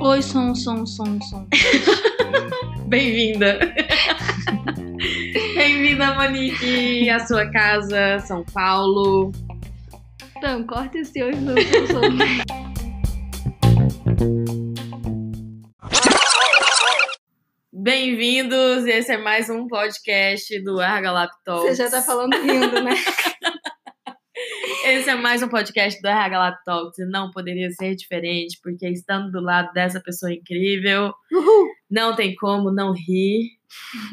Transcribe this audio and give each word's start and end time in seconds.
Oi, 0.00 0.22
som, 0.22 0.54
som, 0.54 0.84
som, 0.84 1.20
som. 1.22 1.46
Bem-vinda. 2.88 3.58
Bem-vinda, 5.54 6.14
Monique, 6.14 7.08
à 7.10 7.20
sua 7.20 7.48
casa, 7.50 8.18
São 8.26 8.44
Paulo. 8.52 9.30
Então, 10.36 10.66
corta 10.66 10.98
esse 10.98 11.20
som, 11.22 11.54
som. 11.86 12.00
Bem-vindos, 17.72 18.84
esse 18.84 19.12
é 19.12 19.16
mais 19.16 19.48
um 19.48 19.68
podcast 19.68 20.60
do 20.64 20.80
Arga 20.80 21.12
Laptop. 21.12 21.68
Você 21.68 21.74
já 21.76 21.88
tá 21.88 22.02
falando 22.02 22.34
rindo, 22.34 22.82
né? 22.82 22.96
Esse 24.88 25.10
é 25.10 25.14
mais 25.14 25.42
um 25.42 25.48
podcast 25.48 26.00
do 26.00 26.08
RH 26.08 26.60
Talks 26.64 26.98
e 26.98 27.04
não 27.04 27.30
poderia 27.30 27.70
ser 27.70 27.94
diferente, 27.94 28.58
porque 28.62 28.88
estando 28.88 29.30
do 29.30 29.40
lado 29.40 29.72
dessa 29.72 30.00
pessoa 30.00 30.32
incrível, 30.32 31.12
Uhul. 31.30 31.68
não 31.90 32.16
tem 32.16 32.34
como 32.34 32.70
não 32.72 32.92
rir. 32.92 33.50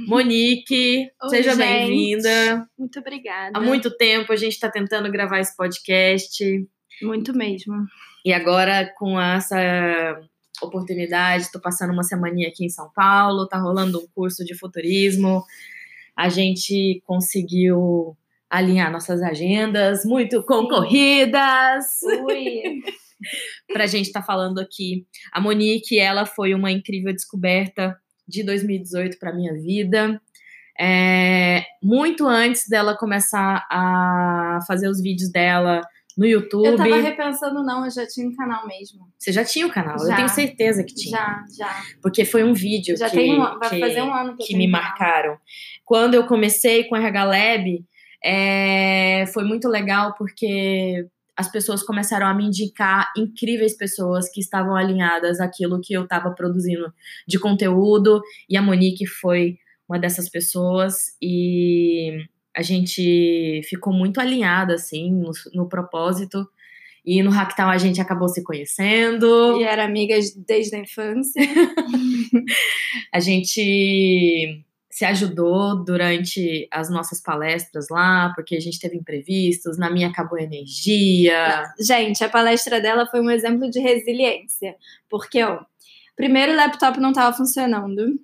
Monique, 0.05 1.09
Oi, 1.23 1.30
seja 1.30 1.55
bem-vinda. 1.55 2.68
Muito 2.77 2.99
obrigada. 2.99 3.58
Há 3.58 3.62
muito 3.62 3.90
tempo 3.96 4.34
a 4.34 4.35
gente 4.35 4.52
está 4.54 4.70
tentando 4.70 5.09
gravar 5.09 5.40
esse 5.40 5.55
podcast 5.55 6.44
Muito 7.02 7.34
mesmo. 7.34 7.73
e 8.26 8.34
agora 8.34 8.91
com 8.98 9.20
essa 9.20 10.20
oportunidade, 10.62 11.44
estou 11.44 11.62
passando 11.62 11.94
uma 11.94 12.04
semaninha 12.04 12.49
aqui 12.49 12.66
em 12.66 12.70
São 12.70 12.91
Paulo, 12.94 13.48
tá 13.48 13.57
rolando 13.57 13.99
um 13.99 14.07
curso 14.13 14.44
de 14.44 14.54
futurismo. 14.54 15.41
A 16.18 16.27
gente 16.27 17.02
conseguiu 17.05 18.18
alinhar 18.49 18.91
nossas 18.91 19.22
agendas 19.22 20.05
muito 20.05 20.44
concorridas. 20.44 21.85
Ui. 22.26 22.81
pra 23.71 23.88
gente 23.88 24.07
estar 24.07 24.21
falando 24.21 24.60
aqui. 24.60 25.05
A 25.32 25.40
Monique, 25.40 25.98
ela 25.99 26.26
foi 26.26 26.54
uma 26.54 26.71
incrível 26.71 27.13
descoberta 27.13 27.98
de 28.27 28.43
2018 28.43 29.18
para 29.20 29.34
minha 29.34 29.54
vida. 29.54 30.21
É, 30.79 31.63
muito 31.82 32.27
antes 32.27 32.68
dela 32.68 32.98
começar 32.98 33.66
a 33.71 34.60
fazer 34.68 34.90
os 34.90 35.01
vídeos 35.01 35.32
dela 35.32 35.82
no 36.18 36.26
YouTube. 36.26 36.66
Eu 36.66 36.77
tava 36.77 36.98
repensando, 36.98 37.63
não, 37.63 37.85
eu 37.85 37.91
já 37.91 38.05
tinha 38.07 38.27
um 38.27 38.35
canal 38.35 38.66
mesmo. 38.68 39.07
Você 39.18 39.32
já 39.32 39.43
tinha 39.43 39.68
o 39.68 39.71
canal, 39.71 39.98
eu 39.98 40.07
Já. 40.07 40.16
tenho 40.16 40.29
certeza 40.29 40.84
que 40.84 40.93
tinha. 40.93 41.18
Já, 41.18 41.46
já. 41.57 41.82
Porque 42.01 42.26
foi 42.26 42.43
um 42.43 42.54
vídeo 42.54 42.96
Já 42.98 43.10
que, 43.10 43.18
tem 43.18 43.34
um, 43.34 43.40
vai 43.40 43.70
que, 43.70 43.79
fazer 43.79 44.01
um 44.01 44.13
ano 44.13 44.35
que, 44.35 44.43
eu 44.43 44.48
que 44.48 44.57
me 44.57 44.70
canal. 44.70 44.82
marcaram. 44.82 45.38
Quando 45.84 46.13
eu 46.13 46.26
comecei 46.26 46.85
com 46.85 46.96
o 46.96 46.98
RH 46.98 47.23
Lab, 47.23 47.85
é, 48.26 49.26
foi 49.27 49.43
muito 49.43 49.68
legal 49.70 50.15
porque 50.18 51.07
as 51.37 51.51
pessoas 51.51 51.84
começaram 51.84 52.26
a 52.26 52.34
me 52.34 52.45
indicar 52.45 53.12
incríveis 53.15 53.77
pessoas 53.77 54.27
que 54.32 54.40
estavam 54.40 54.76
alinhadas 54.76 55.40
àquilo 55.40 55.79
que 55.79 55.93
eu 55.93 56.05
estava 56.05 56.32
produzindo 56.32 56.91
de 57.27 57.37
conteúdo, 57.37 58.21
e 58.49 58.57
a 58.57 58.62
Monique 58.62 59.05
foi 59.05 59.57
uma 59.87 59.99
dessas 59.99 60.27
pessoas, 60.29 61.15
e 61.21 62.17
a 62.55 62.63
gente 62.63 63.62
ficou 63.70 63.93
muito 63.93 64.19
alinhada, 64.19 64.73
assim, 64.73 65.12
no, 65.12 65.31
no 65.53 65.69
propósito, 65.69 66.47
e 67.06 67.22
no 67.22 67.29
Hacktown 67.29 67.69
a 67.69 67.78
gente 67.78 68.01
acabou 68.01 68.28
se 68.28 68.41
conhecendo. 68.44 69.59
E 69.59 69.63
era 69.63 69.85
amigas 69.85 70.34
desde 70.34 70.75
a 70.75 70.79
infância. 70.79 71.39
A 73.13 73.19
gente 73.19 74.66
se 74.96 75.03
ajudou 75.03 75.84
durante 75.84 76.69
as 76.72 76.90
nossas 76.90 77.22
palestras 77.22 77.90
lá, 77.90 78.31
porque 78.34 78.56
a 78.56 78.62
gente 78.62 78.79
teve 78.79 78.96
imprevistos, 78.96 79.78
na 79.78 79.90
minha 79.90 80.07
acabou 80.07 80.40
a 80.40 80.41
energia. 80.41 81.66
Gente, 81.78 82.24
a 82.24 82.29
palestra 82.29 82.79
dela 82.79 83.06
foi 83.06 83.19
um 83.19 83.29
exemplo 83.29 83.69
de 83.69 83.78
resiliência. 83.81 84.73
Porque, 85.09 85.44
ó, 85.44 85.59
primeiro 86.16 86.53
o 86.53 86.56
laptop 86.56 86.97
não 86.97 87.12
tava 87.12 87.35
funcionando, 87.35 88.17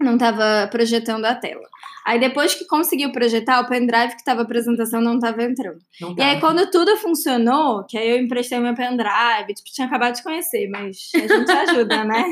não 0.00 0.18
tava 0.18 0.68
projetando 0.70 1.24
a 1.24 1.34
tela. 1.34 1.68
Aí 2.04 2.20
depois 2.20 2.54
que 2.54 2.66
conseguiu 2.66 3.10
projetar, 3.12 3.60
o 3.60 3.66
pendrive 3.66 4.16
que 4.16 4.24
tava 4.24 4.40
a 4.40 4.44
apresentação 4.44 5.00
não 5.00 5.18
tava 5.18 5.42
entrando. 5.42 5.78
Não 5.98 6.14
E 6.18 6.20
aí, 6.20 6.38
quando 6.38 6.70
tudo 6.70 6.96
funcionou, 6.98 7.84
que 7.86 7.96
aí 7.96 8.10
eu 8.10 8.18
emprestei 8.18 8.58
meu 8.58 8.74
pendrive, 8.74 9.54
tipo, 9.54 9.70
tinha 9.72 9.86
acabado 9.86 10.14
de 10.14 10.22
conhecer, 10.22 10.68
mas 10.68 11.10
a 11.14 11.18
gente 11.18 11.50
ajuda, 11.50 12.04
né? 12.04 12.24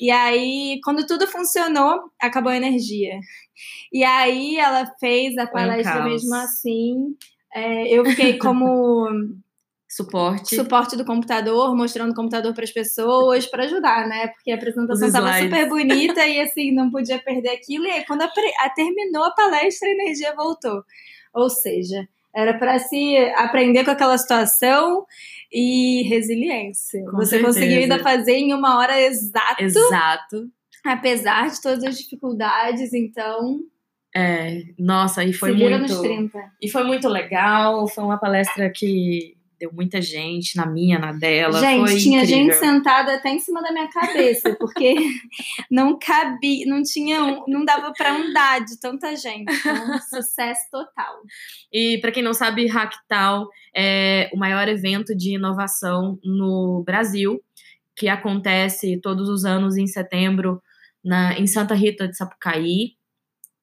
E 0.00 0.12
aí, 0.12 0.80
quando 0.84 1.04
tudo 1.06 1.26
funcionou, 1.26 2.04
acabou 2.20 2.52
a 2.52 2.56
energia. 2.56 3.18
E 3.92 4.04
aí, 4.04 4.58
ela 4.58 4.86
fez 5.00 5.36
a 5.38 5.44
um 5.44 5.48
palestra 5.48 5.94
caos. 5.94 6.12
mesmo 6.12 6.34
assim. 6.36 7.16
É, 7.52 7.88
eu 7.88 8.04
fiquei 8.04 8.38
como 8.38 9.08
Suporte. 9.96 10.56
suporte 10.56 10.96
do 10.96 11.04
computador, 11.04 11.76
mostrando 11.76 12.10
o 12.10 12.14
computador 12.14 12.52
para 12.52 12.64
as 12.64 12.72
pessoas, 12.72 13.46
para 13.46 13.64
ajudar, 13.64 14.08
né? 14.08 14.28
Porque 14.28 14.50
a 14.50 14.56
apresentação 14.56 15.06
estava 15.06 15.32
super 15.38 15.68
bonita 15.68 16.26
e 16.26 16.40
assim, 16.40 16.72
não 16.72 16.90
podia 16.90 17.18
perder 17.20 17.50
aquilo. 17.50 17.84
E 17.84 17.90
aí, 17.90 18.04
quando 18.04 18.22
a, 18.22 18.24
a- 18.26 18.70
terminou 18.70 19.22
a 19.24 19.30
palestra, 19.30 19.88
a 19.88 19.92
energia 19.92 20.34
voltou. 20.34 20.82
Ou 21.32 21.48
seja, 21.48 22.08
era 22.34 22.54
para 22.58 22.78
se 22.80 23.16
aprender 23.36 23.84
com 23.84 23.92
aquela 23.92 24.18
situação 24.18 25.04
e 25.52 26.02
resiliência. 26.08 27.00
Com 27.04 27.16
Você 27.18 27.30
certeza. 27.38 27.46
conseguiu 27.52 27.78
ainda 27.82 28.00
fazer 28.00 28.32
em 28.34 28.52
uma 28.52 28.78
hora 28.78 29.00
exata, 29.00 29.62
Exato. 29.62 30.48
apesar 30.84 31.48
de 31.50 31.60
todas 31.62 31.84
as 31.84 31.96
dificuldades, 31.98 32.92
então. 32.92 33.60
É, 34.16 34.62
nossa, 34.78 35.22
e 35.24 35.32
foi 35.32 35.52
muito. 35.54 35.78
nos 35.92 36.00
30. 36.00 36.38
E 36.60 36.68
foi 36.68 36.84
muito 36.84 37.08
legal. 37.08 37.86
Foi 37.88 38.02
uma 38.04 38.18
palestra 38.18 38.70
que 38.70 39.33
deu 39.58 39.70
muita 39.72 40.00
gente, 40.02 40.56
na 40.56 40.66
minha, 40.66 40.98
na 40.98 41.12
dela. 41.12 41.58
Gente, 41.60 41.98
tinha 42.02 42.22
incrível. 42.22 42.44
gente 42.44 42.54
sentada 42.56 43.14
até 43.14 43.30
em 43.30 43.38
cima 43.38 43.62
da 43.62 43.72
minha 43.72 43.88
cabeça, 43.88 44.54
porque 44.58 44.94
não 45.70 45.98
cabia, 45.98 46.66
não 46.66 46.82
tinha, 46.82 47.22
um- 47.22 47.44
não 47.48 47.64
dava 47.64 47.92
pra 47.92 48.14
andar 48.16 48.64
de 48.64 48.78
tanta 48.80 49.14
gente. 49.16 49.52
Então, 49.52 49.98
sucesso 50.10 50.62
total. 50.70 51.14
E 51.72 51.98
para 52.00 52.10
quem 52.12 52.22
não 52.22 52.34
sabe, 52.34 52.66
Hacktal 52.66 53.48
é 53.76 54.30
o 54.32 54.36
maior 54.38 54.68
evento 54.68 55.14
de 55.16 55.34
inovação 55.34 56.18
no 56.24 56.82
Brasil, 56.84 57.40
que 57.96 58.08
acontece 58.08 59.00
todos 59.00 59.28
os 59.28 59.44
anos 59.44 59.76
em 59.76 59.86
setembro 59.86 60.60
na, 61.04 61.38
em 61.38 61.46
Santa 61.46 61.74
Rita 61.74 62.08
de 62.08 62.16
Sapucaí, 62.16 62.92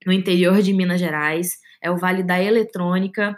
no 0.06 0.14
interior 0.14 0.62
de 0.62 0.74
Minas 0.74 1.00
Gerais. 1.00 1.60
É 1.84 1.90
o 1.92 1.98
Vale 1.98 2.24
da 2.24 2.42
Eletrônica. 2.42 3.36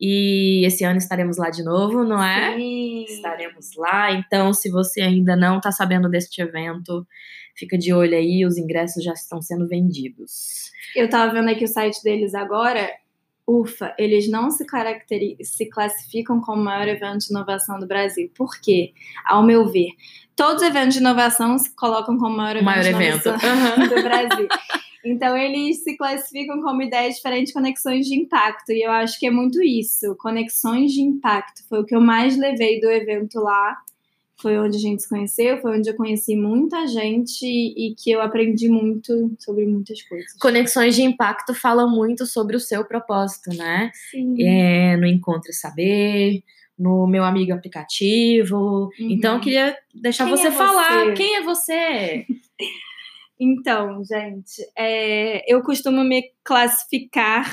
E 0.00 0.64
esse 0.64 0.82
ano 0.82 0.96
estaremos 0.96 1.36
lá 1.36 1.50
de 1.50 1.62
novo, 1.62 2.02
não 2.04 2.24
é? 2.24 2.56
Sim. 2.56 3.04
Estaremos 3.04 3.76
lá. 3.76 4.12
Então, 4.12 4.52
se 4.54 4.70
você 4.70 5.02
ainda 5.02 5.36
não 5.36 5.58
está 5.58 5.70
sabendo 5.70 6.08
deste 6.08 6.40
evento, 6.40 7.06
fica 7.54 7.76
de 7.76 7.92
olho 7.92 8.16
aí, 8.16 8.46
os 8.46 8.56
ingressos 8.56 9.04
já 9.04 9.12
estão 9.12 9.42
sendo 9.42 9.68
vendidos. 9.68 10.70
Eu 10.96 11.08
tava 11.08 11.32
vendo 11.34 11.50
aqui 11.50 11.64
o 11.64 11.68
site 11.68 12.02
deles 12.02 12.34
agora. 12.34 12.90
Ufa, 13.46 13.94
eles 13.98 14.30
não 14.30 14.50
se, 14.50 14.64
se 15.42 15.66
classificam 15.68 16.40
como 16.40 16.62
o 16.62 16.64
maior 16.64 16.88
evento 16.88 17.18
de 17.18 17.30
inovação 17.30 17.78
do 17.78 17.86
Brasil. 17.86 18.30
Por 18.34 18.60
quê? 18.60 18.92
Ao 19.26 19.44
meu 19.44 19.68
ver, 19.68 19.90
todos 20.36 20.62
os 20.62 20.68
eventos 20.68 20.94
de 20.94 21.00
inovação 21.00 21.58
se 21.58 21.74
colocam 21.74 22.16
como 22.16 22.34
o 22.34 22.36
maior 22.36 22.56
evento 22.56 22.64
maior 22.64 22.86
evento. 22.86 23.30
do 23.94 24.02
Brasil. 24.02 24.48
Então, 25.04 25.36
eles 25.36 25.82
se 25.82 25.96
classificam 25.96 26.60
como 26.62 26.82
ideias 26.82 27.16
diferentes, 27.16 27.52
conexões 27.52 28.06
de 28.06 28.14
impacto. 28.14 28.72
E 28.72 28.82
eu 28.82 28.90
acho 28.90 29.18
que 29.18 29.26
é 29.26 29.30
muito 29.30 29.62
isso. 29.62 30.14
Conexões 30.16 30.92
de 30.92 31.00
impacto. 31.00 31.62
Foi 31.68 31.80
o 31.80 31.84
que 31.84 31.94
eu 31.94 32.00
mais 32.00 32.36
levei 32.36 32.80
do 32.80 32.90
evento 32.90 33.40
lá. 33.40 33.76
Foi 34.40 34.58
onde 34.58 34.76
a 34.78 34.80
gente 34.80 35.02
se 35.02 35.08
conheceu, 35.08 35.60
foi 35.60 35.78
onde 35.78 35.90
eu 35.90 35.94
conheci 35.94 36.34
muita 36.34 36.86
gente 36.86 37.44
e 37.44 37.94
que 37.94 38.10
eu 38.10 38.22
aprendi 38.22 38.70
muito 38.70 39.30
sobre 39.38 39.66
muitas 39.66 40.00
coisas. 40.02 40.32
Conexões 40.40 40.94
de 40.94 41.02
impacto 41.02 41.52
falam 41.54 41.90
muito 41.90 42.24
sobre 42.24 42.56
o 42.56 42.60
seu 42.60 42.82
propósito, 42.82 43.50
né? 43.54 43.90
Sim. 44.10 44.42
É, 44.42 44.96
no 44.96 45.06
Encontre 45.06 45.52
Saber, 45.52 46.42
no 46.78 47.06
meu 47.06 47.22
amigo 47.22 47.52
aplicativo. 47.52 48.90
Uhum. 48.98 49.10
Então, 49.10 49.34
eu 49.34 49.40
queria 49.40 49.76
deixar 49.94 50.24
Quem 50.24 50.36
você 50.36 50.46
é 50.46 50.50
falar. 50.50 51.04
você? 51.04 51.12
Quem 51.12 51.36
é 51.36 51.42
você? 51.42 52.26
Então, 53.42 54.04
gente, 54.04 54.62
é, 54.76 55.50
eu 55.50 55.62
costumo 55.62 56.04
me 56.04 56.22
classificar, 56.44 57.50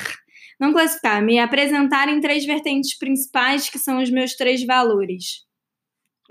não 0.60 0.70
classificar, 0.70 1.22
me 1.24 1.38
apresentar 1.38 2.10
em 2.10 2.20
três 2.20 2.44
vertentes 2.44 2.98
principais 2.98 3.70
que 3.70 3.78
são 3.78 4.02
os 4.02 4.10
meus 4.10 4.34
três 4.34 4.62
valores. 4.66 5.46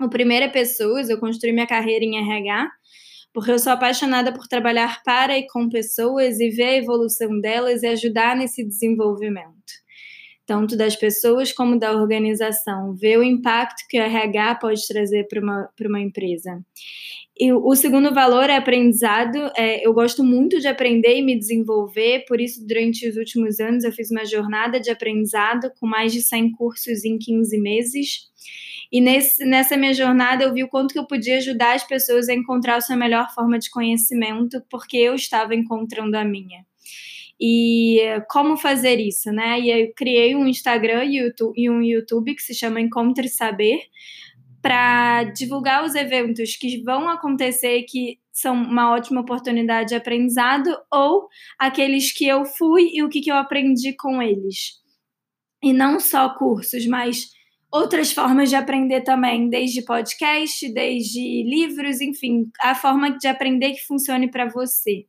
O 0.00 0.08
primeiro 0.08 0.46
é 0.46 0.48
pessoas, 0.48 1.10
eu 1.10 1.18
construí 1.18 1.52
minha 1.52 1.66
carreira 1.66 2.04
em 2.04 2.18
RH, 2.18 2.70
porque 3.32 3.50
eu 3.50 3.58
sou 3.58 3.72
apaixonada 3.72 4.32
por 4.32 4.46
trabalhar 4.46 5.02
para 5.02 5.36
e 5.36 5.46
com 5.48 5.68
pessoas 5.68 6.38
e 6.38 6.50
ver 6.50 6.64
a 6.64 6.76
evolução 6.76 7.40
delas 7.40 7.82
e 7.82 7.88
ajudar 7.88 8.36
nesse 8.36 8.64
desenvolvimento. 8.64 9.56
tanto 10.46 10.76
das 10.78 10.96
pessoas 10.96 11.52
como 11.52 11.78
da 11.78 11.92
organização, 11.92 12.94
ver 12.94 13.18
o 13.18 13.22
impacto 13.22 13.84
que 13.88 13.98
o 13.98 14.02
RH 14.02 14.54
pode 14.54 14.86
trazer 14.88 15.28
para 15.28 15.42
uma, 15.42 15.68
uma 15.78 16.00
empresa. 16.00 16.64
E 17.40 17.52
o 17.52 17.74
segundo 17.76 18.12
valor 18.12 18.50
é 18.50 18.56
aprendizado. 18.56 19.36
É, 19.56 19.86
eu 19.86 19.94
gosto 19.94 20.24
muito 20.24 20.58
de 20.58 20.66
aprender 20.66 21.18
e 21.18 21.22
me 21.22 21.38
desenvolver, 21.38 22.24
por 22.26 22.40
isso, 22.40 22.66
durante 22.66 23.08
os 23.08 23.16
últimos 23.16 23.60
anos, 23.60 23.84
eu 23.84 23.92
fiz 23.92 24.10
uma 24.10 24.24
jornada 24.24 24.80
de 24.80 24.90
aprendizado 24.90 25.70
com 25.78 25.86
mais 25.86 26.12
de 26.12 26.20
100 26.20 26.52
cursos 26.52 27.04
em 27.04 27.16
15 27.16 27.56
meses. 27.60 28.28
E 28.90 29.00
nesse, 29.00 29.44
nessa 29.44 29.76
minha 29.76 29.94
jornada 29.94 30.42
eu 30.42 30.52
vi 30.52 30.64
o 30.64 30.68
quanto 30.68 30.92
que 30.92 30.98
eu 30.98 31.06
podia 31.06 31.36
ajudar 31.36 31.74
as 31.74 31.84
pessoas 31.84 32.28
a 32.28 32.34
encontrar 32.34 32.76
a 32.76 32.80
sua 32.80 32.96
melhor 32.96 33.32
forma 33.32 33.58
de 33.58 33.70
conhecimento, 33.70 34.60
porque 34.68 34.96
eu 34.96 35.14
estava 35.14 35.54
encontrando 35.54 36.16
a 36.16 36.24
minha. 36.24 36.64
E 37.40 38.00
como 38.28 38.56
fazer 38.56 38.98
isso, 38.98 39.30
né? 39.30 39.60
E 39.60 39.70
eu 39.70 39.92
criei 39.94 40.34
um 40.34 40.46
Instagram 40.48 41.04
e 41.04 41.70
um 41.70 41.80
YouTube 41.82 42.34
que 42.34 42.42
se 42.42 42.52
chama 42.52 42.80
Encontre 42.80 43.28
Saber, 43.28 43.78
para 44.68 45.24
divulgar 45.24 45.82
os 45.82 45.94
eventos 45.94 46.54
que 46.54 46.82
vão 46.82 47.08
acontecer, 47.08 47.84
que 47.84 48.18
são 48.30 48.54
uma 48.54 48.92
ótima 48.92 49.22
oportunidade 49.22 49.88
de 49.88 49.94
aprendizado, 49.94 50.68
ou 50.92 51.26
aqueles 51.58 52.12
que 52.12 52.26
eu 52.26 52.44
fui 52.44 52.90
e 52.92 53.02
o 53.02 53.08
que, 53.08 53.22
que 53.22 53.30
eu 53.30 53.36
aprendi 53.36 53.94
com 53.94 54.20
eles. 54.20 54.72
E 55.62 55.72
não 55.72 55.98
só 55.98 56.28
cursos, 56.36 56.86
mas 56.86 57.30
outras 57.72 58.12
formas 58.12 58.50
de 58.50 58.56
aprender 58.56 59.00
também, 59.00 59.48
desde 59.48 59.80
podcast, 59.86 60.70
desde 60.70 61.44
livros, 61.44 62.02
enfim, 62.02 62.50
a 62.60 62.74
forma 62.74 63.16
de 63.16 63.26
aprender 63.26 63.72
que 63.72 63.86
funcione 63.86 64.30
para 64.30 64.50
você. 64.50 65.06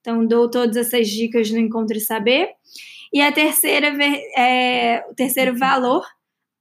Então, 0.00 0.26
dou 0.26 0.50
todas 0.50 0.74
essas 0.74 1.06
dicas 1.06 1.50
no 1.50 1.58
Encontre 1.58 2.00
Saber. 2.00 2.48
E 3.12 3.20
a 3.20 3.30
terceira, 3.30 3.88
é, 4.38 5.04
o 5.10 5.14
terceiro 5.14 5.54
valor 5.54 6.02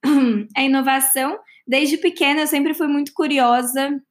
é 0.57 0.65
inovação. 0.65 1.39
Desde 1.67 1.97
pequena, 1.97 2.41
eu 2.41 2.47
sempre 2.47 2.73
fui 2.73 2.87
muito 2.87 3.13
curiosa 3.13 4.01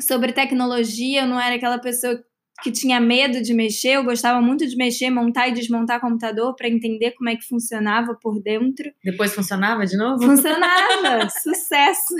sobre 0.00 0.32
tecnologia. 0.32 1.22
Eu 1.22 1.26
não 1.26 1.40
era 1.40 1.56
aquela 1.56 1.78
pessoa 1.78 2.22
que 2.62 2.70
tinha 2.72 3.00
medo 3.00 3.42
de 3.42 3.52
mexer, 3.52 3.96
eu 3.96 4.04
gostava 4.04 4.40
muito 4.40 4.66
de 4.66 4.76
mexer, 4.76 5.10
montar 5.10 5.48
e 5.48 5.52
desmontar 5.52 6.00
computador 6.00 6.54
para 6.54 6.68
entender 6.68 7.12
como 7.12 7.28
é 7.28 7.36
que 7.36 7.46
funcionava 7.46 8.14
por 8.14 8.40
dentro. 8.40 8.90
Depois 9.04 9.34
funcionava 9.34 9.84
de 9.84 9.96
novo? 9.96 10.22
Funcionava, 10.22 11.28
sucesso. 11.42 12.14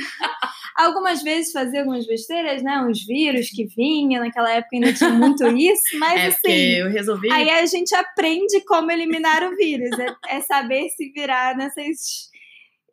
Algumas 0.76 1.22
vezes 1.22 1.52
fazia 1.52 1.80
algumas 1.80 2.06
besteiras, 2.06 2.62
né? 2.62 2.82
Uns 2.82 3.04
vírus 3.06 3.48
que 3.48 3.64
vinham, 3.64 4.22
naquela 4.22 4.50
época 4.50 4.76
ainda 4.76 4.92
tinha 4.92 5.10
muito 5.10 5.46
isso, 5.56 5.98
mas 5.98 6.20
é 6.20 6.26
assim. 6.26 6.52
Eu 6.52 6.90
resolvi. 6.90 7.32
Aí 7.32 7.48
a 7.48 7.64
gente 7.64 7.94
aprende 7.94 8.60
como 8.66 8.90
eliminar 8.90 9.42
o 9.42 9.56
vírus, 9.56 9.98
é, 9.98 10.36
é 10.36 10.40
saber 10.42 10.88
se 10.90 11.10
virar 11.12 11.56
nessas 11.56 12.30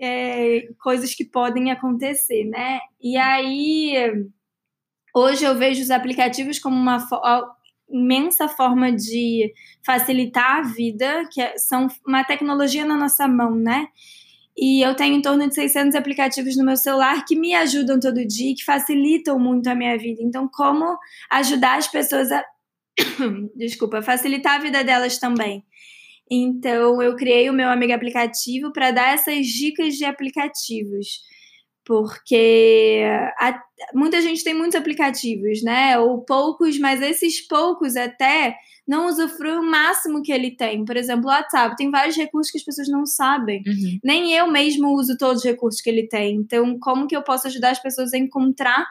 é, 0.03 0.67
coisas 0.81 1.13
que 1.13 1.25
podem 1.25 1.71
acontecer, 1.71 2.45
né? 2.45 2.79
E 3.01 3.17
aí 3.17 3.95
Hoje 5.15 5.45
eu 5.45 5.55
vejo 5.55 5.81
os 5.81 5.91
aplicativos 5.91 6.57
como 6.57 6.75
uma 6.75 6.99
fo 6.99 7.21
imensa 7.87 8.47
forma 8.47 8.91
de 8.91 9.53
facilitar 9.85 10.57
a 10.57 10.61
vida, 10.63 11.29
que 11.31 11.39
é, 11.39 11.55
são 11.57 11.87
uma 12.07 12.23
tecnologia 12.23 12.83
na 12.83 12.97
nossa 12.97 13.27
mão, 13.27 13.53
né? 13.53 13.87
E 14.57 14.81
eu 14.81 14.95
tenho 14.95 15.15
em 15.15 15.21
torno 15.21 15.47
de 15.47 15.53
600 15.53 15.95
aplicativos 15.95 16.57
no 16.57 16.65
meu 16.65 16.75
celular 16.75 17.23
que 17.25 17.35
me 17.35 17.53
ajudam 17.53 17.99
todo 17.99 18.25
dia, 18.25 18.55
que 18.55 18.63
facilitam 18.63 19.37
muito 19.37 19.67
a 19.67 19.75
minha 19.75 19.95
vida. 19.97 20.21
Então, 20.23 20.49
como 20.51 20.97
ajudar 21.29 21.77
as 21.77 21.87
pessoas 21.87 22.31
a. 22.31 22.43
Desculpa, 23.55 24.01
facilitar 24.01 24.55
a 24.55 24.63
vida 24.63 24.83
delas 24.83 25.19
também. 25.19 25.63
Então, 26.29 27.01
eu 27.01 27.15
criei 27.15 27.49
o 27.49 27.53
meu 27.53 27.69
amigo 27.69 27.93
aplicativo 27.93 28.71
para 28.71 28.91
dar 28.91 29.13
essas 29.13 29.45
dicas 29.45 29.95
de 29.95 30.05
aplicativos 30.05 31.21
porque 31.85 33.03
a, 33.39 33.59
muita 33.93 34.21
gente 34.21 34.43
tem 34.43 34.53
muitos 34.53 34.75
aplicativos, 34.75 35.61
né? 35.61 35.99
Ou 35.99 36.23
poucos, 36.23 36.79
mas 36.79 37.01
esses 37.01 37.45
poucos 37.45 37.95
até 37.95 38.55
não 38.87 39.07
usufruem 39.07 39.59
o 39.59 39.63
máximo 39.63 40.21
que 40.21 40.31
ele 40.31 40.51
tem. 40.51 40.83
Por 40.85 40.95
exemplo, 40.97 41.25
o 41.25 41.29
WhatsApp 41.29 41.75
tem 41.75 41.91
vários 41.91 42.15
recursos 42.15 42.51
que 42.51 42.57
as 42.57 42.63
pessoas 42.63 42.87
não 42.89 43.05
sabem. 43.05 43.61
Uhum. 43.65 43.99
Nem 44.03 44.33
eu 44.33 44.49
mesmo 44.49 44.93
uso 44.93 45.17
todos 45.17 45.39
os 45.39 45.45
recursos 45.45 45.81
que 45.81 45.89
ele 45.89 46.07
tem. 46.07 46.35
Então, 46.35 46.77
como 46.79 47.07
que 47.07 47.15
eu 47.15 47.23
posso 47.23 47.47
ajudar 47.47 47.71
as 47.71 47.81
pessoas 47.81 48.13
a 48.13 48.17
encontrar 48.17 48.85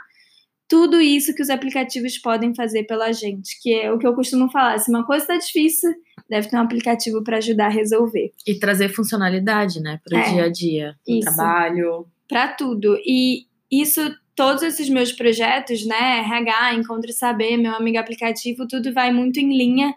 tudo 0.72 1.02
isso 1.02 1.34
que 1.34 1.42
os 1.42 1.50
aplicativos 1.50 2.16
podem 2.16 2.54
fazer 2.54 2.84
pela 2.84 3.12
gente? 3.12 3.60
Que 3.60 3.74
é 3.74 3.92
o 3.92 3.98
que 3.98 4.06
eu 4.06 4.14
costumo 4.14 4.50
falar. 4.50 4.78
Se 4.78 4.88
uma 4.88 5.04
coisa 5.04 5.24
está 5.24 5.36
difícil, 5.36 5.92
deve 6.30 6.48
ter 6.48 6.56
um 6.56 6.60
aplicativo 6.60 7.22
para 7.22 7.36
ajudar 7.36 7.66
a 7.66 7.68
resolver. 7.68 8.32
E 8.46 8.54
trazer 8.54 8.88
funcionalidade, 8.88 9.82
né, 9.82 10.00
para 10.02 10.18
o 10.18 10.22
é, 10.22 10.32
dia 10.32 10.44
a 10.44 10.48
dia, 10.48 10.94
trabalho 11.20 12.06
para 12.26 12.48
tudo. 12.48 12.96
E 13.04 13.44
isso, 13.70 14.00
todos 14.34 14.62
esses 14.62 14.88
meus 14.88 15.12
projetos, 15.12 15.84
né, 15.84 16.20
RH, 16.20 16.76
Encontre 16.76 17.12
Saber, 17.12 17.58
meu 17.58 17.74
amigo 17.74 17.98
aplicativo, 17.98 18.66
tudo 18.66 18.94
vai 18.94 19.12
muito 19.12 19.38
em 19.38 19.54
linha 19.54 19.94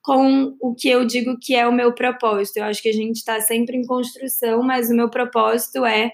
com 0.00 0.56
o 0.58 0.74
que 0.74 0.88
eu 0.88 1.04
digo 1.04 1.36
que 1.38 1.54
é 1.54 1.68
o 1.68 1.72
meu 1.72 1.92
propósito. 1.92 2.56
Eu 2.56 2.64
acho 2.64 2.80
que 2.80 2.88
a 2.88 2.94
gente 2.94 3.16
está 3.16 3.42
sempre 3.42 3.76
em 3.76 3.84
construção, 3.84 4.62
mas 4.62 4.88
o 4.88 4.94
meu 4.94 5.10
propósito 5.10 5.84
é 5.84 6.12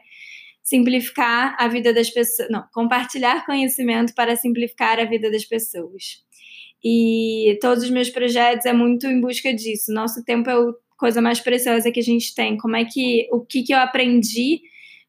simplificar 0.70 1.56
a 1.58 1.67
vida 1.67 1.93
das 1.93 2.08
pessoas, 2.08 2.49
não, 2.49 2.64
compartilhar 2.72 3.44
conhecimento 3.44 4.14
para 4.14 4.37
simplificar 4.37 5.00
a 5.00 5.05
vida 5.05 5.28
das 5.28 5.44
pessoas. 5.44 6.25
E 6.82 7.58
todos 7.61 7.82
os 7.82 7.90
meus 7.90 8.08
projetos 8.08 8.64
é 8.64 8.72
muito 8.72 9.06
em 9.08 9.20
busca 9.20 9.52
disso. 9.52 9.93
Nosso 9.93 10.25
tempo 10.25 10.49
é 10.49 10.55
a 10.55 10.72
coisa 10.96 11.20
mais 11.20 11.40
preciosa 11.40 11.90
que 11.90 11.99
a 11.99 12.02
gente 12.02 12.32
tem. 12.34 12.56
Como 12.56 12.76
é 12.76 12.84
que 12.84 13.28
o 13.32 13.40
que, 13.40 13.64
que 13.64 13.75
eu 13.75 13.78
aprendi 13.78 14.61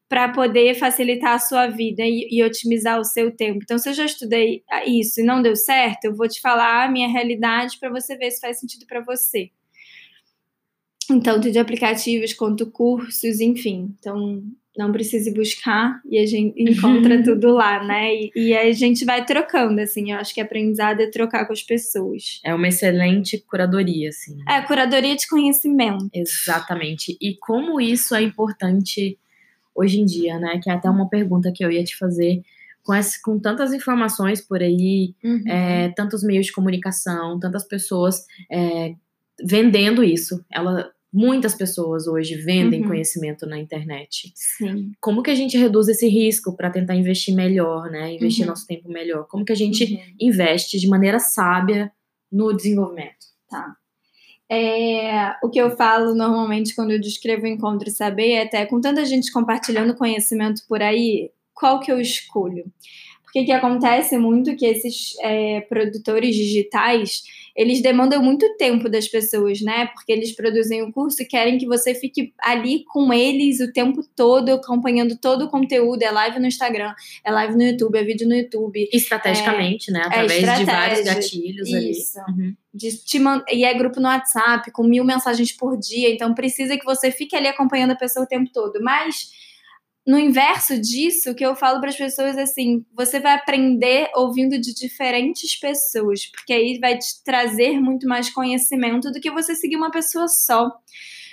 para 0.08 0.28
poder 0.28 0.74
facilitar 0.74 1.34
a 1.34 1.38
sua 1.38 1.68
vida 1.68 2.02
e, 2.02 2.28
e, 2.30 2.42
otimizar 2.44 3.00
o 3.00 3.04
seu 3.04 3.34
tempo. 3.34 3.60
Então, 3.62 3.78
se 3.78 3.88
eu 3.88 3.94
já 3.94 4.04
estudei 4.04 4.62
isso 4.86 5.22
e 5.22 5.24
não 5.24 5.40
deu 5.40 5.56
certo, 5.56 6.04
eu 6.04 6.14
vou 6.14 6.28
te 6.28 6.38
falar 6.38 6.84
a 6.84 6.90
minha 6.90 7.08
realidade 7.08 7.78
para 7.78 7.88
você 7.88 8.14
ver 8.14 8.30
se 8.30 8.38
faz 8.38 8.60
sentido 8.60 8.84
para 8.86 9.00
você. 9.00 9.50
Então, 11.04 11.40
tanto 11.40 11.50
de 11.50 11.58
aplicativos 11.58 12.34
quanto 12.34 12.70
cursos, 12.70 13.40
enfim. 13.40 13.96
Então, 13.98 14.44
não 14.76 14.90
precise 14.90 15.32
buscar 15.32 16.00
e 16.08 16.18
a 16.18 16.26
gente 16.26 16.54
encontra 16.62 17.22
tudo 17.22 17.52
lá, 17.52 17.84
né? 17.84 18.14
E, 18.14 18.32
e, 18.34 18.56
a 18.56 18.70
gente 18.72 19.04
vai 19.04 19.24
trocando, 19.24 19.80
assim. 19.80 20.12
Eu 20.12 20.18
acho 20.18 20.34
que 20.34 20.40
aprendizado 20.40 21.00
é 21.00 21.10
trocar 21.10 21.46
com 21.46 21.52
as 21.52 21.62
pessoas. 21.62 22.40
É 22.44 22.54
uma 22.54 22.68
excelente 22.68 23.38
curadoria, 23.38 24.08
assim. 24.08 24.36
É, 24.48 24.60
curadoria 24.62 25.14
de 25.16 25.26
conhecimento. 25.28 26.08
Exatamente. 26.12 27.16
E 27.20 27.36
como 27.36 27.80
isso 27.80 28.14
é 28.14 28.22
importante 28.22 29.18
hoje 29.74 30.00
em 30.00 30.04
dia, 30.04 30.38
né? 30.38 30.58
Que 30.62 30.70
é 30.70 30.74
até 30.74 30.88
uma 30.88 31.08
pergunta 31.08 31.52
que 31.52 31.64
eu 31.64 31.70
ia 31.70 31.84
te 31.84 31.96
fazer. 31.96 32.42
Com, 32.82 32.92
esse, 32.92 33.22
com 33.22 33.38
tantas 33.38 33.72
informações 33.72 34.40
por 34.40 34.60
aí, 34.60 35.14
uhum. 35.22 35.44
é, 35.46 35.90
tantos 35.90 36.24
meios 36.24 36.46
de 36.46 36.52
comunicação, 36.52 37.38
tantas 37.38 37.62
pessoas 37.62 38.26
é, 38.50 38.96
vendendo 39.40 40.02
isso. 40.02 40.44
Ela, 40.50 40.90
muitas 41.12 41.54
pessoas 41.54 42.06
hoje 42.06 42.36
vendem 42.36 42.82
uhum. 42.82 42.88
conhecimento 42.88 43.46
na 43.46 43.58
internet. 43.58 44.32
Sim. 44.34 44.92
Como 45.00 45.22
que 45.22 45.30
a 45.30 45.34
gente 45.34 45.58
reduz 45.58 45.88
esse 45.88 46.08
risco 46.08 46.56
para 46.56 46.70
tentar 46.70 46.94
investir 46.94 47.34
melhor, 47.34 47.90
né? 47.90 48.14
Investir 48.14 48.44
uhum. 48.44 48.50
nosso 48.50 48.66
tempo 48.66 48.88
melhor? 48.88 49.26
Como 49.28 49.44
que 49.44 49.52
a 49.52 49.56
gente 49.56 49.84
uhum. 49.84 50.00
investe 50.18 50.78
de 50.78 50.88
maneira 50.88 51.18
sábia 51.18 51.92
no 52.30 52.52
desenvolvimento? 52.56 53.26
Tá. 53.48 53.76
É, 54.50 55.34
o 55.42 55.48
que 55.48 55.58
eu 55.58 55.76
falo 55.76 56.14
normalmente 56.14 56.74
quando 56.74 56.90
eu 56.90 57.00
descrevo 57.00 57.44
o 57.44 57.46
encontro 57.46 57.88
e 57.88 57.92
saber 57.92 58.32
é 58.32 58.42
até 58.42 58.66
com 58.66 58.80
tanta 58.80 59.04
gente 59.04 59.32
compartilhando 59.32 59.94
conhecimento 59.94 60.62
por 60.68 60.82
aí, 60.82 61.30
qual 61.54 61.80
que 61.80 61.90
eu 61.90 62.00
escolho? 62.00 62.64
Porque 63.32 63.46
que 63.46 63.52
acontece 63.52 64.18
muito 64.18 64.54
que 64.54 64.66
esses 64.66 65.14
é, 65.20 65.62
produtores 65.62 66.36
digitais 66.36 67.22
eles 67.54 67.82
demandam 67.82 68.22
muito 68.22 68.56
tempo 68.56 68.88
das 68.88 69.06
pessoas, 69.06 69.60
né? 69.60 69.86
Porque 69.86 70.10
eles 70.10 70.32
produzem 70.32 70.82
o 70.82 70.92
curso 70.92 71.22
e 71.22 71.26
querem 71.26 71.58
que 71.58 71.66
você 71.66 71.94
fique 71.94 72.32
ali 72.38 72.84
com 72.84 73.12
eles 73.12 73.60
o 73.60 73.70
tempo 73.72 74.02
todo, 74.16 74.50
acompanhando 74.50 75.18
todo 75.18 75.44
o 75.44 75.50
conteúdo. 75.50 76.02
É 76.02 76.10
live 76.10 76.38
no 76.38 76.46
Instagram, 76.46 76.94
é 77.24 77.30
live 77.30 77.54
no 77.54 77.62
YouTube, 77.62 77.98
é 77.98 78.04
vídeo 78.04 78.26
no 78.26 78.34
YouTube. 78.34 78.88
Estrategicamente, 78.92 79.90
é, 79.90 79.92
né? 79.94 80.02
Através 80.04 80.48
é 80.48 80.56
de 80.56 80.64
vários 80.64 81.04
gatilhos 81.04 81.68
isso. 81.68 82.18
ali. 82.20 82.38
Uhum. 82.38 83.22
Man... 83.22 83.44
E 83.52 83.64
é 83.64 83.74
grupo 83.74 84.00
no 84.00 84.08
WhatsApp, 84.08 84.70
com 84.70 84.82
mil 84.82 85.04
mensagens 85.04 85.52
por 85.52 85.78
dia. 85.78 86.10
Então 86.10 86.34
precisa 86.34 86.78
que 86.78 86.84
você 86.84 87.10
fique 87.10 87.36
ali 87.36 87.48
acompanhando 87.48 87.90
a 87.90 87.96
pessoa 87.96 88.24
o 88.24 88.28
tempo 88.28 88.50
todo. 88.50 88.82
Mas 88.82 89.30
no 90.06 90.18
inverso 90.18 90.80
disso, 90.80 91.34
que 91.34 91.44
eu 91.46 91.54
falo 91.54 91.80
para 91.80 91.90
as 91.90 91.96
pessoas 91.96 92.36
assim: 92.36 92.84
você 92.92 93.20
vai 93.20 93.34
aprender 93.34 94.10
ouvindo 94.14 94.58
de 94.58 94.74
diferentes 94.74 95.58
pessoas, 95.58 96.26
porque 96.26 96.52
aí 96.52 96.78
vai 96.80 96.98
te 96.98 97.22
trazer 97.24 97.80
muito 97.80 98.06
mais 98.08 98.30
conhecimento 98.30 99.10
do 99.12 99.20
que 99.20 99.30
você 99.30 99.54
seguir 99.54 99.76
uma 99.76 99.90
pessoa 99.90 100.26
só. 100.26 100.70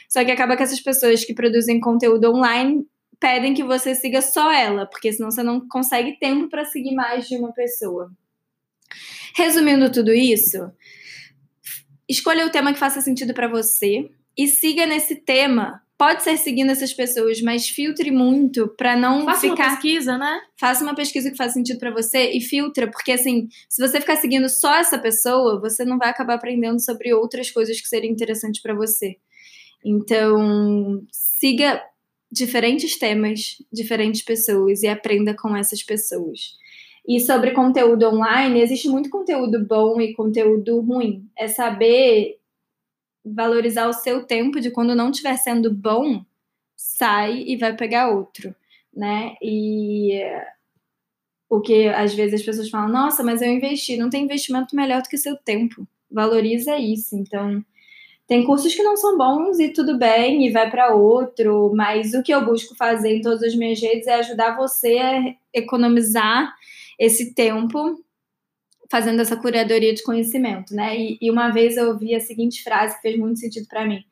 Só 0.08 0.24
que 0.24 0.32
acaba 0.32 0.56
que 0.56 0.64
essas 0.64 0.82
pessoas 0.82 1.24
que 1.24 1.34
produzem 1.34 1.80
conteúdo 1.80 2.32
online 2.32 2.86
pedem 3.20 3.54
que 3.54 3.64
você 3.64 3.94
siga 3.94 4.22
só 4.22 4.52
ela, 4.52 4.86
porque 4.86 5.12
senão 5.12 5.30
você 5.30 5.44
não 5.44 5.68
consegue 5.68 6.18
tempo 6.20 6.48
para 6.48 6.66
seguir 6.66 6.96
mais 6.96 7.28
de 7.28 7.36
uma 7.38 7.52
pessoa. 7.52 8.12
Resumindo 9.36 9.92
tudo 9.92 10.14
isso, 10.14 10.72
escolha 12.08 12.46
o 12.46 12.50
tema 12.50 12.74
que 12.74 12.80
faça 12.80 13.02
sentido 13.02 13.34
para 13.34 13.48
você 13.48 14.10
e 14.38 14.48
siga 14.48 14.86
nesse 14.86 15.16
tema 15.16 15.82
pode 16.00 16.24
ser 16.24 16.38
seguindo 16.38 16.72
essas 16.72 16.94
pessoas, 16.94 17.42
mas 17.42 17.68
filtre 17.68 18.10
muito 18.10 18.70
para 18.70 18.96
não 18.96 19.26
Faça 19.26 19.42
ficar. 19.42 19.54
uma 19.54 19.72
pesquisa, 19.72 20.18
né? 20.18 20.40
Faça 20.58 20.82
uma 20.82 20.96
pesquisa 20.96 21.30
que 21.30 21.36
faz 21.36 21.52
sentido 21.52 21.78
para 21.78 21.92
você 21.92 22.32
e 22.32 22.40
filtra, 22.40 22.90
porque 22.90 23.12
assim, 23.12 23.50
se 23.68 23.86
você 23.86 24.00
ficar 24.00 24.16
seguindo 24.16 24.48
só 24.48 24.76
essa 24.76 24.98
pessoa, 24.98 25.60
você 25.60 25.84
não 25.84 25.98
vai 25.98 26.08
acabar 26.10 26.36
aprendendo 26.36 26.80
sobre 26.80 27.14
outras 27.14 27.52
coisas 27.52 27.82
que 27.82 27.88
seriam 27.90 28.14
interessantes 28.14 28.62
para 28.62 28.74
você. 28.74 29.18
Então, 29.84 31.04
siga 31.12 31.84
diferentes 32.32 32.98
temas, 32.98 33.58
diferentes 33.72 34.22
pessoas 34.22 34.84
e 34.84 34.88
aprenda 34.88 35.36
com 35.36 35.54
essas 35.54 35.84
pessoas. 35.84 36.58
E 37.06 37.20
sobre 37.20 37.52
conteúdo 37.52 38.08
online, 38.08 38.62
existe 38.62 38.88
muito 38.88 39.10
conteúdo 39.10 39.66
bom 39.68 40.00
e 40.00 40.14
conteúdo 40.14 40.80
ruim. 40.80 41.28
É 41.38 41.50
saber 41.50 42.39
valorizar 43.24 43.88
o 43.88 43.94
seu 43.94 44.24
tempo 44.26 44.60
de 44.60 44.72
quando 44.72 44.96
não 44.96 45.12
estiver 45.12 45.38
sendo 45.38 45.74
bom, 45.74 46.24
sai 46.76 47.44
e 47.46 47.58
vai 47.58 47.76
pegar 47.76 48.10
outro, 48.10 48.56
né? 48.94 49.36
E 49.42 50.22
o 51.50 51.60
que 51.60 51.88
às 51.88 52.14
vezes 52.14 52.40
as 52.40 52.46
pessoas 52.46 52.70
falam, 52.70 52.90
nossa, 52.90 53.24
mas 53.24 53.42
eu 53.42 53.52
investi, 53.52 53.98
não 53.98 54.10
tem 54.10 54.24
investimento 54.24 54.76
melhor 54.76 55.02
do 55.02 55.10
que 55.10 55.18
seu 55.18 55.36
tempo. 55.36 55.88
Valoriza 56.10 56.78
isso. 56.78 57.16
Então, 57.16 57.64
tem 58.28 58.46
cursos 58.46 58.76
que 58.76 58.84
não 58.84 58.96
são 58.96 59.18
bons 59.18 59.60
e 59.60 59.70
tudo 59.70 59.98
bem, 59.98 60.46
e 60.46 60.52
vai 60.52 60.70
para 60.70 60.94
outro, 60.94 61.74
mas 61.76 62.14
o 62.14 62.22
que 62.22 62.32
eu 62.32 62.46
busco 62.46 62.76
fazer 62.76 63.18
em 63.18 63.22
todas 63.22 63.42
as 63.42 63.56
minhas 63.56 63.82
redes 63.82 64.06
é 64.08 64.14
ajudar 64.16 64.56
você 64.56 65.00
a 65.00 65.36
economizar 65.52 66.54
esse 67.00 67.34
tempo 67.34 68.00
fazendo 68.90 69.22
essa 69.22 69.38
curadoria 69.38 69.94
de 69.94 70.04
conhecimento, 70.04 70.74
né? 70.74 70.98
E, 70.98 71.18
e 71.22 71.32
uma 71.32 71.50
vez 71.50 71.78
eu 71.78 71.90
ouvi 71.90 72.16
a 72.16 72.20
seguinte 72.20 72.64
frase 72.64 72.96
que 72.96 73.02
fez 73.02 73.18
muito 73.18 73.40
sentido 73.40 73.68
para 73.68 73.86
mim. 73.86 74.04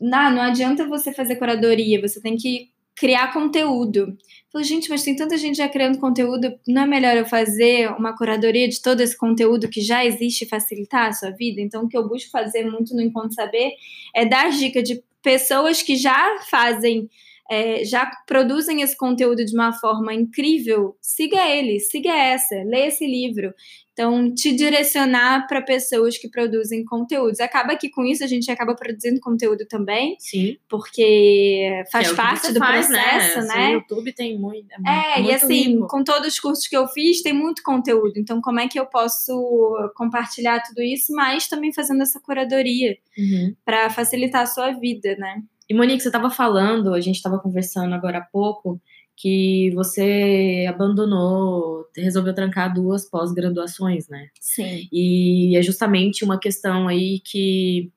Não, 0.00 0.30
não 0.30 0.42
adianta 0.42 0.86
você 0.86 1.12
fazer 1.12 1.36
curadoria, 1.36 2.00
você 2.00 2.20
tem 2.20 2.36
que 2.36 2.70
criar 2.94 3.32
conteúdo. 3.32 4.16
Falei, 4.52 4.66
gente, 4.66 4.90
mas 4.90 5.02
tem 5.02 5.16
tanta 5.16 5.36
gente 5.38 5.56
já 5.56 5.68
criando 5.68 5.98
conteúdo, 5.98 6.52
não 6.68 6.82
é 6.82 6.86
melhor 6.86 7.16
eu 7.16 7.24
fazer 7.24 7.90
uma 7.92 8.14
curadoria 8.14 8.68
de 8.68 8.82
todo 8.82 9.00
esse 9.00 9.16
conteúdo 9.16 9.68
que 9.68 9.80
já 9.80 10.04
existe 10.04 10.44
e 10.44 10.48
facilitar 10.48 11.08
a 11.08 11.12
sua 11.12 11.30
vida? 11.30 11.60
Então, 11.60 11.84
o 11.84 11.88
que 11.88 11.96
eu 11.96 12.06
busco 12.06 12.30
fazer 12.30 12.64
muito 12.70 12.94
no 12.94 13.00
Encontro 13.00 13.32
Saber 13.32 13.72
é 14.14 14.26
dar 14.26 14.50
dica 14.50 14.82
de 14.82 15.02
pessoas 15.22 15.82
que 15.82 15.96
já 15.96 16.40
fazem 16.50 17.08
é, 17.50 17.84
já 17.84 18.08
produzem 18.28 18.80
esse 18.80 18.96
conteúdo 18.96 19.44
de 19.44 19.52
uma 19.52 19.72
forma 19.72 20.14
incrível, 20.14 20.96
siga 21.02 21.48
ele, 21.48 21.80
siga 21.80 22.10
essa, 22.10 22.54
lê 22.64 22.86
esse 22.86 23.04
livro. 23.04 23.52
Então, 23.92 24.32
te 24.32 24.52
direcionar 24.52 25.46
para 25.48 25.60
pessoas 25.60 26.16
que 26.16 26.30
produzem 26.30 26.84
conteúdos. 26.84 27.40
Acaba 27.40 27.76
que 27.76 27.90
com 27.90 28.04
isso 28.04 28.22
a 28.24 28.26
gente 28.26 28.50
acaba 28.50 28.74
produzindo 28.74 29.20
conteúdo 29.20 29.66
também. 29.66 30.16
Sim. 30.18 30.56
Porque 30.68 31.84
faz 31.90 32.10
é 32.10 32.14
parte 32.14 32.52
do 32.52 32.60
faz, 32.60 32.86
processo, 32.86 33.40
né? 33.48 33.70
O 33.70 33.72
YouTube 33.72 34.12
tem 34.14 34.38
muito. 34.38 34.68
É, 34.86 35.20
é 35.20 35.22
e 35.22 35.34
assim, 35.34 35.74
rico. 35.74 35.88
com 35.88 36.04
todos 36.04 36.28
os 36.28 36.40
cursos 36.40 36.66
que 36.66 36.76
eu 36.76 36.86
fiz, 36.88 37.20
tem 37.20 37.32
muito 37.32 37.62
conteúdo. 37.62 38.12
Então, 38.16 38.40
como 38.40 38.60
é 38.60 38.68
que 38.68 38.78
eu 38.78 38.86
posso 38.86 39.76
compartilhar 39.96 40.62
tudo 40.62 40.80
isso, 40.80 41.12
mas 41.12 41.48
também 41.48 41.72
fazendo 41.72 42.00
essa 42.02 42.20
curadoria 42.20 42.96
Uhum. 43.18 43.54
para 43.64 43.90
facilitar 43.90 44.42
a 44.42 44.46
sua 44.46 44.70
vida, 44.70 45.14
né? 45.16 45.42
E 45.70 45.74
Monique, 45.74 46.02
você 46.02 46.08
estava 46.08 46.28
falando, 46.30 46.92
a 46.92 47.00
gente 47.00 47.14
estava 47.16 47.38
conversando 47.38 47.94
agora 47.94 48.18
há 48.18 48.22
pouco, 48.22 48.80
que 49.16 49.70
você 49.72 50.66
abandonou, 50.68 51.84
resolveu 51.96 52.34
trancar 52.34 52.74
duas 52.74 53.08
pós-graduações, 53.08 54.08
né? 54.08 54.28
Sim. 54.40 54.88
E 54.92 55.56
é 55.56 55.62
justamente 55.62 56.24
uma 56.24 56.40
questão 56.40 56.88
aí 56.88 57.20
que 57.20 57.90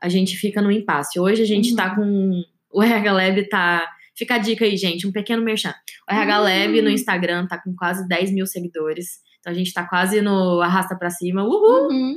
a 0.00 0.08
gente 0.08 0.36
fica 0.36 0.62
no 0.62 0.70
impasse. 0.72 1.20
Hoje 1.20 1.42
a 1.42 1.46
gente 1.46 1.70
Uhum. 1.70 1.76
tá 1.76 1.94
com. 1.94 2.42
O 2.72 2.82
RH 2.82 3.12
Lab 3.12 3.48
tá. 3.48 3.86
Fica 4.14 4.36
a 4.36 4.38
dica 4.38 4.64
aí, 4.64 4.76
gente, 4.76 5.06
um 5.06 5.12
pequeno 5.12 5.42
merchan. 5.42 5.74
O 6.08 6.12
RH 6.12 6.38
Lab 6.38 6.78
Uhum. 6.78 6.84
no 6.84 6.90
Instagram 6.90 7.46
tá 7.46 7.58
com 7.58 7.74
quase 7.74 8.06
10 8.08 8.32
mil 8.32 8.46
seguidores. 8.46 9.20
Então 9.40 9.52
a 9.52 9.56
gente 9.56 9.72
tá 9.74 9.84
quase 9.86 10.20
no 10.22 10.60
arrasta 10.60 10.94
pra 10.96 11.10
cima. 11.10 11.42
Uhul! 11.44 11.88
Uhum. 11.90 12.16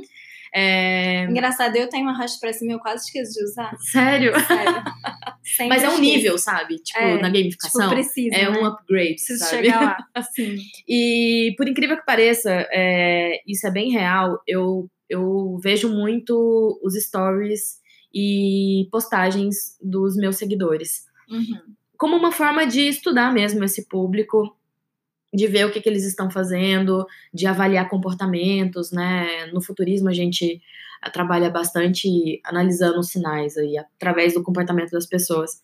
É... 0.56 1.24
Engraçado, 1.24 1.74
eu 1.74 1.88
tenho 1.88 2.04
uma 2.04 2.12
arrasto 2.12 2.38
pra 2.38 2.52
cima 2.52 2.72
eu 2.72 2.78
quase 2.78 3.06
esqueço 3.06 3.32
de 3.32 3.42
usar. 3.44 3.76
Sério? 3.80 4.32
Sério. 4.46 4.82
Mas 5.68 5.82
é 5.82 5.88
um 5.90 5.98
nível, 5.98 6.38
sabe? 6.38 6.76
Tipo, 6.76 6.98
É, 7.00 7.10
na 7.14 7.28
Tipo, 7.28 7.32
gamificação. 7.32 7.90
precisa, 7.90 8.36
é 8.36 8.50
né? 8.50 8.58
um 8.58 8.64
upgrade, 8.64 9.14
Preciso 9.14 9.44
sabe? 9.44 9.64
chegar 9.64 9.80
lá. 10.14 10.22
Sim. 10.32 10.56
E 10.88 11.54
por 11.56 11.66
incrível 11.68 11.96
que 11.96 12.06
pareça, 12.06 12.50
é, 12.72 13.40
isso 13.46 13.66
é 13.66 13.70
bem 13.70 13.90
real. 13.90 14.40
Eu, 14.46 14.88
eu 15.10 15.58
vejo 15.62 15.88
muito 15.88 16.80
os 16.84 16.94
stories 16.94 17.80
e 18.14 18.86
postagens 18.92 19.76
dos 19.82 20.16
meus 20.16 20.36
seguidores. 20.36 21.02
Uhum. 21.28 21.60
Como 21.98 22.16
uma 22.16 22.30
forma 22.30 22.64
de 22.64 22.82
estudar 22.88 23.32
mesmo 23.34 23.64
esse 23.64 23.88
público, 23.88 24.56
de 25.34 25.46
ver 25.48 25.66
o 25.66 25.72
que, 25.72 25.80
que 25.80 25.88
eles 25.88 26.04
estão 26.04 26.30
fazendo, 26.30 27.04
de 27.32 27.46
avaliar 27.46 27.88
comportamentos, 27.88 28.92
né? 28.92 29.46
No 29.52 29.60
futurismo 29.60 30.08
a 30.08 30.12
gente 30.12 30.60
eh, 31.04 31.10
trabalha 31.10 31.50
bastante 31.50 32.40
analisando 32.44 33.00
os 33.00 33.08
sinais 33.08 33.56
aí, 33.56 33.76
através 33.76 34.34
do 34.34 34.42
comportamento 34.42 34.92
das 34.92 35.06
pessoas. 35.06 35.60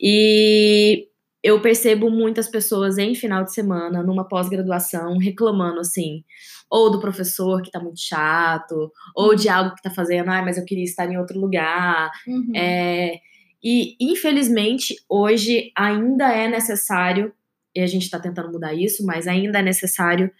E 0.00 1.08
eu 1.42 1.60
percebo 1.60 2.08
muitas 2.08 2.48
pessoas 2.48 2.96
em 2.98 3.14
final 3.16 3.42
de 3.42 3.52
semana, 3.52 4.02
numa 4.02 4.26
pós-graduação, 4.28 5.18
reclamando 5.18 5.80
assim, 5.80 6.22
ou 6.70 6.88
do 6.88 7.00
professor 7.00 7.60
que 7.60 7.70
tá 7.70 7.80
muito 7.80 8.00
chato, 8.00 8.92
ou 9.16 9.34
de 9.34 9.48
algo 9.48 9.74
que 9.74 9.82
tá 9.82 9.90
fazendo, 9.90 10.30
ai, 10.30 10.44
mas 10.44 10.56
eu 10.56 10.64
queria 10.64 10.84
estar 10.84 11.10
em 11.10 11.18
outro 11.18 11.40
lugar. 11.40 12.10
Uhum. 12.26 12.52
É, 12.54 13.18
e 13.62 13.96
infelizmente 14.00 14.94
hoje 15.08 15.72
ainda 15.76 16.32
é 16.32 16.48
necessário, 16.48 17.32
e 17.74 17.80
a 17.80 17.86
gente 17.86 18.02
está 18.02 18.18
tentando 18.18 18.50
mudar 18.52 18.74
isso, 18.74 19.04
mas 19.04 19.26
ainda 19.26 19.58
é 19.58 19.62
necessário 19.62 20.30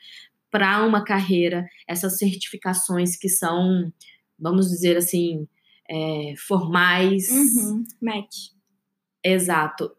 para 0.51 0.85
uma 0.85 1.03
carreira 1.03 1.67
essas 1.89 2.19
certificações 2.19 3.17
que 3.17 3.29
são, 3.29 3.91
vamos 4.39 4.69
dizer 4.69 4.97
assim, 4.97 5.49
é, 5.91 6.35
formais. 6.37 7.29
Uhum. 7.31 7.85
Mac. 8.01 8.29
Exato. 9.25 9.91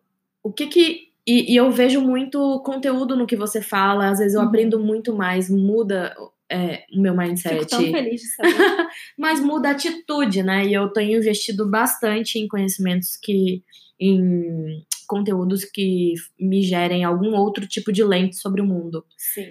O 0.43 0.51
que 0.51 0.67
que. 0.67 1.11
E, 1.25 1.53
e 1.53 1.55
eu 1.55 1.71
vejo 1.71 2.01
muito 2.01 2.61
conteúdo 2.65 3.15
no 3.15 3.25
que 3.25 3.35
você 3.35 3.61
fala, 3.61 4.09
às 4.09 4.19
vezes 4.19 4.33
eu 4.35 4.41
Uhum. 4.41 4.47
aprendo 4.47 4.79
muito 4.79 5.15
mais, 5.15 5.49
muda 5.49 6.13
é, 6.51 6.83
o 6.93 7.01
meu 7.01 7.15
mindset. 7.15 7.55
Fico 7.55 7.67
tão 7.67 7.79
feliz 7.79 8.21
de 8.21 8.27
saber. 8.27 8.53
mas 9.17 9.39
muda 9.39 9.69
a 9.69 9.71
atitude, 9.71 10.43
né? 10.43 10.65
E 10.67 10.73
eu 10.73 10.89
tenho 10.89 11.17
investido 11.17 11.67
bastante 11.67 12.37
em 12.37 12.47
conhecimentos 12.47 13.17
que. 13.21 13.63
em 13.99 14.83
conteúdos 15.13 15.63
que 15.65 16.13
me 16.39 16.62
gerem 16.63 17.03
algum 17.03 17.36
outro 17.36 17.67
tipo 17.67 17.91
de 17.91 18.03
lente 18.03 18.36
sobre 18.36 18.62
o 18.62 18.65
mundo. 18.65 19.05
Sim. 19.17 19.50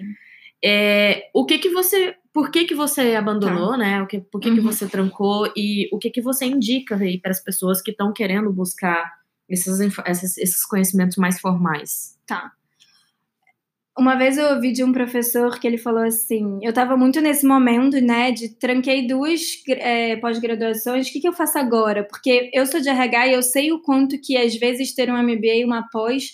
É, 0.63 1.29
o 1.33 1.45
que 1.45 1.57
que 1.57 1.69
você. 1.69 2.15
Por 2.33 2.49
que 2.51 2.65
que 2.65 2.73
você 2.75 3.15
abandonou, 3.15 3.77
né? 3.77 4.01
O 4.01 4.07
que, 4.07 4.19
por 4.19 4.41
que, 4.41 4.49
que 4.51 4.59
Uhum. 4.59 4.63
você 4.71 4.87
trancou 4.87 5.51
e 5.55 5.87
o 5.93 5.99
que 5.99 6.09
que 6.09 6.21
você 6.21 6.45
indica 6.45 6.95
aí 6.95 7.19
para 7.19 7.31
as 7.31 7.43
pessoas 7.43 7.81
que 7.81 7.91
estão 7.91 8.11
querendo 8.11 8.51
buscar 8.51 9.03
esses, 9.47 9.79
esses, 9.79 10.37
esses 10.37 10.65
conhecimentos 10.65 11.17
mais 11.17 11.39
formais? 11.39 12.17
Tá. 12.25 12.51
Uma 13.97 14.15
vez 14.15 14.39
eu 14.39 14.47
ouvi 14.55 14.71
de 14.71 14.83
um 14.83 14.91
professor 14.91 15.59
que 15.59 15.67
ele 15.67 15.77
falou 15.77 16.03
assim: 16.03 16.59
eu 16.63 16.73
tava 16.73 16.97
muito 16.97 17.21
nesse 17.21 17.45
momento, 17.45 18.01
né, 18.01 18.31
de 18.31 18.49
tranquei 18.49 19.05
duas 19.05 19.41
é, 19.69 20.15
pós-graduações, 20.17 21.07
o 21.07 21.11
que, 21.11 21.19
que 21.19 21.27
eu 21.27 21.33
faço 21.33 21.59
agora? 21.59 22.03
Porque 22.03 22.49
eu 22.53 22.65
sou 22.65 22.79
de 22.81 22.89
RH 22.89 23.27
e 23.27 23.33
eu 23.33 23.43
sei 23.43 23.71
o 23.71 23.79
quanto 23.81 24.19
que 24.19 24.35
às 24.35 24.55
vezes 24.55 24.95
ter 24.95 25.11
um 25.11 25.17
MBA 25.21 25.55
e 25.57 25.65
uma 25.65 25.87
pós 25.91 26.31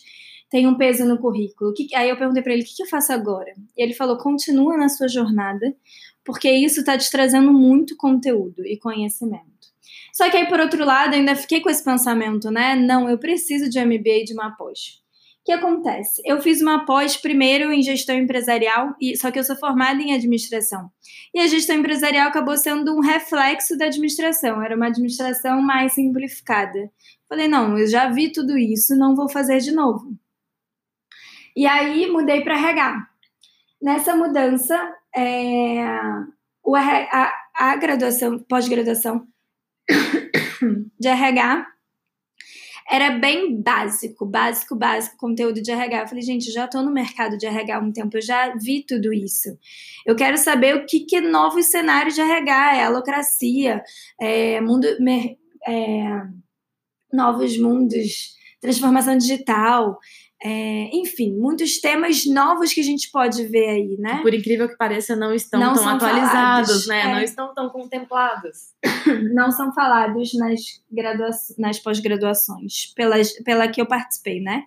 tem 0.49 0.65
um 0.67 0.75
peso 0.75 1.05
no 1.05 1.17
currículo. 1.19 1.73
Que- 1.73 1.93
aí 1.95 2.09
eu 2.09 2.17
perguntei 2.17 2.41
para 2.41 2.53
ele: 2.53 2.63
o 2.63 2.65
que, 2.65 2.75
que 2.77 2.83
eu 2.83 2.87
faço 2.87 3.11
agora? 3.11 3.51
E 3.77 3.83
ele 3.83 3.93
falou: 3.93 4.17
continua 4.17 4.77
na 4.77 4.87
sua 4.87 5.09
jornada, 5.09 5.75
porque 6.23 6.49
isso 6.49 6.83
tá 6.83 6.97
te 6.97 7.11
trazendo 7.11 7.51
muito 7.51 7.97
conteúdo 7.97 8.65
e 8.65 8.77
conhecimento. 8.77 9.43
Só 10.13 10.29
que 10.29 10.37
aí, 10.37 10.47
por 10.47 10.59
outro 10.61 10.85
lado, 10.85 11.13
ainda 11.13 11.35
fiquei 11.35 11.59
com 11.61 11.69
esse 11.69 11.83
pensamento, 11.83 12.49
né? 12.49 12.75
Não, 12.75 13.09
eu 13.09 13.17
preciso 13.17 13.69
de 13.69 13.79
MBA 13.79 14.21
e 14.21 14.23
de 14.23 14.33
uma 14.33 14.51
pós. 14.55 14.99
Que 15.49 15.53
acontece? 15.53 16.21
Eu 16.23 16.39
fiz 16.39 16.61
uma 16.61 16.85
pós 16.85 17.17
primeiro 17.17 17.73
em 17.73 17.81
gestão 17.81 18.15
empresarial, 18.15 18.95
e 19.01 19.17
só 19.17 19.31
que 19.31 19.39
eu 19.39 19.43
sou 19.43 19.55
formada 19.55 19.99
em 19.99 20.13
administração. 20.13 20.91
E 21.33 21.39
a 21.39 21.47
gestão 21.47 21.75
empresarial 21.75 22.27
acabou 22.27 22.55
sendo 22.55 22.95
um 22.95 22.99
reflexo 22.99 23.75
da 23.75 23.85
administração, 23.85 24.61
era 24.61 24.75
uma 24.75 24.85
administração 24.85 25.59
mais 25.59 25.93
simplificada. 25.93 26.91
Falei, 27.27 27.47
não, 27.47 27.75
eu 27.79 27.87
já 27.87 28.11
vi 28.11 28.31
tudo 28.31 28.59
isso, 28.59 28.95
não 28.95 29.15
vou 29.15 29.27
fazer 29.27 29.57
de 29.57 29.71
novo. 29.71 30.15
E 31.57 31.65
aí 31.65 32.05
mudei 32.11 32.43
para 32.43 32.53
RH. 32.53 33.07
Nessa 33.81 34.15
mudança, 34.15 34.77
é, 35.15 35.79
RH 36.63 37.07
a, 37.11 37.33
a 37.55 37.75
graduação, 37.75 38.37
pós-graduação 38.37 39.25
de 40.99 41.07
RH 41.07 41.65
era 42.89 43.11
bem 43.11 43.61
básico, 43.61 44.25
básico, 44.25 44.75
básico, 44.75 45.17
conteúdo 45.17 45.61
de 45.61 45.71
RH. 45.71 46.01
Eu 46.01 46.07
falei, 46.07 46.23
gente, 46.23 46.51
já 46.51 46.65
estou 46.65 46.83
no 46.83 46.91
mercado 46.91 47.37
de 47.37 47.45
RH 47.45 47.75
há 47.75 47.79
um 47.79 47.91
tempo, 47.91 48.17
eu 48.17 48.21
já 48.21 48.55
vi 48.55 48.83
tudo 48.85 49.13
isso. 49.13 49.49
Eu 50.05 50.15
quero 50.15 50.37
saber 50.37 50.75
o 50.75 50.85
que, 50.85 51.01
que 51.01 51.17
é 51.17 51.21
novos 51.21 51.67
cenários 51.67 52.15
de 52.15 52.21
RH, 52.21 52.77
é 52.77 52.83
alocracia, 52.83 53.83
é 54.19 54.59
mundo. 54.61 54.87
é, 55.67 56.21
novos 57.11 57.57
mundos, 57.57 58.35
transformação 58.61 59.17
digital, 59.17 59.97
é, 60.41 60.89
enfim, 60.95 61.33
muitos 61.33 61.81
temas 61.81 62.25
novos 62.25 62.71
que 62.71 62.79
a 62.79 62.83
gente 62.83 63.11
pode 63.11 63.45
ver 63.47 63.69
aí, 63.69 63.97
né? 63.99 64.17
Que, 64.17 64.21
por 64.21 64.33
incrível 64.33 64.69
que 64.69 64.77
pareça, 64.77 65.13
não 65.13 65.33
estão 65.33 65.59
não 65.59 65.73
tão 65.73 65.89
atualizados, 65.89 66.31
falados, 66.31 66.87
né? 66.87 67.01
É. 67.01 67.13
Não 67.13 67.21
estão 67.21 67.53
tão 67.53 67.69
contemplados. 67.69 68.73
Não 69.33 69.51
são 69.51 69.73
falados 69.73 70.33
nas, 70.35 70.81
gradua 70.91 71.29
nas 71.57 71.79
pós-graduações, 71.79 72.93
pelas, 72.95 73.33
pela 73.43 73.67
que 73.67 73.81
eu 73.81 73.85
participei, 73.85 74.39
né? 74.39 74.63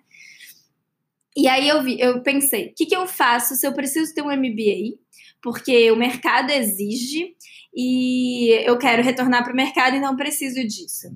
E 1.35 1.47
aí 1.47 1.67
eu 1.67 1.81
vi, 1.81 1.99
eu 1.99 2.21
pensei, 2.21 2.67
o 2.67 2.73
que, 2.75 2.85
que 2.85 2.95
eu 2.95 3.07
faço 3.07 3.55
se 3.55 3.65
eu 3.65 3.73
preciso 3.73 4.13
ter 4.13 4.21
um 4.21 4.31
MBA? 4.31 4.99
Porque 5.41 5.91
o 5.91 5.95
mercado 5.95 6.51
exige 6.51 7.35
e 7.75 8.51
eu 8.67 8.77
quero 8.77 9.01
retornar 9.01 9.43
para 9.43 9.53
o 9.53 9.55
mercado, 9.55 9.95
então 9.95 10.15
preciso 10.15 10.61
disso 10.67 11.07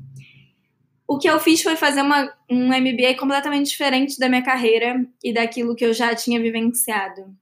o 1.07 1.17
que 1.17 1.29
eu 1.29 1.39
fiz 1.39 1.63
foi 1.63 1.77
fazer 1.77 2.01
uma, 2.01 2.33
um 2.49 2.67
MBA 2.67 3.15
completamente 3.17 3.69
diferente 3.69 4.19
da 4.19 4.27
minha 4.27 4.43
carreira 4.43 5.07
e 5.23 5.33
daquilo 5.33 5.75
que 5.75 5.85
eu 5.85 5.93
já 5.93 6.13
tinha 6.13 6.39
vivenciado. 6.39 7.33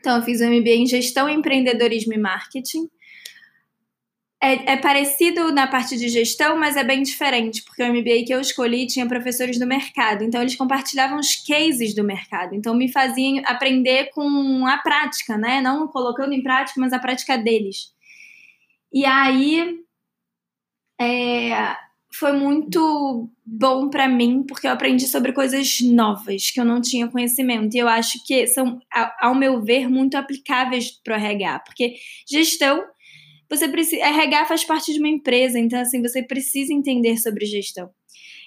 Então, 0.00 0.16
eu 0.16 0.22
fiz 0.22 0.40
um 0.40 0.50
MBA 0.50 0.70
em 0.70 0.86
Gestão, 0.86 1.28
Empreendedorismo 1.28 2.12
e 2.12 2.18
Marketing. 2.18 2.90
É, 4.42 4.72
é, 4.72 4.76
parecido 4.78 5.52
na 5.52 5.66
parte 5.66 5.98
de 5.98 6.08
gestão, 6.08 6.58
mas 6.58 6.74
é 6.74 6.82
bem 6.82 7.02
diferente, 7.02 7.62
porque 7.62 7.82
o 7.82 7.92
MBA 7.92 8.24
que 8.26 8.32
eu 8.32 8.40
escolhi 8.40 8.86
tinha 8.86 9.06
professores 9.06 9.58
do 9.58 9.66
mercado, 9.66 10.24
então 10.24 10.40
eles 10.40 10.56
compartilhavam 10.56 11.18
os 11.18 11.36
cases 11.46 11.94
do 11.94 12.02
mercado, 12.02 12.54
então 12.54 12.74
me 12.74 12.90
faziam 12.90 13.42
aprender 13.44 14.08
com 14.14 14.66
a 14.66 14.78
prática, 14.78 15.36
né? 15.36 15.60
Não 15.60 15.86
colocando 15.88 16.32
em 16.32 16.42
prática, 16.42 16.80
mas 16.80 16.94
a 16.94 16.98
prática 16.98 17.36
deles. 17.36 17.92
E 18.90 19.04
aí, 19.04 19.78
é, 20.98 21.76
foi 22.12 22.32
muito 22.32 23.30
bom 23.44 23.88
para 23.88 24.08
mim, 24.08 24.42
porque 24.46 24.66
eu 24.66 24.72
aprendi 24.72 25.06
sobre 25.06 25.32
coisas 25.32 25.80
novas 25.80 26.50
que 26.50 26.60
eu 26.60 26.64
não 26.64 26.80
tinha 26.80 27.08
conhecimento. 27.08 27.74
E 27.74 27.78
eu 27.78 27.88
acho 27.88 28.24
que 28.26 28.46
são, 28.48 28.80
ao 29.20 29.34
meu 29.34 29.62
ver, 29.62 29.88
muito 29.88 30.16
aplicáveis 30.16 30.90
para 31.04 31.16
RH, 31.16 31.60
porque 31.60 31.94
gestão, 32.28 32.82
você 33.48 33.68
precisa. 33.68 34.02
RH 34.02 34.46
faz 34.46 34.64
parte 34.64 34.92
de 34.92 34.98
uma 34.98 35.08
empresa, 35.08 35.58
então 35.58 35.80
assim, 35.80 36.02
você 36.02 36.22
precisa 36.22 36.72
entender 36.72 37.16
sobre 37.18 37.46
gestão. 37.46 37.90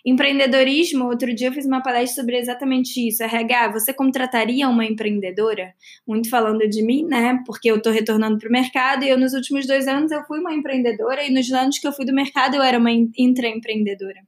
Empreendedorismo, 0.05 1.05
outro 1.05 1.33
dia 1.33 1.47
eu 1.47 1.53
fiz 1.53 1.65
uma 1.65 1.81
palestra 1.81 2.21
sobre 2.21 2.37
exatamente 2.37 3.07
isso. 3.07 3.23
RH, 3.23 3.71
você 3.71 3.93
contrataria 3.93 4.67
uma 4.67 4.85
empreendedora? 4.85 5.73
Muito 6.05 6.29
falando 6.29 6.67
de 6.67 6.83
mim, 6.83 7.05
né? 7.05 7.41
Porque 7.45 7.71
eu 7.71 7.81
tô 7.81 7.89
retornando 7.89 8.37
pro 8.37 8.51
mercado 8.51 9.05
e 9.05 9.09
eu, 9.09 9.17
nos 9.17 9.33
últimos 9.33 9.65
dois 9.65 9.87
anos, 9.87 10.11
eu 10.11 10.21
fui 10.25 10.39
uma 10.39 10.53
empreendedora 10.53 11.25
e 11.25 11.31
nos 11.31 11.49
anos 11.53 11.79
que 11.79 11.87
eu 11.87 11.93
fui 11.93 12.05
do 12.05 12.13
mercado, 12.13 12.55
eu 12.55 12.61
era 12.61 12.77
uma 12.77 12.91
intraempreendedora. 12.91 14.19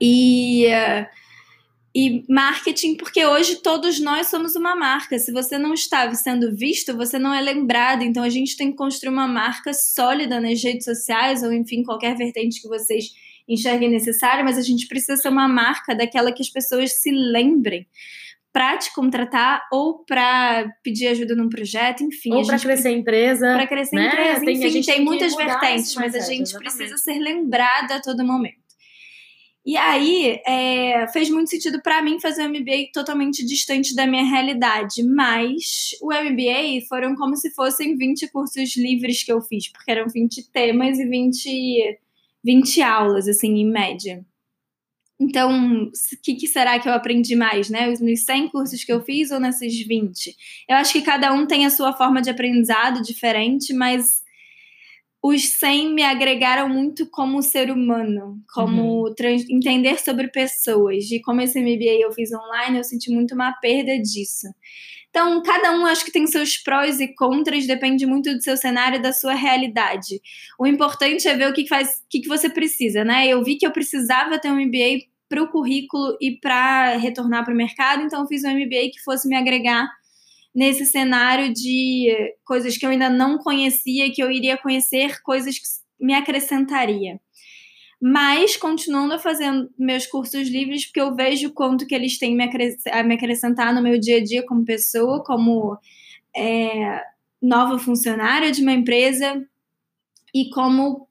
E. 0.00 0.66
E 1.94 2.22
marketing, 2.28 2.96
porque 2.96 3.24
hoje 3.24 3.56
todos 3.56 3.98
nós 3.98 4.28
somos 4.28 4.54
uma 4.54 4.76
marca. 4.76 5.18
Se 5.18 5.32
você 5.32 5.58
não 5.58 5.72
está 5.74 6.12
sendo 6.14 6.54
visto, 6.54 6.96
você 6.96 7.18
não 7.18 7.32
é 7.32 7.40
lembrado. 7.40 8.02
Então 8.02 8.22
a 8.22 8.28
gente 8.28 8.56
tem 8.56 8.70
que 8.70 8.76
construir 8.76 9.10
uma 9.10 9.26
marca 9.26 9.72
sólida 9.72 10.40
nas 10.40 10.62
redes 10.62 10.84
sociais 10.84 11.42
ou, 11.42 11.52
enfim, 11.52 11.82
qualquer 11.82 12.14
vertente 12.14 12.60
que 12.60 12.68
vocês 12.68 13.10
enxerguem 13.48 13.90
necessária, 13.90 14.44
mas 14.44 14.58
a 14.58 14.62
gente 14.62 14.86
precisa 14.86 15.16
ser 15.16 15.28
uma 15.28 15.48
marca 15.48 15.94
daquela 15.94 16.32
que 16.32 16.42
as 16.42 16.50
pessoas 16.50 16.92
se 17.00 17.10
lembrem 17.10 17.86
para 18.52 18.76
te 18.76 18.92
contratar 18.92 19.66
ou 19.70 20.04
para 20.04 20.68
pedir 20.82 21.08
ajuda 21.08 21.34
num 21.34 21.48
projeto, 21.48 22.02
enfim. 22.02 22.32
Ou 22.32 22.46
para 22.46 22.58
crescer 22.58 22.88
a 22.88 22.92
empresa. 22.92 23.52
Para 23.54 23.66
crescer 23.66 23.96
né? 23.96 24.08
empresa, 24.08 24.50
enfim, 24.50 24.60
tem, 24.60 24.82
tem 24.82 25.04
muitas 25.04 25.34
vertentes, 25.36 25.94
mas 25.94 26.14
a 26.14 26.20
gente 26.20 26.42
exatamente. 26.42 26.76
precisa 26.76 26.96
ser 26.98 27.18
lembrada 27.18 27.96
a 27.96 28.00
todo 28.00 28.24
momento. 28.24 28.68
E 29.64 29.76
aí, 29.76 30.40
é, 30.46 31.06
fez 31.12 31.28
muito 31.28 31.50
sentido 31.50 31.82
para 31.82 32.00
mim 32.02 32.18
fazer 32.18 32.42
um 32.42 32.48
MBA 32.48 32.90
totalmente 32.92 33.44
distante 33.44 33.94
da 33.94 34.06
minha 34.06 34.24
realidade, 34.24 35.02
mas 35.02 35.90
o 36.00 36.06
MBA 36.06 36.86
foram 36.88 37.14
como 37.14 37.36
se 37.36 37.54
fossem 37.54 37.94
20 37.94 38.28
cursos 38.32 38.76
livres 38.78 39.22
que 39.22 39.30
eu 39.30 39.42
fiz, 39.42 39.70
porque 39.70 39.90
eram 39.90 40.06
20 40.08 40.50
temas 40.50 40.98
e 40.98 41.06
20 41.06 41.98
20 42.48 42.80
aulas, 42.80 43.28
assim, 43.28 43.58
em 43.58 43.70
média. 43.70 44.24
Então, 45.20 45.84
o 45.84 45.90
que, 46.22 46.34
que, 46.34 46.46
será 46.46 46.78
que 46.78 46.88
eu 46.88 46.94
aprendi 46.94 47.36
mais, 47.36 47.68
né? 47.68 47.92
Nos 48.00 48.24
100 48.24 48.48
cursos 48.48 48.84
que 48.84 48.92
eu 48.92 49.02
fiz 49.02 49.30
ou 49.30 49.38
nesses 49.38 49.86
20? 49.86 50.34
Eu 50.66 50.76
acho 50.76 50.92
que 50.92 51.02
cada 51.02 51.34
um 51.34 51.46
tem 51.46 51.66
a 51.66 51.70
sua 51.70 51.92
forma 51.92 52.22
de 52.22 52.30
aprendizado 52.30 53.02
diferente, 53.02 53.74
mas 53.74 54.22
os 55.22 55.42
100 55.42 55.92
me 55.92 56.02
agregaram 56.02 56.70
muito 56.70 57.06
como 57.10 57.42
ser 57.42 57.70
humano, 57.70 58.40
como 58.54 59.08
uhum. 59.08 59.14
entender 59.50 59.98
sobre 59.98 60.28
pessoas. 60.28 61.10
E 61.10 61.20
como 61.20 61.42
esse 61.42 61.60
MBA 61.60 62.00
eu 62.00 62.12
fiz 62.12 62.30
online, 62.32 62.78
eu 62.78 62.84
senti 62.84 63.10
muito 63.10 63.34
uma 63.34 63.52
perda 63.60 63.98
disso. 63.98 64.46
Então, 65.10 65.42
cada 65.42 65.72
um 65.72 65.86
acho 65.86 66.04
que 66.04 66.12
tem 66.12 66.26
seus 66.26 66.58
prós 66.58 67.00
e 67.00 67.08
contras, 67.14 67.66
depende 67.66 68.06
muito 68.06 68.32
do 68.34 68.42
seu 68.42 68.56
cenário, 68.56 69.00
da 69.00 69.12
sua 69.12 69.34
realidade. 69.34 70.20
O 70.58 70.66
importante 70.66 71.26
é 71.26 71.34
ver 71.34 71.50
o 71.50 71.52
que 71.52 71.66
faz, 71.66 72.02
o 72.04 72.08
que 72.08 72.28
você 72.28 72.48
precisa, 72.50 73.04
né? 73.04 73.26
Eu 73.26 73.42
vi 73.42 73.56
que 73.56 73.66
eu 73.66 73.72
precisava 73.72 74.38
ter 74.38 74.50
um 74.50 74.60
MBA 74.60 75.06
para 75.28 75.42
o 75.42 75.48
currículo 75.48 76.16
e 76.20 76.38
para 76.38 76.96
retornar 76.96 77.44
para 77.44 77.52
o 77.52 77.56
mercado, 77.56 78.02
então 78.02 78.26
fiz 78.26 78.44
um 78.44 78.50
MBA 78.50 78.90
que 78.92 79.02
fosse 79.04 79.28
me 79.28 79.36
agregar 79.36 79.88
nesse 80.54 80.86
cenário 80.86 81.52
de 81.52 82.34
coisas 82.44 82.76
que 82.76 82.84
eu 82.84 82.90
ainda 82.90 83.10
não 83.10 83.38
conhecia, 83.38 84.10
que 84.12 84.22
eu 84.22 84.30
iria 84.30 84.56
conhecer, 84.56 85.20
coisas 85.22 85.58
que 85.58 85.64
me 86.00 86.14
acrescentaria 86.14 87.20
mas 88.00 88.56
continuando 88.56 89.14
a 89.14 89.18
fazer 89.18 89.50
meus 89.76 90.06
cursos 90.06 90.48
livres, 90.48 90.86
porque 90.86 91.00
eu 91.00 91.14
vejo 91.14 91.52
quanto 91.52 91.86
que 91.86 91.94
eles 91.94 92.18
têm 92.18 92.38
a 92.92 93.02
me 93.02 93.14
acrescentar 93.14 93.74
no 93.74 93.82
meu 93.82 93.98
dia 93.98 94.18
a 94.18 94.24
dia 94.24 94.46
como 94.46 94.64
pessoa, 94.64 95.22
como 95.24 95.76
é, 96.36 97.02
nova 97.42 97.78
funcionária 97.78 98.52
de 98.52 98.62
uma 98.62 98.72
empresa 98.72 99.44
e 100.34 100.48
como 100.50 101.08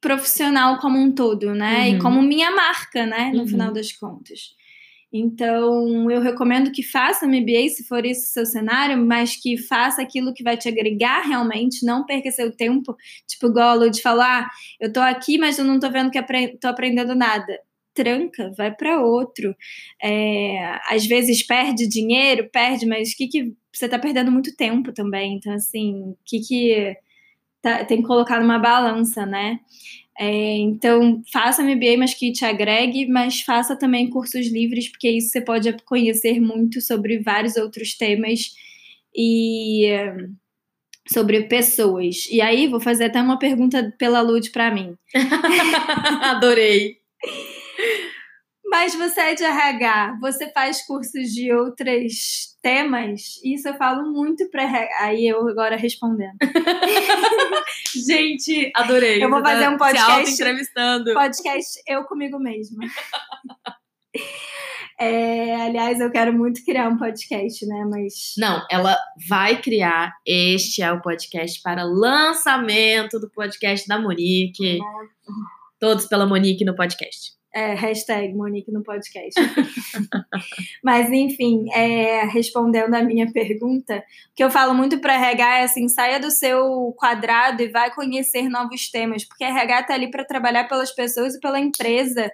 profissional 0.00 0.78
como 0.78 0.98
um 0.98 1.12
todo, 1.12 1.54
né? 1.54 1.88
Uhum. 1.88 1.96
E 1.96 1.98
como 2.00 2.22
minha 2.22 2.50
marca, 2.50 3.06
né? 3.06 3.30
No 3.32 3.40
uhum. 3.40 3.48
final 3.48 3.72
das 3.72 3.92
contas. 3.92 4.54
Então, 5.12 6.10
eu 6.10 6.22
recomendo 6.22 6.72
que 6.72 6.82
faça 6.82 7.26
MBA 7.26 7.68
se 7.68 7.84
for 7.86 8.04
esse 8.06 8.28
o 8.28 8.32
seu 8.32 8.46
cenário, 8.46 8.96
mas 8.96 9.36
que 9.36 9.58
faça 9.58 10.00
aquilo 10.00 10.32
que 10.32 10.42
vai 10.42 10.56
te 10.56 10.68
agregar 10.68 11.22
realmente, 11.22 11.84
não 11.84 12.06
perca 12.06 12.30
seu 12.30 12.50
tempo, 12.50 12.96
tipo 13.28 13.48
igual 13.48 13.78
Lud 13.78 14.00
falou, 14.00 14.22
ah, 14.22 14.48
eu 14.80 14.90
tô 14.92 15.00
aqui, 15.00 15.36
mas 15.36 15.58
eu 15.58 15.64
não 15.66 15.78
tô 15.78 15.90
vendo 15.90 16.10
que 16.10 16.18
apre 16.18 16.56
tô 16.58 16.68
aprendendo 16.68 17.14
nada. 17.14 17.58
Tranca, 17.94 18.50
vai 18.56 18.74
para 18.74 19.02
outro. 19.02 19.54
É, 20.02 20.78
às 20.88 21.04
vezes 21.06 21.42
perde 21.46 21.86
dinheiro, 21.86 22.48
perde, 22.50 22.86
mas 22.86 23.14
que 23.14 23.28
que 23.28 23.54
você 23.72 23.86
tá 23.88 23.98
perdendo 23.98 24.32
muito 24.32 24.56
tempo 24.56 24.92
também. 24.92 25.34
Então, 25.36 25.52
assim, 25.52 26.14
que 26.24 26.40
que 26.40 26.96
tá, 27.62 27.84
tem 27.84 27.98
que 28.02 28.06
colocar 28.08 28.40
numa 28.40 28.58
balança, 28.58 29.26
né? 29.26 29.60
É, 30.18 30.58
então, 30.58 31.22
faça 31.32 31.62
MBA, 31.62 31.96
mas 31.98 32.14
que 32.14 32.32
te 32.32 32.44
agregue, 32.44 33.06
mas 33.06 33.40
faça 33.40 33.76
também 33.76 34.10
cursos 34.10 34.46
livres, 34.46 34.88
porque 34.88 35.08
isso 35.10 35.30
você 35.30 35.40
pode 35.40 35.72
conhecer 35.84 36.40
muito 36.40 36.80
sobre 36.80 37.18
vários 37.18 37.56
outros 37.56 37.96
temas 37.96 38.52
e 39.14 39.86
sobre 41.10 41.42
pessoas. 41.44 42.26
E 42.30 42.40
aí, 42.40 42.68
vou 42.68 42.80
fazer 42.80 43.04
até 43.04 43.20
uma 43.20 43.38
pergunta 43.38 43.94
pela 43.98 44.20
Lud 44.20 44.50
para 44.50 44.70
mim. 44.70 44.94
Adorei. 46.22 46.98
Mas 48.72 48.94
você 48.94 49.20
é 49.20 49.34
de 49.34 49.44
RH, 49.44 50.16
você 50.18 50.50
faz 50.50 50.80
cursos 50.86 51.28
de 51.28 51.52
outros 51.52 52.56
temas? 52.62 53.20
Isso 53.44 53.68
eu 53.68 53.74
falo 53.74 54.10
muito 54.10 54.48
para. 54.50 54.64
Aí 55.00 55.28
eu 55.28 55.46
agora 55.46 55.76
respondendo. 55.76 56.38
Gente, 57.94 58.72
adorei. 58.74 59.22
Eu 59.22 59.28
vou 59.28 59.42
fazer 59.42 59.68
um 59.68 59.76
podcast. 59.76 60.26
Se 60.26 60.42
entrevistando. 60.42 61.12
Podcast 61.12 61.82
eu 61.86 62.04
comigo 62.04 62.38
mesma. 62.38 62.82
É, 64.98 65.54
aliás, 65.56 66.00
eu 66.00 66.10
quero 66.10 66.32
muito 66.32 66.64
criar 66.64 66.88
um 66.88 66.96
podcast, 66.96 67.66
né? 67.66 67.84
Mas. 67.90 68.32
Não, 68.38 68.64
ela 68.70 68.96
vai 69.28 69.60
criar. 69.60 70.14
Este 70.26 70.80
é 70.80 70.90
o 70.90 71.02
podcast 71.02 71.60
para 71.60 71.84
lançamento 71.84 73.20
do 73.20 73.30
podcast 73.30 73.86
da 73.86 74.00
Monique. 74.00 74.78
Todos 75.78 76.06
pela 76.06 76.24
Monique 76.24 76.64
no 76.64 76.74
podcast. 76.74 77.41
É, 77.54 77.74
hashtag 77.74 78.32
Monique 78.34 78.72
no 78.72 78.82
podcast. 78.82 79.38
Mas, 80.82 81.10
enfim, 81.10 81.66
é, 81.74 82.24
respondendo 82.24 82.94
a 82.94 83.02
minha 83.02 83.30
pergunta, 83.30 83.98
o 83.98 84.34
que 84.34 84.42
eu 84.42 84.50
falo 84.50 84.72
muito 84.72 84.98
para 85.00 85.14
RH 85.14 85.58
é 85.58 85.62
assim: 85.64 85.86
saia 85.86 86.18
do 86.18 86.30
seu 86.30 86.94
quadrado 86.96 87.62
e 87.62 87.68
vai 87.68 87.94
conhecer 87.94 88.48
novos 88.48 88.90
temas, 88.90 89.24
porque 89.24 89.44
RH 89.44 89.80
está 89.80 89.94
ali 89.94 90.10
para 90.10 90.24
trabalhar 90.24 90.66
pelas 90.66 90.92
pessoas 90.92 91.34
e 91.34 91.40
pela 91.40 91.60
empresa. 91.60 92.32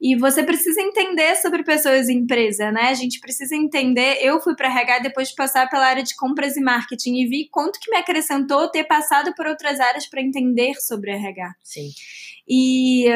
E 0.00 0.14
você 0.14 0.44
precisa 0.44 0.80
entender 0.80 1.34
sobre 1.36 1.64
pessoas 1.64 2.08
e 2.08 2.12
empresa, 2.12 2.70
né? 2.70 2.82
A 2.82 2.94
gente 2.94 3.18
precisa 3.18 3.56
entender. 3.56 4.18
Eu 4.20 4.40
fui 4.40 4.54
para 4.54 4.68
RH 4.68 5.00
depois 5.00 5.30
de 5.30 5.34
passar 5.34 5.68
pela 5.68 5.86
área 5.86 6.04
de 6.04 6.14
compras 6.14 6.56
e 6.56 6.60
marketing 6.60 7.16
e 7.16 7.26
vi 7.26 7.48
quanto 7.50 7.80
que 7.80 7.90
me 7.90 7.96
acrescentou 7.96 8.70
ter 8.70 8.84
passado 8.84 9.34
por 9.34 9.46
outras 9.46 9.80
áreas 9.80 10.06
para 10.06 10.22
entender 10.22 10.74
sobre 10.74 11.10
RH. 11.10 11.52
Sim. 11.64 11.88
E 12.46 13.06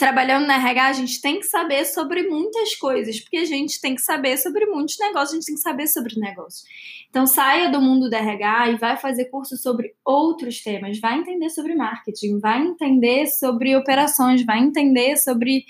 trabalhando 0.00 0.46
na 0.46 0.54
RH, 0.54 0.86
a 0.86 0.92
gente 0.94 1.20
tem 1.20 1.38
que 1.38 1.46
saber 1.46 1.84
sobre 1.84 2.26
muitas 2.26 2.74
coisas, 2.74 3.20
porque 3.20 3.36
a 3.36 3.44
gente 3.44 3.78
tem 3.82 3.94
que 3.94 4.00
saber 4.00 4.38
sobre 4.38 4.64
muitos 4.64 4.96
negócios, 4.98 5.32
a 5.32 5.34
gente 5.34 5.44
tem 5.44 5.54
que 5.54 5.60
saber 5.60 5.86
sobre 5.86 6.18
negócios. 6.18 6.64
Então, 7.10 7.26
saia 7.26 7.70
do 7.70 7.82
mundo 7.82 8.08
da 8.08 8.16
RH 8.16 8.70
e 8.70 8.76
vai 8.78 8.96
fazer 8.96 9.26
curso 9.26 9.58
sobre 9.58 9.92
outros 10.02 10.62
temas, 10.62 10.98
vai 10.98 11.18
entender 11.18 11.50
sobre 11.50 11.74
marketing, 11.74 12.40
vai 12.40 12.62
entender 12.62 13.26
sobre 13.26 13.76
operações, 13.76 14.42
vai 14.42 14.60
entender 14.60 15.18
sobre 15.18 15.66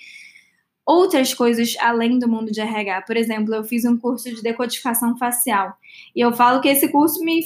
outras 0.86 1.34
coisas 1.34 1.76
além 1.80 2.16
do 2.16 2.28
mundo 2.28 2.52
de 2.52 2.60
RH. 2.60 3.02
Por 3.02 3.16
exemplo, 3.16 3.52
eu 3.52 3.64
fiz 3.64 3.84
um 3.84 3.96
curso 3.96 4.32
de 4.32 4.42
decodificação 4.42 5.16
facial. 5.18 5.74
E 6.14 6.20
eu 6.20 6.32
falo 6.32 6.60
que 6.60 6.68
esse 6.68 6.88
curso 6.88 7.24
me, 7.24 7.40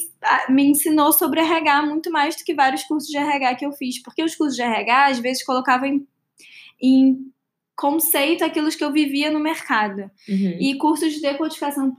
me 0.50 0.64
ensinou 0.64 1.12
sobre 1.12 1.40
RH 1.40 1.86
muito 1.86 2.10
mais 2.10 2.36
do 2.36 2.44
que 2.44 2.54
vários 2.54 2.82
cursos 2.84 3.08
de 3.08 3.16
RH 3.16 3.54
que 3.54 3.66
eu 3.66 3.72
fiz. 3.72 4.02
Porque 4.02 4.22
os 4.22 4.34
cursos 4.34 4.56
de 4.56 4.62
RH, 4.62 5.06
às 5.06 5.18
vezes, 5.18 5.44
colocavam 5.44 5.86
em 5.86 6.06
em 6.80 7.32
conceito 7.76 8.44
aquilo 8.44 8.70
que 8.70 8.84
eu 8.84 8.92
vivia 8.92 9.30
no 9.30 9.40
mercado. 9.40 10.10
Uhum. 10.28 10.56
E 10.60 10.76
cursos 10.76 11.12
de 11.12 11.20
decodificação 11.20 11.96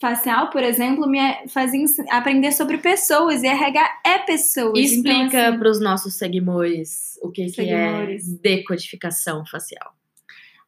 facial, 0.00 0.50
por 0.50 0.62
exemplo, 0.62 1.08
me 1.08 1.18
fazem 1.48 1.84
aprender 2.10 2.52
sobre 2.52 2.78
pessoas 2.78 3.42
e 3.42 3.46
RH 3.46 4.00
é 4.04 4.18
pessoas. 4.18 4.78
Explica 4.78 5.26
então, 5.26 5.48
assim, 5.48 5.58
para 5.58 5.70
os 5.70 5.80
nossos 5.80 6.14
seguidores 6.14 7.18
o 7.22 7.30
que, 7.30 7.46
que 7.46 7.62
é 7.62 8.16
decodificação 8.42 9.44
facial. 9.46 9.94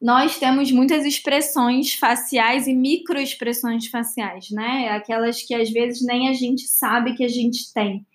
Nós 0.01 0.37
temos 0.37 0.71
muitas 0.71 1.05
expressões 1.05 1.93
faciais 1.93 2.67
e 2.67 2.73
microexpressões 2.73 3.87
faciais, 3.87 4.49
né? 4.51 4.89
Aquelas 4.89 5.41
que 5.41 5.55
às 5.55 5.71
vezes 5.71 6.05
nem 6.05 6.29
a 6.29 6.33
gente 6.33 6.67
sabe 6.67 7.15
que 7.15 7.23
a 7.23 7.27
gente 7.27 7.73
tem. 7.73 8.05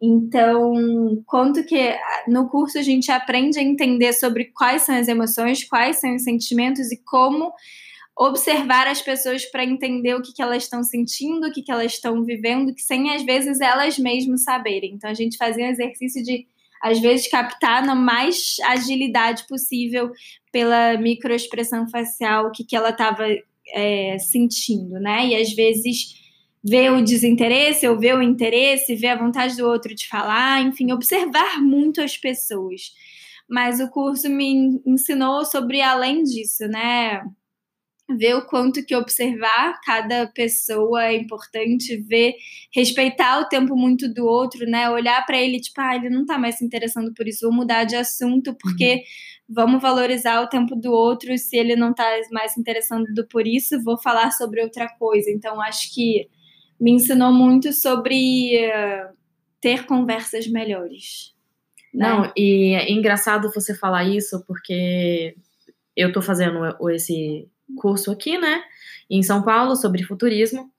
Então, 0.00 1.22
quanto 1.26 1.64
que 1.64 1.96
no 2.28 2.48
curso 2.48 2.78
a 2.78 2.82
gente 2.82 3.10
aprende 3.10 3.58
a 3.58 3.62
entender 3.62 4.12
sobre 4.12 4.46
quais 4.46 4.82
são 4.82 4.94
as 4.94 5.08
emoções, 5.08 5.64
quais 5.64 5.96
são 5.96 6.14
os 6.14 6.22
sentimentos 6.22 6.92
e 6.92 7.02
como 7.02 7.52
observar 8.16 8.86
as 8.86 9.02
pessoas 9.02 9.44
para 9.44 9.64
entender 9.64 10.14
o 10.14 10.22
que, 10.22 10.32
que 10.32 10.42
elas 10.42 10.64
estão 10.64 10.82
sentindo, 10.82 11.46
o 11.46 11.52
que, 11.52 11.62
que 11.62 11.70
elas 11.70 11.92
estão 11.92 12.24
vivendo, 12.24 12.74
que 12.74 12.82
sem 12.82 13.10
às 13.10 13.24
vezes 13.24 13.60
elas 13.60 13.98
mesmas 13.98 14.42
saberem. 14.42 14.94
Então, 14.94 15.10
a 15.10 15.14
gente 15.14 15.36
fazia 15.36 15.64
um 15.64 15.70
exercício 15.70 16.22
de 16.22 16.46
às 16.80 17.00
vezes 17.00 17.28
captar 17.28 17.84
na 17.84 17.94
mais 17.94 18.56
agilidade 18.64 19.46
possível 19.48 20.12
pela 20.52 20.96
microexpressão 20.96 21.88
facial 21.88 22.46
o 22.46 22.52
que, 22.52 22.64
que 22.64 22.76
ela 22.76 22.90
estava 22.90 23.24
é, 23.72 24.16
sentindo, 24.18 24.94
né? 25.00 25.26
E 25.26 25.36
às 25.36 25.52
vezes 25.52 26.17
ver 26.64 26.92
o 26.92 27.02
desinteresse 27.02 27.86
ou 27.86 27.98
ver 27.98 28.16
o 28.16 28.22
interesse, 28.22 28.94
ver 28.96 29.08
a 29.08 29.18
vontade 29.18 29.56
do 29.56 29.66
outro 29.66 29.94
de 29.94 30.08
falar, 30.08 30.62
enfim, 30.62 30.92
observar 30.92 31.60
muito 31.60 32.00
as 32.00 32.16
pessoas. 32.16 32.92
Mas 33.48 33.80
o 33.80 33.88
curso 33.88 34.28
me 34.28 34.80
ensinou 34.86 35.44
sobre 35.44 35.80
além 35.80 36.22
disso, 36.22 36.66
né? 36.68 37.22
Ver 38.10 38.34
o 38.34 38.46
quanto 38.46 38.84
que 38.84 38.96
observar 38.96 39.78
cada 39.84 40.26
pessoa 40.28 41.06
é 41.06 41.16
importante, 41.16 41.96
ver, 41.96 42.34
respeitar 42.74 43.40
o 43.40 43.48
tempo 43.48 43.76
muito 43.76 44.12
do 44.12 44.26
outro, 44.26 44.66
né? 44.66 44.90
Olhar 44.90 45.24
para 45.26 45.38
ele, 45.38 45.60
tipo, 45.60 45.80
ah, 45.80 45.94
ele 45.94 46.10
não 46.10 46.26
tá 46.26 46.38
mais 46.38 46.56
se 46.58 46.64
interessando 46.64 47.12
por 47.14 47.26
isso, 47.28 47.46
vou 47.46 47.54
mudar 47.54 47.84
de 47.84 47.96
assunto, 47.96 48.54
porque 48.60 48.94
uhum. 48.94 49.00
vamos 49.54 49.82
valorizar 49.82 50.42
o 50.42 50.48
tempo 50.48 50.74
do 50.74 50.90
outro. 50.92 51.36
Se 51.38 51.56
ele 51.56 51.76
não 51.76 51.94
tá 51.94 52.04
mais 52.32 52.52
se 52.52 52.60
interessando 52.60 53.06
por 53.30 53.46
isso, 53.46 53.82
vou 53.82 53.98
falar 54.00 54.30
sobre 54.32 54.62
outra 54.62 54.88
coisa. 54.98 55.30
Então, 55.30 55.60
acho 55.60 55.94
que 55.94 56.28
me 56.80 56.92
ensinou 56.92 57.32
muito 57.32 57.72
sobre 57.72 58.56
uh, 58.66 59.14
ter 59.60 59.86
conversas 59.86 60.46
melhores. 60.46 61.34
Né? 61.92 62.08
Não, 62.08 62.32
e 62.36 62.74
é 62.74 62.90
engraçado 62.90 63.50
você 63.52 63.74
falar 63.74 64.04
isso, 64.04 64.44
porque 64.46 65.34
eu 65.96 66.12
tô 66.12 66.22
fazendo 66.22 66.60
esse 66.90 67.48
curso 67.76 68.10
aqui, 68.10 68.38
né, 68.38 68.62
em 69.10 69.22
São 69.22 69.42
Paulo, 69.42 69.74
sobre 69.74 70.04
futurismo, 70.04 70.70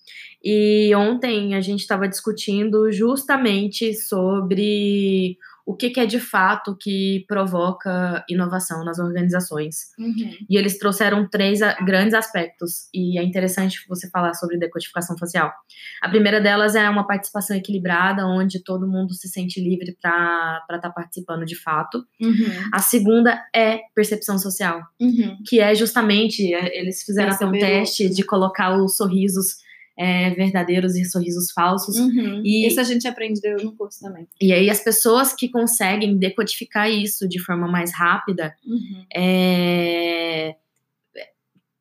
e 0.43 0.93
ontem 0.95 1.55
a 1.55 1.62
gente 1.62 1.81
estava 1.81 2.07
discutindo 2.07 2.91
justamente 2.91 3.93
sobre 3.93 5.38
o 5.69 5.75
que, 5.75 5.91
que, 5.91 5.99
é 5.99 6.05
de 6.08 6.19
fato 6.19 6.75
que 6.75 7.23
provoca 7.27 8.25
inovação 8.27 8.84
nas 8.84 8.97
organizações. 8.97 9.91
Uhum. 9.99 10.32
E 10.49 10.58
eles 10.58 10.79
trouxeram 10.79 11.29
três 11.29 11.60
grandes 11.86 12.15
aspectos, 12.15 12.89
e 12.91 13.19
é 13.19 13.23
interessante 13.23 13.86
você 13.88 14.10
falar 14.10 14.34
sobre 14.34 14.58
decodificação 14.58 15.15
facial. 15.15 15.53
A 16.01 16.10
primeira 16.10 16.41
delas 16.41 16.73
é 16.73 16.89
uma 16.89 17.05
participação 17.05 17.55
equilibrada, 17.55 18.25
onde 18.25 18.63
todo 18.63 18.88
mundo 18.88 19.13
se 19.13 19.27
sente 19.27 19.62
livre 19.62 19.95
para 20.01 20.60
estar 20.67 20.79
tá 20.82 20.89
participando 20.89 21.45
de 21.45 21.55
fato. 21.55 22.03
Uhum. 22.19 22.69
A 22.73 22.79
segunda 22.79 23.39
é 23.55 23.82
percepção 23.93 24.39
social, 24.39 24.82
uhum. 24.99 25.38
que 25.47 25.60
é 25.60 25.75
justamente, 25.75 26.51
é, 26.51 26.79
eles 26.79 27.03
fizeram 27.03 27.32
até 27.32 27.45
um 27.45 27.51
teste 27.51 28.10
de 28.10 28.23
colocar 28.23 28.75
os 28.75 28.97
sorrisos 28.97 29.68
é, 29.99 30.29
verdadeiros 30.29 30.95
e 30.95 31.03
sorrisos 31.03 31.51
falsos. 31.51 31.97
Uhum. 31.97 32.41
E 32.41 32.65
isso 32.65 32.79
a 32.79 32.83
gente 32.83 33.05
aprendeu 33.05 33.57
no 33.57 33.75
curso 33.75 33.99
também. 33.99 34.25
E 34.39 34.53
aí 34.53 34.69
as 34.69 34.79
pessoas 34.79 35.33
que 35.33 35.49
conseguem 35.49 36.17
decodificar 36.17 36.89
isso 36.89 37.27
de 37.27 37.38
forma 37.38 37.67
mais 37.67 37.93
rápida 37.93 38.55
uhum. 38.65 39.05
é, 39.13 40.55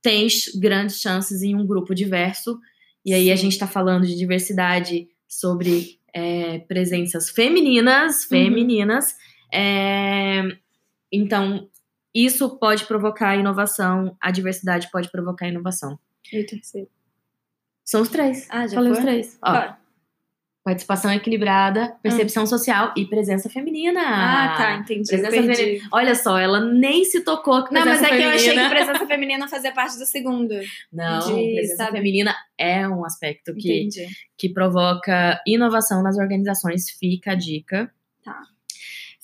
têm 0.02 0.26
grandes 0.56 1.00
chances 1.00 1.42
em 1.42 1.54
um 1.54 1.64
grupo 1.64 1.94
diverso. 1.94 2.58
E 3.06 3.14
aí 3.14 3.26
Sim. 3.26 3.30
a 3.30 3.36
gente 3.36 3.52
está 3.52 3.68
falando 3.68 4.04
de 4.04 4.16
diversidade 4.16 5.08
sobre 5.28 6.00
é, 6.12 6.58
presenças 6.58 7.30
femininas, 7.30 8.22
uhum. 8.22 8.28
femininas. 8.30 9.14
Uhum. 9.54 10.56
então 11.12 11.70
isso 12.12 12.58
pode 12.58 12.84
provocar 12.84 13.36
inovação, 13.36 14.16
a 14.20 14.32
diversidade 14.32 14.90
pode 14.90 15.08
provocar 15.08 15.46
inovação. 15.46 15.98
E 16.32 16.40
o 16.40 16.46
terceiro? 16.46 16.88
São 17.88 18.02
os 18.02 18.10
três. 18.10 18.46
Ah, 18.50 18.66
já 18.66 18.74
Falei 18.74 18.92
foi? 18.92 18.98
os 18.98 19.04
três. 19.06 19.38
Ó, 19.42 19.72
participação 20.62 21.10
equilibrada, 21.10 21.96
percepção 22.02 22.42
hum. 22.42 22.46
social 22.46 22.92
e 22.94 23.06
presença 23.06 23.48
feminina. 23.48 23.98
Ah, 24.04 24.54
tá, 24.58 24.74
entendi. 24.74 25.08
Presença 25.08 25.30
feminina. 25.30 25.88
Olha 25.90 26.14
só, 26.14 26.38
ela 26.38 26.60
nem 26.60 27.02
se 27.06 27.24
tocou 27.24 27.64
com 27.64 27.72
Não, 27.72 27.86
mas 27.86 28.02
é 28.02 28.08
feminina. 28.08 28.18
que 28.18 28.36
eu 28.36 28.50
achei 28.50 28.62
que 28.62 28.68
presença 28.68 29.06
feminina 29.06 29.48
fazia 29.48 29.72
parte 29.72 29.98
do 29.98 30.04
segundo. 30.04 30.54
Não, 30.92 31.20
de, 31.20 31.54
presença 31.54 31.84
sabe? 31.84 31.96
feminina 31.96 32.36
é 32.58 32.86
um 32.86 33.06
aspecto 33.06 33.54
que, 33.54 33.88
que 34.36 34.50
provoca 34.50 35.40
inovação 35.46 36.02
nas 36.02 36.18
organizações. 36.18 36.90
Fica 36.90 37.32
a 37.32 37.34
dica. 37.34 37.90
Tá. 38.22 38.38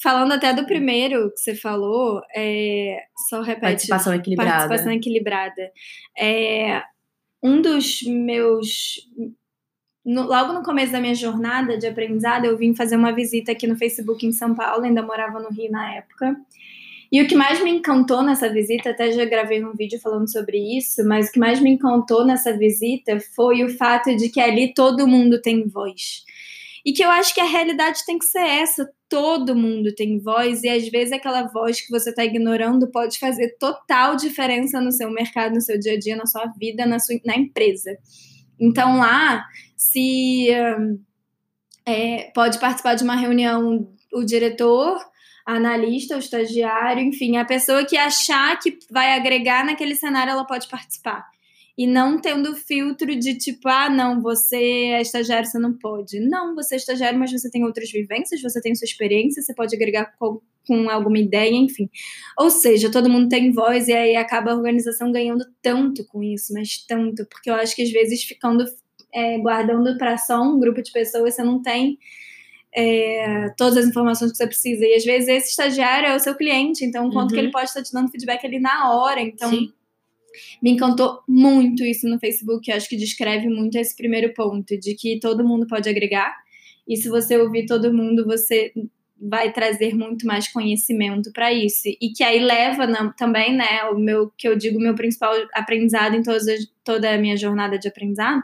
Falando 0.03 0.33
até 0.33 0.55
do 0.55 0.64
primeiro 0.64 1.31
que 1.33 1.40
você 1.40 1.55
falou, 1.55 2.22
é, 2.35 2.96
só 3.29 3.42
repete. 3.42 3.61
Participação 3.61 4.14
equilibrada. 4.14 4.50
Participação 4.50 4.92
equilibrada. 4.92 5.70
É, 6.18 6.83
um 7.44 7.61
dos 7.61 8.02
meus. 8.02 9.07
No, 10.02 10.22
logo 10.22 10.54
no 10.54 10.62
começo 10.62 10.92
da 10.92 11.00
minha 11.00 11.14
jornada 11.14 11.76
de 11.76 11.87
aprendizado, 11.87 12.46
eu 12.46 12.57
vim 12.57 12.74
fazer 12.74 12.96
uma 12.96 13.12
visita 13.12 13.52
aqui 13.52 13.66
no 13.66 13.76
Facebook 13.76 14.26
em 14.26 14.33
São 14.33 14.54
Paulo, 14.54 14.85
ainda 14.85 15.02
morava 15.02 15.38
no 15.38 15.50
Rio 15.50 15.70
na 15.70 15.94
época. 15.94 16.35
E 17.12 17.22
o 17.22 17.28
que 17.28 17.37
mais 17.37 17.62
me 17.62 17.70
encantou 17.70 18.22
nessa 18.22 18.48
visita, 18.48 18.90
até 18.90 19.12
já 19.12 19.24
gravei 19.24 19.64
um 19.64 19.72
vídeo 19.72 20.00
falando 20.00 20.30
sobre 20.30 20.59
isso, 20.76 21.07
mas 21.07 21.28
o 21.28 21.33
que 21.33 21.38
mais 21.38 21.61
me 21.61 21.70
encantou 21.70 22.24
nessa 22.24 22.57
visita 22.57 23.20
foi 23.37 23.62
o 23.62 23.68
fato 23.76 24.16
de 24.16 24.28
que 24.30 24.40
ali 24.40 24.74
todo 24.74 25.07
mundo 25.07 25.40
tem 25.40 25.68
voz. 25.68 26.24
E 26.85 26.92
que 26.92 27.03
eu 27.03 27.11
acho 27.11 27.35
que 27.35 27.40
a 27.40 27.47
realidade 27.47 28.05
tem 28.05 28.18
que 28.18 28.27
ser 28.27 28.47
essa. 28.47 28.88
Todo 29.09 29.57
mundo 29.57 29.94
tem 29.94 30.20
voz, 30.20 30.62
e 30.62 30.68
às 30.68 30.87
vezes 30.88 31.12
aquela 31.12 31.44
voz 31.44 31.81
que 31.81 31.90
você 31.90 32.11
está 32.11 32.25
ignorando 32.25 32.90
pode 32.90 33.18
fazer 33.18 33.57
total 33.59 34.16
diferença 34.16 34.81
no 34.81 34.92
seu 34.92 35.11
mercado, 35.11 35.55
no 35.55 35.61
seu 35.61 35.79
dia 35.79 35.94
a 35.94 35.99
dia, 35.99 36.16
na 36.16 36.27
sua 36.27 36.47
vida, 36.59 36.85
na, 36.85 36.99
sua, 36.99 37.18
na 37.25 37.37
empresa. 37.37 37.97
Então 38.61 38.99
lá, 38.99 39.44
se 39.77 40.49
é, 41.87 42.31
pode 42.35 42.59
participar 42.59 42.94
de 42.94 43.05
uma 43.05 43.16
reunião 43.16 43.88
o 44.12 44.25
diretor, 44.25 44.99
analista, 45.47 46.16
o 46.16 46.18
estagiário, 46.18 47.03
enfim, 47.03 47.37
a 47.37 47.44
pessoa 47.44 47.85
que 47.85 47.97
achar 47.97 48.59
que 48.59 48.79
vai 48.90 49.14
agregar 49.14 49.64
naquele 49.64 49.94
cenário, 49.94 50.31
ela 50.31 50.47
pode 50.47 50.68
participar 50.68 51.25
e 51.76 51.87
não 51.88 52.20
tendo 52.20 52.54
filtro 52.54 53.16
de 53.18 53.37
tipo, 53.37 53.68
ah, 53.68 53.90
não, 53.90 54.22
você 54.22 54.56
é 54.56 55.02
estagiário, 55.02 55.48
você 55.48 55.58
não 55.58 55.72
pode. 55.72 56.20
Não, 56.20 56.54
você 56.54 56.76
é 56.76 56.78
estagiário, 56.78 57.18
mas 57.18 57.32
você 57.32 57.50
tem 57.50 57.64
outras 57.64 57.90
vivências, 57.90 58.40
você 58.40 58.60
tem 58.60 58.74
sua 58.76 58.84
experiência, 58.84 59.42
você 59.42 59.52
pode 59.52 59.74
agregar 59.74 60.14
com, 60.16 60.40
com 60.66 60.88
alguma 60.88 61.18
ideia, 61.18 61.52
enfim. 61.52 61.90
Ou 62.38 62.48
seja, 62.48 62.92
todo 62.92 63.10
mundo 63.10 63.28
tem 63.28 63.50
voz 63.50 63.88
e 63.88 63.92
aí 63.92 64.14
acaba 64.14 64.52
a 64.52 64.54
organização 64.54 65.10
ganhando 65.10 65.44
tanto 65.60 66.06
com 66.06 66.22
isso, 66.22 66.52
mas 66.52 66.78
tanto, 66.87 67.26
porque 67.26 67.50
eu 67.50 67.54
acho 67.54 67.74
que 67.74 67.82
às 67.82 67.90
vezes 67.90 68.22
ficando 68.22 68.64
é, 69.12 69.38
guardando 69.38 69.98
para 69.98 70.16
só 70.16 70.40
um 70.42 70.60
grupo 70.60 70.80
de 70.80 70.92
pessoas, 70.92 71.34
você 71.34 71.42
não 71.42 71.60
tem. 71.60 71.98
É, 72.76 73.50
todas 73.56 73.76
as 73.76 73.87
informações 73.87 74.32
que 74.32 74.37
você 74.37 74.46
precisa. 74.46 74.84
E 74.84 74.94
às 74.94 75.04
vezes 75.04 75.28
esse 75.28 75.50
estagiário 75.50 76.08
é 76.08 76.16
o 76.16 76.20
seu 76.20 76.37
cliente, 76.37 76.84
então 76.84 77.08
quanto 77.10 77.30
uhum. 77.30 77.34
que 77.34 77.40
ele 77.40 77.52
pode 77.52 77.66
estar 77.66 77.82
te 77.82 77.92
dando 77.92 78.10
feedback 78.10 78.44
ali 78.44 78.60
na 78.60 78.92
hora. 78.92 79.20
Então, 79.20 79.50
Sim 79.50 79.72
me 80.62 80.70
encantou 80.70 81.20
muito 81.29 81.85
isso 81.85 82.09
no 82.09 82.18
Facebook, 82.18 82.70
eu 82.70 82.77
acho 82.77 82.88
que 82.88 82.97
descreve 82.97 83.49
muito 83.49 83.77
esse 83.77 83.97
primeiro 83.97 84.33
ponto, 84.35 84.79
de 84.79 84.94
que 84.94 85.18
todo 85.20 85.47
mundo 85.47 85.66
pode 85.66 85.88
agregar. 85.88 86.35
E 86.87 86.97
se 86.97 87.09
você 87.09 87.37
ouvir 87.38 87.66
todo 87.66 87.92
mundo, 87.92 88.27
você 88.27 88.73
vai 89.20 89.53
trazer 89.53 89.94
muito 89.94 90.27
mais 90.27 90.49
conhecimento 90.49 91.33
para 91.33 91.53
isso. 91.53 91.83
E 92.01 92.11
que 92.11 92.23
aí 92.23 92.40
leva 92.40 92.87
na, 92.87 93.12
também, 93.12 93.57
né, 93.57 93.85
o 93.85 93.99
meu, 93.99 94.31
que 94.37 94.47
eu 94.47 94.57
digo, 94.57 94.79
meu 94.79 94.94
principal 94.94 95.33
aprendizado 95.55 96.14
em 96.14 96.23
todas 96.23 96.47
as, 96.47 96.66
toda 96.83 97.12
a 97.12 97.18
minha 97.18 97.37
jornada 97.37 97.79
de 97.79 97.88
aprendizado, 97.88 98.42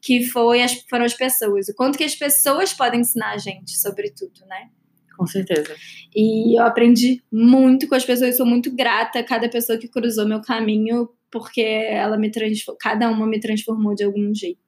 que 0.00 0.24
foi 0.24 0.62
as, 0.62 0.72
foram 0.88 1.04
as 1.04 1.14
pessoas. 1.14 1.68
O 1.68 1.74
quanto 1.74 1.98
que 1.98 2.04
as 2.04 2.14
pessoas 2.14 2.72
podem 2.72 3.00
ensinar 3.00 3.32
a 3.32 3.38
gente 3.38 3.76
sobre 3.78 4.10
tudo, 4.10 4.46
né? 4.46 4.70
Com 5.16 5.26
certeza. 5.26 5.74
E 6.14 6.58
eu 6.58 6.64
aprendi 6.64 7.22
muito 7.30 7.88
com 7.88 7.94
as 7.94 8.04
pessoas, 8.04 8.36
sou 8.36 8.46
muito 8.46 8.74
grata 8.74 9.20
a 9.20 9.24
cada 9.24 9.48
pessoa 9.48 9.78
que 9.78 9.88
cruzou 9.88 10.26
meu 10.26 10.40
caminho, 10.40 11.08
porque 11.34 11.60
ela 11.60 12.16
me 12.16 12.30
transformou, 12.30 12.78
cada 12.80 13.10
uma 13.10 13.26
me 13.26 13.40
transformou 13.40 13.92
de 13.92 14.04
algum 14.04 14.32
jeito. 14.32 14.60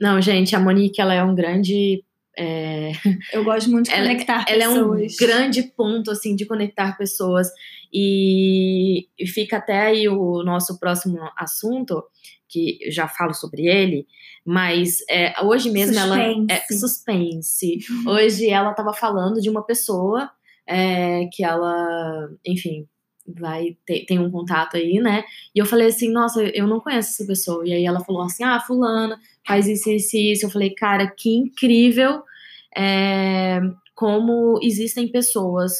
Não, 0.00 0.18
gente, 0.22 0.56
a 0.56 0.58
Monique, 0.58 1.02
ela 1.02 1.12
é 1.12 1.22
um 1.22 1.34
grande 1.34 2.02
é... 2.36 2.92
Eu 3.30 3.44
gosto 3.44 3.70
muito 3.70 3.86
de 3.86 3.92
ela, 3.92 4.08
conectar 4.08 4.44
ela 4.48 4.66
pessoas. 4.66 5.00
Ela 5.00 5.02
é 5.02 5.04
um 5.04 5.16
grande 5.28 5.62
ponto, 5.76 6.10
assim, 6.10 6.34
de 6.34 6.46
conectar 6.46 6.96
pessoas. 6.96 7.48
E, 7.92 9.06
e 9.18 9.26
fica 9.26 9.58
até 9.58 9.78
aí 9.82 10.08
o 10.08 10.42
nosso 10.42 10.80
próximo 10.80 11.18
assunto, 11.36 12.02
que 12.48 12.78
eu 12.80 12.90
já 12.90 13.06
falo 13.06 13.34
sobre 13.34 13.66
ele, 13.66 14.06
mas 14.44 14.98
é, 15.08 15.34
hoje 15.44 15.70
mesmo 15.70 15.94
suspense. 15.94 16.18
ela. 16.18 16.46
É, 16.50 16.74
suspense. 16.74 17.78
Hoje 18.06 18.48
ela 18.48 18.70
estava 18.70 18.94
falando 18.94 19.40
de 19.40 19.50
uma 19.50 19.64
pessoa 19.64 20.30
é, 20.66 21.26
que 21.32 21.44
ela, 21.44 22.28
enfim, 22.44 22.88
vai 23.26 23.76
ter, 23.86 24.04
tem 24.06 24.18
um 24.18 24.30
contato 24.30 24.76
aí, 24.76 24.98
né? 25.00 25.24
E 25.54 25.58
eu 25.58 25.66
falei 25.66 25.88
assim, 25.88 26.10
nossa, 26.10 26.42
eu 26.42 26.66
não 26.66 26.80
conheço 26.80 27.10
essa 27.10 27.26
pessoa. 27.26 27.66
E 27.66 27.72
aí 27.72 27.84
ela 27.84 28.04
falou 28.04 28.22
assim, 28.22 28.44
ah, 28.44 28.60
fulana, 28.60 29.18
faz 29.46 29.66
isso, 29.66 29.90
isso, 29.90 30.16
isso. 30.16 30.46
Eu 30.46 30.50
falei, 30.50 30.70
cara, 30.70 31.10
que 31.10 31.34
incrível 31.34 32.22
é, 32.76 33.60
como 33.94 34.58
existem 34.62 35.08
pessoas 35.08 35.72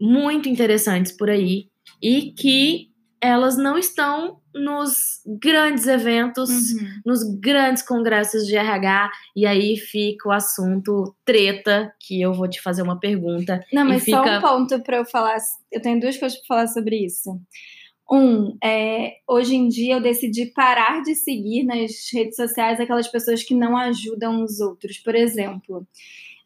muito 0.00 0.48
interessantes 0.48 1.12
por 1.12 1.30
aí 1.30 1.68
e 2.02 2.32
que 2.32 2.91
elas 3.22 3.56
não 3.56 3.78
estão 3.78 4.40
nos 4.52 5.22
grandes 5.40 5.86
eventos, 5.86 6.50
uhum. 6.50 6.88
nos 7.06 7.22
grandes 7.38 7.82
congressos 7.82 8.44
de 8.46 8.56
RH, 8.56 9.10
e 9.36 9.46
aí 9.46 9.76
fica 9.76 10.28
o 10.28 10.32
assunto 10.32 11.14
treta, 11.24 11.94
que 12.00 12.20
eu 12.20 12.34
vou 12.34 12.48
te 12.48 12.60
fazer 12.60 12.82
uma 12.82 12.98
pergunta. 12.98 13.64
Não, 13.72 13.84
mas 13.86 14.04
fica... 14.04 14.16
só 14.16 14.24
um 14.24 14.40
ponto 14.40 14.82
para 14.82 14.96
eu 14.98 15.04
falar, 15.04 15.36
eu 15.70 15.80
tenho 15.80 16.00
duas 16.00 16.16
coisas 16.16 16.36
para 16.38 16.46
falar 16.48 16.66
sobre 16.66 16.96
isso. 16.96 17.40
Um, 18.10 18.58
é, 18.62 19.12
hoje 19.26 19.54
em 19.54 19.68
dia 19.68 19.94
eu 19.94 20.02
decidi 20.02 20.46
parar 20.46 21.02
de 21.02 21.14
seguir 21.14 21.64
nas 21.64 21.92
redes 22.12 22.36
sociais 22.36 22.80
aquelas 22.80 23.08
pessoas 23.08 23.42
que 23.42 23.54
não 23.54 23.76
ajudam 23.76 24.42
os 24.42 24.60
outros. 24.60 24.98
Por 24.98 25.14
exemplo, 25.14 25.86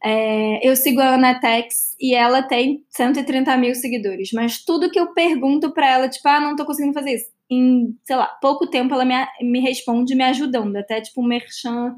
é, 0.04 0.66
eu 0.66 0.76
sigo 0.76 1.00
a 1.00 1.14
Ana 1.14 1.40
Tex 1.40 1.96
e 2.00 2.14
ela 2.14 2.42
tem 2.42 2.84
130 2.90 3.56
mil 3.56 3.74
seguidores, 3.74 4.30
mas 4.32 4.64
tudo 4.64 4.90
que 4.90 5.00
eu 5.00 5.12
pergunto 5.12 5.72
para 5.72 5.90
ela, 5.90 6.08
tipo, 6.08 6.28
ah, 6.28 6.40
não 6.40 6.56
tô 6.56 6.64
conseguindo 6.64 6.94
fazer 6.94 7.14
isso, 7.14 7.26
em, 7.50 7.96
sei 8.04 8.16
lá, 8.16 8.26
pouco 8.40 8.68
tempo 8.68 8.94
ela 8.94 9.04
me, 9.04 9.14
me 9.42 9.60
responde 9.60 10.14
me 10.14 10.24
ajudando, 10.24 10.76
até 10.76 11.00
tipo 11.00 11.22
um 11.22 11.26
merchan 11.26 11.94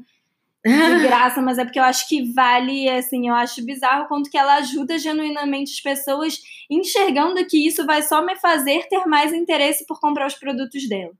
de 0.65 1.07
graça, 1.07 1.41
mas 1.41 1.57
é 1.57 1.63
porque 1.63 1.79
eu 1.79 1.83
acho 1.83 2.07
que 2.07 2.31
vale, 2.33 2.89
assim, 2.89 3.29
eu 3.29 3.33
acho 3.33 3.63
bizarro 3.63 4.07
quanto 4.07 4.29
que 4.29 4.37
ela 4.37 4.55
ajuda 4.55 4.97
genuinamente 4.97 5.71
as 5.71 5.79
pessoas 5.79 6.39
enxergando 6.69 7.45
que 7.45 7.65
isso 7.65 7.85
vai 7.85 8.01
só 8.01 8.23
me 8.25 8.35
fazer 8.35 8.87
ter 8.89 9.05
mais 9.05 9.31
interesse 9.33 9.85
por 9.85 9.99
comprar 9.99 10.27
os 10.27 10.35
produtos 10.35 10.87
dela. 10.87 11.13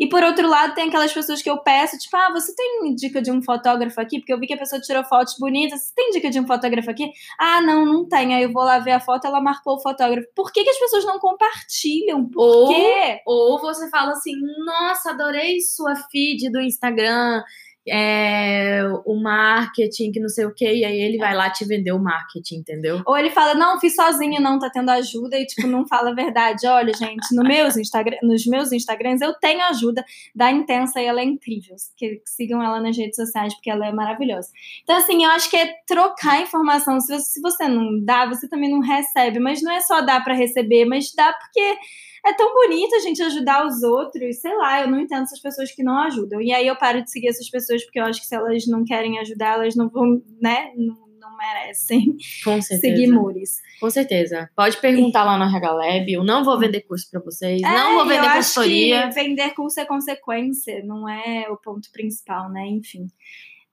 E 0.00 0.08
por 0.08 0.24
outro 0.24 0.48
lado, 0.48 0.74
tem 0.74 0.88
aquelas 0.88 1.12
pessoas 1.12 1.42
que 1.42 1.50
eu 1.50 1.58
peço, 1.58 1.98
tipo, 1.98 2.16
ah, 2.16 2.32
você 2.32 2.54
tem 2.54 2.94
dica 2.94 3.20
de 3.20 3.30
um 3.30 3.42
fotógrafo 3.42 4.00
aqui? 4.00 4.18
Porque 4.18 4.32
eu 4.32 4.40
vi 4.40 4.46
que 4.46 4.54
a 4.54 4.58
pessoa 4.58 4.80
tirou 4.80 5.04
fotos 5.04 5.36
bonitas, 5.38 5.78
você 5.78 5.92
tem 5.94 6.10
dica 6.10 6.30
de 6.30 6.40
um 6.40 6.46
fotógrafo 6.46 6.90
aqui? 6.90 7.10
Ah, 7.38 7.60
não, 7.60 7.84
não 7.84 8.08
tem. 8.08 8.34
Aí 8.34 8.42
eu 8.42 8.50
vou 8.50 8.64
lá 8.64 8.78
ver 8.78 8.92
a 8.92 9.00
foto, 9.00 9.26
ela 9.26 9.42
marcou 9.42 9.74
o 9.74 9.82
fotógrafo. 9.82 10.26
Por 10.34 10.50
que, 10.52 10.64
que 10.64 10.70
as 10.70 10.78
pessoas 10.78 11.04
não 11.04 11.18
compartilham? 11.18 12.26
Por 12.30 12.40
ou, 12.40 12.68
quê? 12.68 13.20
Ou 13.26 13.60
você 13.60 13.90
fala 13.90 14.12
assim, 14.12 14.32
nossa, 14.64 15.10
adorei 15.10 15.60
sua 15.60 15.94
feed 16.10 16.50
do 16.50 16.62
Instagram 16.62 17.42
é, 17.88 18.82
o 19.04 19.14
marketing, 19.20 20.12
que 20.12 20.20
não 20.20 20.28
sei 20.28 20.44
o 20.44 20.54
que, 20.54 20.64
e 20.64 20.84
aí 20.84 21.00
ele 21.00 21.18
vai 21.18 21.34
lá 21.34 21.50
te 21.50 21.64
vender 21.64 21.92
o 21.92 21.98
marketing, 21.98 22.56
entendeu? 22.56 23.02
Ou 23.06 23.16
ele 23.16 23.30
fala, 23.30 23.54
não, 23.54 23.80
fiz 23.80 23.94
sozinho, 23.94 24.40
não, 24.40 24.58
tá 24.58 24.68
tendo 24.70 24.90
ajuda, 24.90 25.38
e 25.38 25.46
tipo, 25.46 25.66
não 25.66 25.86
fala 25.86 26.10
a 26.10 26.14
verdade. 26.14 26.66
Olha, 26.66 26.92
gente, 26.92 27.34
no 27.34 27.42
meus 27.42 27.76
Instagram, 27.76 28.18
nos 28.22 28.46
meus 28.46 28.72
Instagrams 28.72 29.20
eu 29.20 29.34
tenho 29.34 29.62
ajuda 29.64 30.04
da 30.34 30.50
Intensa 30.50 31.00
e 31.00 31.06
ela 31.06 31.20
é 31.20 31.24
incrível. 31.24 31.76
Que 31.96 32.20
sigam 32.24 32.62
ela 32.62 32.80
nas 32.80 32.96
redes 32.96 33.16
sociais, 33.16 33.54
porque 33.54 33.70
ela 33.70 33.86
é 33.86 33.92
maravilhosa. 33.92 34.48
Então, 34.82 34.96
assim, 34.96 35.24
eu 35.24 35.30
acho 35.30 35.50
que 35.50 35.56
é 35.56 35.74
trocar 35.86 36.42
informação. 36.42 37.00
Se 37.00 37.12
você, 37.12 37.24
se 37.24 37.40
você 37.40 37.66
não 37.66 38.04
dá, 38.04 38.26
você 38.26 38.48
também 38.48 38.70
não 38.70 38.80
recebe, 38.80 39.38
mas 39.38 39.62
não 39.62 39.72
é 39.72 39.80
só 39.80 40.00
dar 40.00 40.22
para 40.22 40.34
receber, 40.34 40.84
mas 40.84 41.12
dá 41.14 41.32
porque 41.32 41.76
é 42.24 42.32
tão 42.34 42.52
bonito 42.52 42.94
a 42.94 43.00
gente 43.00 43.22
ajudar 43.22 43.66
os 43.66 43.82
outros, 43.82 44.40
sei 44.40 44.54
lá, 44.56 44.82
eu 44.82 44.90
não 44.90 45.00
entendo 45.00 45.22
essas 45.22 45.40
pessoas 45.40 45.72
que 45.72 45.82
não 45.82 45.98
ajudam. 46.02 46.40
E 46.40 46.52
aí 46.52 46.66
eu 46.66 46.76
paro 46.76 47.02
de 47.02 47.10
seguir 47.10 47.28
essas 47.28 47.48
pessoas 47.48 47.84
porque 47.84 47.98
eu 47.98 48.04
acho 48.04 48.20
que 48.20 48.26
se 48.26 48.34
elas 48.34 48.66
não 48.66 48.84
querem 48.84 49.18
ajudar, 49.18 49.54
elas 49.54 49.74
não 49.74 49.88
vão, 49.88 50.22
né, 50.40 50.72
não, 50.76 50.96
não 51.18 51.36
merecem 51.36 52.16
seguir 52.60 53.06
Mures. 53.06 53.60
Com 53.80 53.90
certeza. 53.90 54.50
Pode 54.54 54.76
perguntar 54.78 55.24
lá 55.24 55.38
no 55.38 55.44
RH 55.44 55.72
Lab. 55.72 56.12
Eu 56.12 56.24
não 56.24 56.44
vou 56.44 56.58
vender 56.58 56.82
curso 56.82 57.08
para 57.10 57.20
vocês, 57.20 57.62
é, 57.62 57.74
não 57.74 57.94
vou 57.94 58.06
vender 58.06 58.26
eu 58.26 58.32
consultoria. 58.32 59.06
Acho 59.06 59.14
que 59.14 59.22
vender 59.22 59.54
curso 59.54 59.80
é 59.80 59.84
consequência, 59.86 60.84
não 60.84 61.08
é 61.08 61.48
o 61.48 61.56
ponto 61.56 61.90
principal, 61.92 62.50
né? 62.50 62.66
Enfim. 62.66 63.06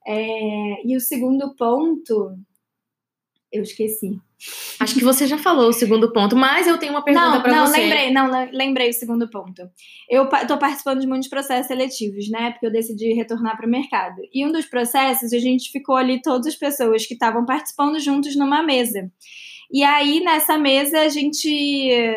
É, 0.06 0.86
e 0.86 0.96
o 0.96 1.00
segundo 1.00 1.54
ponto, 1.54 2.34
eu 3.52 3.62
esqueci. 3.62 4.18
Acho 4.78 4.94
que 4.94 5.04
você 5.04 5.26
já 5.26 5.36
falou 5.36 5.68
o 5.68 5.72
segundo 5.72 6.12
ponto, 6.12 6.36
mas 6.36 6.66
eu 6.66 6.78
tenho 6.78 6.92
uma 6.92 7.02
pergunta 7.02 7.40
para 7.40 7.66
você. 7.66 7.72
Não, 7.72 7.72
lembrei, 7.72 8.12
não, 8.12 8.48
lembrei 8.52 8.90
o 8.90 8.92
segundo 8.92 9.28
ponto. 9.28 9.68
Eu 10.08 10.28
estou 10.28 10.56
participando 10.56 11.00
de 11.00 11.06
muitos 11.08 11.28
processos 11.28 11.66
seletivos, 11.66 12.30
né? 12.30 12.52
Porque 12.52 12.66
eu 12.66 12.70
decidi 12.70 13.12
retornar 13.14 13.56
para 13.56 13.66
o 13.66 13.70
mercado. 13.70 14.16
E 14.32 14.46
um 14.46 14.52
dos 14.52 14.66
processos, 14.66 15.32
a 15.32 15.38
gente 15.38 15.72
ficou 15.72 15.96
ali 15.96 16.22
todas 16.22 16.46
as 16.46 16.54
pessoas 16.54 17.04
que 17.04 17.14
estavam 17.14 17.44
participando 17.44 17.98
juntos 17.98 18.36
numa 18.36 18.62
mesa. 18.62 19.10
E 19.70 19.82
aí, 19.82 20.20
nessa 20.20 20.56
mesa, 20.56 21.00
a 21.00 21.08
gente. 21.08 21.48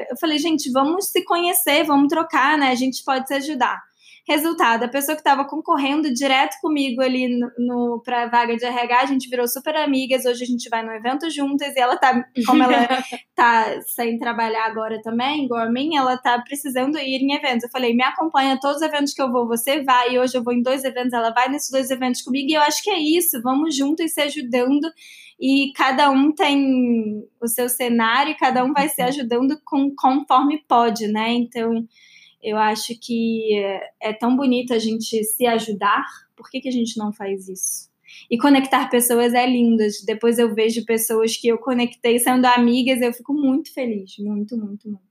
Eu 0.10 0.18
falei, 0.20 0.38
gente, 0.38 0.72
vamos 0.72 1.08
se 1.08 1.26
conhecer, 1.26 1.84
vamos 1.84 2.08
trocar, 2.08 2.58
né? 2.58 2.70
A 2.70 2.76
gente 2.76 3.04
pode 3.04 3.28
se 3.28 3.34
ajudar. 3.34 3.82
Resultado, 4.28 4.84
a 4.84 4.88
pessoa 4.88 5.16
que 5.16 5.22
estava 5.22 5.46
concorrendo 5.46 6.14
direto 6.14 6.56
comigo 6.62 7.02
ali 7.02 7.28
no, 7.28 7.52
no 7.58 8.02
para 8.04 8.28
vaga 8.28 8.56
de 8.56 8.64
RH, 8.64 9.00
a 9.00 9.06
gente 9.06 9.30
virou 9.30 9.48
super 9.48 9.76
amigas. 9.76 10.26
Hoje 10.26 10.44
a 10.44 10.48
gente 10.48 10.70
vai 10.70 10.84
no 10.84 10.92
evento 10.92 11.30
juntas 11.30 11.76
e 11.76 11.80
ela 11.80 11.98
tá, 11.98 12.24
como 12.46 12.62
ela 12.62 12.88
tá 13.36 13.82
sem 13.88 14.20
trabalhar 14.20 14.66
agora 14.66 15.02
também, 15.02 15.46
igual 15.46 15.62
a 15.62 15.72
mim, 15.72 15.96
ela 15.96 16.18
tá 16.18 16.40
precisando 16.40 16.98
ir 17.00 17.22
em 17.22 17.34
eventos. 17.34 17.64
Eu 17.64 17.70
falei, 17.72 17.96
me 17.96 18.04
acompanha 18.04 18.60
todos 18.60 18.78
os 18.78 18.84
eventos 18.84 19.14
que 19.14 19.22
eu 19.22 19.32
vou, 19.32 19.48
você 19.48 19.84
vai. 19.84 20.14
E 20.14 20.20
hoje 20.20 20.38
eu 20.38 20.44
vou 20.44 20.54
em 20.54 20.62
dois 20.62 20.84
eventos, 20.84 21.14
ela 21.14 21.32
vai 21.32 21.50
nesses 21.50 21.72
dois 21.72 21.90
eventos 21.90 22.22
comigo. 22.22 22.50
E 22.50 22.54
eu 22.54 22.62
acho 22.62 22.84
que 22.84 22.92
é 22.92 23.00
isso, 23.00 23.42
vamos 23.42 23.76
juntos 23.76 24.14
se 24.14 24.22
ajudando 24.22 24.88
e 25.42 25.74
cada 25.76 26.12
um 26.12 26.32
tem 26.32 27.28
o 27.42 27.48
seu 27.48 27.68
cenário, 27.68 28.38
cada 28.40 28.64
um 28.64 28.72
vai 28.72 28.88
se 28.88 29.02
uhum. 29.02 29.08
ajudando 29.08 29.60
com, 29.66 29.92
conforme 29.96 30.64
pode, 30.68 31.08
né? 31.08 31.32
Então, 31.32 31.84
eu 32.42 32.58
acho 32.58 32.98
que 33.00 33.54
é 34.02 34.14
tão 34.14 34.36
bonito 34.36 34.74
a 34.74 34.80
gente 34.80 35.24
se 35.24 35.46
ajudar, 35.46 36.06
por 36.36 36.50
que, 36.50 36.60
que 36.62 36.70
a 36.70 36.72
gente 36.72 36.98
não 36.98 37.14
faz 37.14 37.48
isso? 37.48 37.90
E 38.30 38.38
conectar 38.38 38.90
pessoas 38.90 39.34
é 39.34 39.46
lindo. 39.46 39.84
Depois 40.06 40.38
eu 40.38 40.54
vejo 40.54 40.86
pessoas 40.86 41.38
que 41.38 41.48
eu 41.48 41.58
conectei 41.58 42.20
sendo 42.20 42.46
amigas, 42.46 43.02
eu 43.02 43.14
fico 43.14 43.34
muito 43.34 43.74
feliz. 43.74 44.18
Muito, 44.18 44.58
muito, 44.58 44.88
muito. 44.88 45.02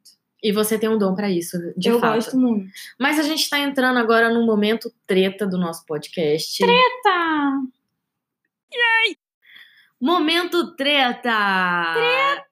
E 0.42 0.52
você 0.52 0.78
tem 0.78 0.88
um 0.88 0.98
dom 0.98 1.14
para 1.14 1.30
isso, 1.30 1.58
de 1.76 1.90
eu 1.90 2.00
fato. 2.00 2.12
Eu 2.12 2.14
gosto 2.14 2.38
muito. 2.38 2.70
Mas 2.98 3.18
a 3.18 3.22
gente 3.22 3.48
tá 3.48 3.58
entrando 3.58 3.98
agora 3.98 4.32
num 4.32 4.46
momento 4.46 4.90
treta 5.06 5.46
do 5.46 5.58
nosso 5.58 5.84
podcast. 5.84 6.58
Treta! 6.58 7.60
Yay! 8.72 9.16
Momento 10.00 10.74
treta! 10.76 11.94
Treta! 11.94 12.50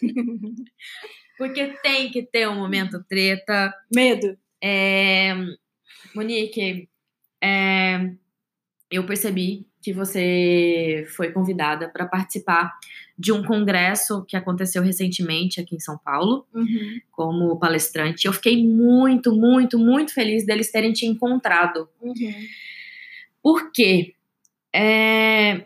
Porque 1.40 1.68
tem 1.82 2.10
que 2.10 2.22
ter 2.22 2.46
um 2.46 2.54
momento 2.54 3.02
treta. 3.08 3.72
Medo. 3.90 4.36
É, 4.62 5.34
Monique, 6.14 6.86
é, 7.42 8.10
eu 8.90 9.06
percebi 9.06 9.66
que 9.80 9.90
você 9.90 11.06
foi 11.16 11.32
convidada 11.32 11.88
para 11.88 12.04
participar 12.04 12.70
de 13.18 13.32
um 13.32 13.42
congresso 13.42 14.22
que 14.26 14.36
aconteceu 14.36 14.82
recentemente 14.82 15.62
aqui 15.62 15.76
em 15.76 15.80
São 15.80 15.96
Paulo, 15.96 16.46
uhum. 16.52 17.00
como 17.10 17.58
palestrante. 17.58 18.26
Eu 18.26 18.34
fiquei 18.34 18.62
muito, 18.62 19.34
muito, 19.34 19.78
muito 19.78 20.12
feliz 20.12 20.44
deles 20.44 20.70
terem 20.70 20.92
te 20.92 21.06
encontrado. 21.06 21.88
Uhum. 22.02 22.14
Por 23.42 23.72
quê? 23.72 24.12
É, 24.74 25.64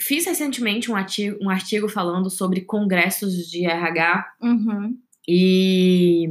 fiz 0.00 0.26
recentemente 0.26 0.90
um 0.90 0.96
artigo, 0.96 1.38
um 1.40 1.48
artigo 1.48 1.88
falando 1.88 2.28
sobre 2.28 2.62
congressos 2.62 3.48
de 3.48 3.64
RH 3.64 4.34
uhum. 4.42 4.98
E 5.28 6.28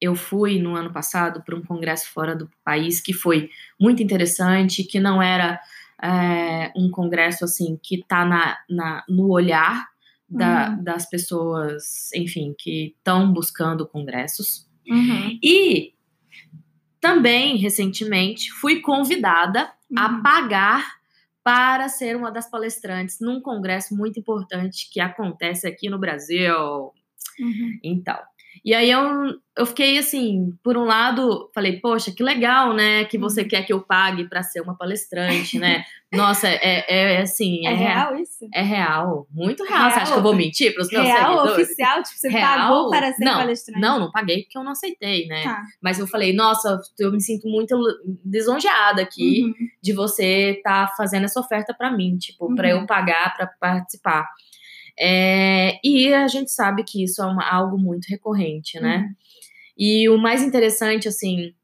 eu 0.00 0.14
fui 0.14 0.58
no 0.58 0.74
ano 0.74 0.92
passado 0.92 1.42
para 1.44 1.56
um 1.56 1.62
congresso 1.62 2.10
fora 2.10 2.34
do 2.34 2.50
país 2.64 3.00
que 3.00 3.12
foi 3.12 3.50
muito 3.80 4.02
interessante, 4.02 4.84
que 4.84 4.98
não 4.98 5.22
era 5.22 5.60
é, 6.02 6.72
um 6.76 6.90
congresso 6.90 7.44
assim 7.44 7.78
que 7.80 8.00
está 8.00 8.24
na, 8.24 8.58
na, 8.68 9.04
no 9.08 9.30
olhar 9.30 9.86
da, 10.28 10.70
uhum. 10.70 10.82
das 10.82 11.08
pessoas, 11.08 12.10
enfim, 12.14 12.54
que 12.58 12.94
estão 12.96 13.32
buscando 13.32 13.86
congressos. 13.86 14.66
Uhum. 14.88 15.38
E 15.42 15.94
também, 17.00 17.56
recentemente, 17.56 18.50
fui 18.52 18.80
convidada 18.80 19.72
uhum. 19.90 19.98
a 19.98 20.20
pagar 20.20 21.02
para 21.44 21.88
ser 21.88 22.16
uma 22.16 22.30
das 22.30 22.48
palestrantes 22.48 23.18
num 23.20 23.40
congresso 23.40 23.96
muito 23.96 24.18
importante 24.18 24.88
que 24.90 25.00
acontece 25.00 25.66
aqui 25.66 25.90
no 25.90 25.98
Brasil. 25.98 26.92
Uhum. 27.40 27.78
Então, 27.82 28.18
e 28.64 28.74
aí 28.74 28.90
eu, 28.90 29.02
eu 29.58 29.66
fiquei 29.66 29.98
assim, 29.98 30.56
por 30.62 30.76
um 30.76 30.84
lado, 30.84 31.50
falei, 31.52 31.80
poxa, 31.80 32.12
que 32.12 32.22
legal, 32.22 32.72
né? 32.74 33.04
Que 33.06 33.18
você 33.18 33.42
uhum. 33.42 33.48
quer 33.48 33.62
que 33.62 33.72
eu 33.72 33.80
pague 33.80 34.28
para 34.28 34.42
ser 34.42 34.60
uma 34.60 34.76
palestrante, 34.76 35.58
né? 35.58 35.84
Nossa, 36.12 36.46
é, 36.46 36.84
é, 36.86 37.14
é 37.14 37.20
assim. 37.22 37.66
É, 37.66 37.72
é 37.72 37.74
real 37.74 38.16
isso? 38.16 38.46
É 38.52 38.62
real, 38.62 39.26
muito 39.32 39.64
real. 39.64 39.78
real. 39.78 39.90
Você 39.90 39.98
acha 40.00 40.12
que 40.12 40.18
eu 40.18 40.22
vou 40.22 40.34
mentir 40.34 40.72
para 40.74 40.82
os 40.82 40.90
meus 40.90 41.04
real, 41.04 41.38
seguidores? 41.38 41.64
oficial? 41.64 42.02
Tipo, 42.02 42.18
você 42.18 42.28
real? 42.28 42.58
pagou 42.58 42.90
para 42.90 43.12
ser 43.12 43.24
não, 43.24 43.34
palestrante? 43.34 43.80
Não, 43.80 43.98
não 43.98 44.12
paguei 44.12 44.42
porque 44.42 44.58
eu 44.58 44.62
não 44.62 44.72
aceitei, 44.72 45.26
né? 45.26 45.42
Tá. 45.42 45.62
Mas 45.82 45.98
eu 45.98 46.06
falei, 46.06 46.32
nossa, 46.32 46.78
eu 47.00 47.10
me 47.10 47.20
sinto 47.20 47.48
muito 47.48 47.76
lisonjeada 48.24 49.02
aqui 49.02 49.44
uhum. 49.44 49.54
de 49.82 49.92
você 49.92 50.50
estar 50.58 50.86
tá 50.86 50.94
fazendo 50.96 51.24
essa 51.24 51.40
oferta 51.40 51.74
para 51.74 51.90
mim, 51.90 52.16
tipo, 52.16 52.46
uhum. 52.46 52.54
para 52.54 52.68
eu 52.68 52.86
pagar 52.86 53.34
para 53.34 53.46
participar. 53.46 54.28
É, 54.98 55.78
e 55.82 56.12
a 56.12 56.28
gente 56.28 56.50
sabe 56.50 56.84
que 56.84 57.02
isso 57.02 57.22
é 57.22 57.26
uma, 57.26 57.48
algo 57.48 57.78
muito 57.78 58.06
recorrente, 58.06 58.78
né? 58.80 58.98
Uhum. 58.98 59.14
E 59.76 60.08
o 60.08 60.18
mais 60.18 60.42
interessante, 60.42 61.08
assim, 61.08 61.54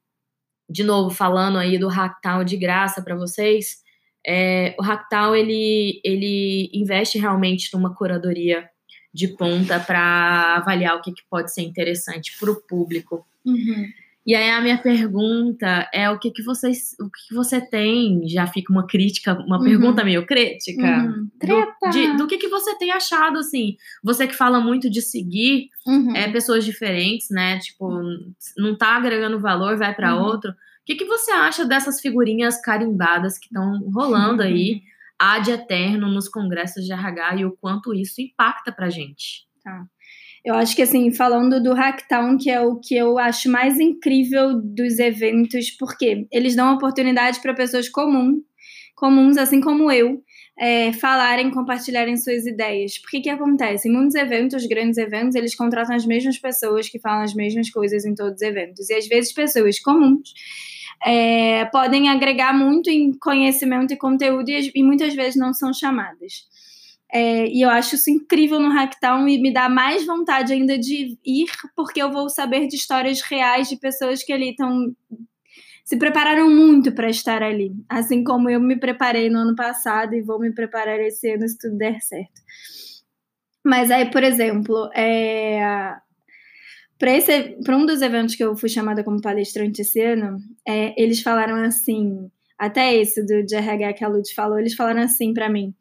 de 0.68 0.82
novo, 0.82 1.10
falando 1.10 1.58
aí 1.58 1.78
do 1.78 1.88
Hacktown 1.88 2.44
de 2.44 2.56
graça 2.56 3.02
para 3.02 3.14
vocês, 3.14 3.82
é, 4.26 4.74
o 4.78 4.82
Hacktown, 4.82 5.34
ele, 5.34 6.00
ele 6.04 6.70
investe 6.72 7.18
realmente 7.18 7.70
numa 7.72 7.94
curadoria 7.94 8.68
de 9.12 9.28
ponta 9.28 9.80
para 9.80 10.56
avaliar 10.56 10.96
o 10.96 11.00
que, 11.00 11.12
que, 11.12 11.22
pode 11.30 11.52
ser 11.52 11.62
interessante 11.62 12.36
para 12.38 12.50
o 12.50 12.60
público. 12.60 13.26
Uhum. 13.44 13.86
E 14.28 14.34
aí 14.34 14.50
a 14.50 14.60
minha 14.60 14.76
pergunta 14.76 15.88
é 15.90 16.10
o 16.10 16.18
que 16.18 16.30
que 16.30 16.42
vocês, 16.42 16.94
o 17.00 17.08
que, 17.10 17.28
que 17.28 17.34
você 17.34 17.62
tem? 17.62 18.28
Já 18.28 18.46
fica 18.46 18.70
uma 18.70 18.86
crítica, 18.86 19.32
uma 19.32 19.56
uhum. 19.56 19.64
pergunta 19.64 20.04
meio 20.04 20.26
crítica. 20.26 20.82
Uhum. 20.82 21.30
Do, 21.40 21.90
de, 21.90 22.14
do 22.18 22.26
que 22.26 22.36
que 22.36 22.48
você 22.48 22.76
tem 22.76 22.90
achado 22.90 23.38
assim? 23.38 23.78
Você 24.04 24.26
que 24.26 24.36
fala 24.36 24.60
muito 24.60 24.90
de 24.90 25.00
seguir 25.00 25.70
uhum. 25.86 26.14
é, 26.14 26.30
pessoas 26.30 26.62
diferentes, 26.62 27.30
né? 27.30 27.58
Tipo, 27.58 27.90
não 28.58 28.76
tá 28.76 28.98
agregando 28.98 29.40
valor, 29.40 29.78
vai 29.78 29.94
para 29.94 30.14
uhum. 30.14 30.22
outro. 30.22 30.50
O 30.50 30.54
que 30.84 30.96
que 30.96 31.06
você 31.06 31.30
acha 31.30 31.64
dessas 31.64 31.98
figurinhas 31.98 32.60
carimbadas 32.60 33.38
que 33.38 33.46
estão 33.46 33.80
rolando 33.90 34.42
aí 34.42 34.72
uhum. 34.72 34.80
ad 35.18 35.50
eterno 35.50 36.06
nos 36.06 36.28
congressos 36.28 36.84
de 36.84 36.92
RH 36.92 37.36
e 37.36 37.44
o 37.46 37.56
quanto 37.58 37.94
isso 37.94 38.20
impacta 38.20 38.70
pra 38.70 38.90
gente? 38.90 39.48
Tá. 39.64 39.86
Eu 40.48 40.54
acho 40.54 40.74
que, 40.74 40.80
assim, 40.80 41.12
falando 41.12 41.62
do 41.62 41.74
Hacktown, 41.74 42.38
que 42.38 42.48
é 42.48 42.58
o 42.58 42.76
que 42.76 42.96
eu 42.96 43.18
acho 43.18 43.50
mais 43.50 43.78
incrível 43.78 44.58
dos 44.58 44.98
eventos, 44.98 45.70
porque 45.72 46.26
eles 46.32 46.56
dão 46.56 46.74
oportunidade 46.74 47.38
para 47.42 47.52
pessoas 47.52 47.86
comuns, 47.86 48.38
comuns, 48.96 49.36
assim 49.36 49.60
como 49.60 49.92
eu, 49.92 50.22
é, 50.58 50.90
falarem, 50.94 51.50
compartilharem 51.50 52.16
suas 52.16 52.46
ideias. 52.46 52.96
Porque 52.98 53.20
que 53.20 53.28
acontece? 53.28 53.90
Em 53.90 53.92
muitos 53.92 54.14
eventos, 54.14 54.64
grandes 54.64 54.96
eventos, 54.96 55.34
eles 55.34 55.54
contratam 55.54 55.94
as 55.94 56.06
mesmas 56.06 56.38
pessoas 56.38 56.88
que 56.88 56.98
falam 56.98 57.24
as 57.24 57.34
mesmas 57.34 57.68
coisas 57.68 58.06
em 58.06 58.14
todos 58.14 58.36
os 58.36 58.40
eventos. 58.40 58.88
E 58.88 58.94
às 58.94 59.06
vezes 59.06 59.34
pessoas 59.34 59.78
comuns 59.78 60.32
é, 61.04 61.66
podem 61.66 62.08
agregar 62.08 62.56
muito 62.56 62.88
em 62.88 63.12
conhecimento 63.12 63.92
e 63.92 63.98
conteúdo 63.98 64.48
e, 64.48 64.72
e 64.74 64.82
muitas 64.82 65.14
vezes 65.14 65.36
não 65.36 65.52
são 65.52 65.74
chamadas. 65.74 66.48
É, 67.10 67.48
e 67.48 67.62
eu 67.62 67.70
acho 67.70 67.94
isso 67.94 68.10
incrível 68.10 68.60
no 68.60 68.68
Hacktown 68.68 69.26
e 69.28 69.40
me 69.40 69.52
dá 69.52 69.68
mais 69.68 70.04
vontade 70.04 70.52
ainda 70.52 70.78
de 70.78 71.18
ir, 71.24 71.46
porque 71.74 72.02
eu 72.02 72.12
vou 72.12 72.28
saber 72.28 72.66
de 72.68 72.76
histórias 72.76 73.22
reais 73.22 73.68
de 73.68 73.76
pessoas 73.76 74.22
que 74.22 74.32
ali 74.32 74.50
estão. 74.50 74.94
se 75.84 75.96
prepararam 75.96 76.50
muito 76.50 76.92
para 76.92 77.08
estar 77.08 77.42
ali. 77.42 77.72
Assim 77.88 78.22
como 78.22 78.50
eu 78.50 78.60
me 78.60 78.78
preparei 78.78 79.30
no 79.30 79.38
ano 79.38 79.56
passado 79.56 80.14
e 80.14 80.22
vou 80.22 80.38
me 80.38 80.52
preparar 80.52 81.00
esse 81.00 81.30
ano 81.30 81.48
se 81.48 81.56
tudo 81.56 81.78
der 81.78 81.98
certo. 82.02 82.42
Mas 83.64 83.90
aí, 83.90 84.10
por 84.10 84.22
exemplo, 84.22 84.90
é, 84.94 85.60
para 86.98 87.76
um 87.76 87.86
dos 87.86 88.02
eventos 88.02 88.34
que 88.34 88.44
eu 88.44 88.54
fui 88.56 88.68
chamada 88.68 89.02
como 89.02 89.20
palestrante 89.20 89.80
esse 89.80 90.00
ano, 90.00 90.38
é, 90.66 90.94
eles 91.02 91.22
falaram 91.22 91.56
assim, 91.56 92.30
até 92.58 92.94
esse 92.94 93.24
do 93.24 93.42
de 93.44 93.56
RH 93.56 93.94
que 93.94 94.04
a 94.04 94.08
Lud 94.08 94.32
falou, 94.34 94.58
eles 94.58 94.74
falaram 94.74 95.02
assim 95.02 95.32
para 95.32 95.48
mim 95.48 95.74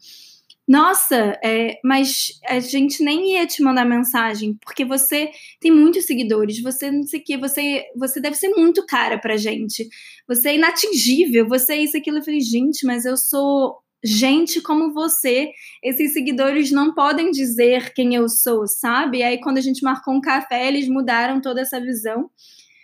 nossa, 0.68 1.40
é, 1.42 1.80
mas 1.82 2.40
a 2.46 2.60
gente 2.60 3.02
nem 3.02 3.34
ia 3.34 3.48
te 3.48 3.64
mandar 3.64 3.86
mensagem, 3.86 4.58
porque 4.62 4.84
você 4.84 5.32
tem 5.62 5.72
muitos 5.72 6.06
seguidores, 6.06 6.62
você 6.62 6.92
não 6.92 7.04
sei 7.04 7.22
o 7.22 7.24
que, 7.24 7.38
você, 7.38 7.86
você 7.96 8.20
deve 8.20 8.36
ser 8.36 8.50
muito 8.50 8.86
cara 8.86 9.18
pra 9.18 9.38
gente. 9.38 9.88
Você 10.28 10.50
é 10.50 10.56
inatingível, 10.56 11.48
você 11.48 11.74
é 11.74 11.84
isso, 11.84 11.96
aquilo. 11.96 12.18
Eu 12.18 12.24
falei, 12.24 12.42
gente, 12.42 12.86
mas 12.86 13.06
eu 13.06 13.16
sou 13.16 13.78
gente 14.04 14.62
como 14.62 14.94
você. 14.94 15.52
Esses 15.82 16.12
seguidores 16.14 16.70
não 16.70 16.94
podem 16.94 17.32
dizer 17.32 17.94
quem 17.94 18.16
eu 18.16 18.28
sou, 18.28 18.68
sabe? 18.68 19.20
E 19.20 19.24
aí, 19.24 19.40
quando 19.40 19.60
a 19.60 19.62
gente 19.62 19.82
marcou 19.84 20.14
um 20.14 20.22
café, 20.22 20.68
eles 20.68 20.90
mudaram 20.90 21.40
toda 21.40 21.62
essa 21.62 21.80
visão 21.80 22.30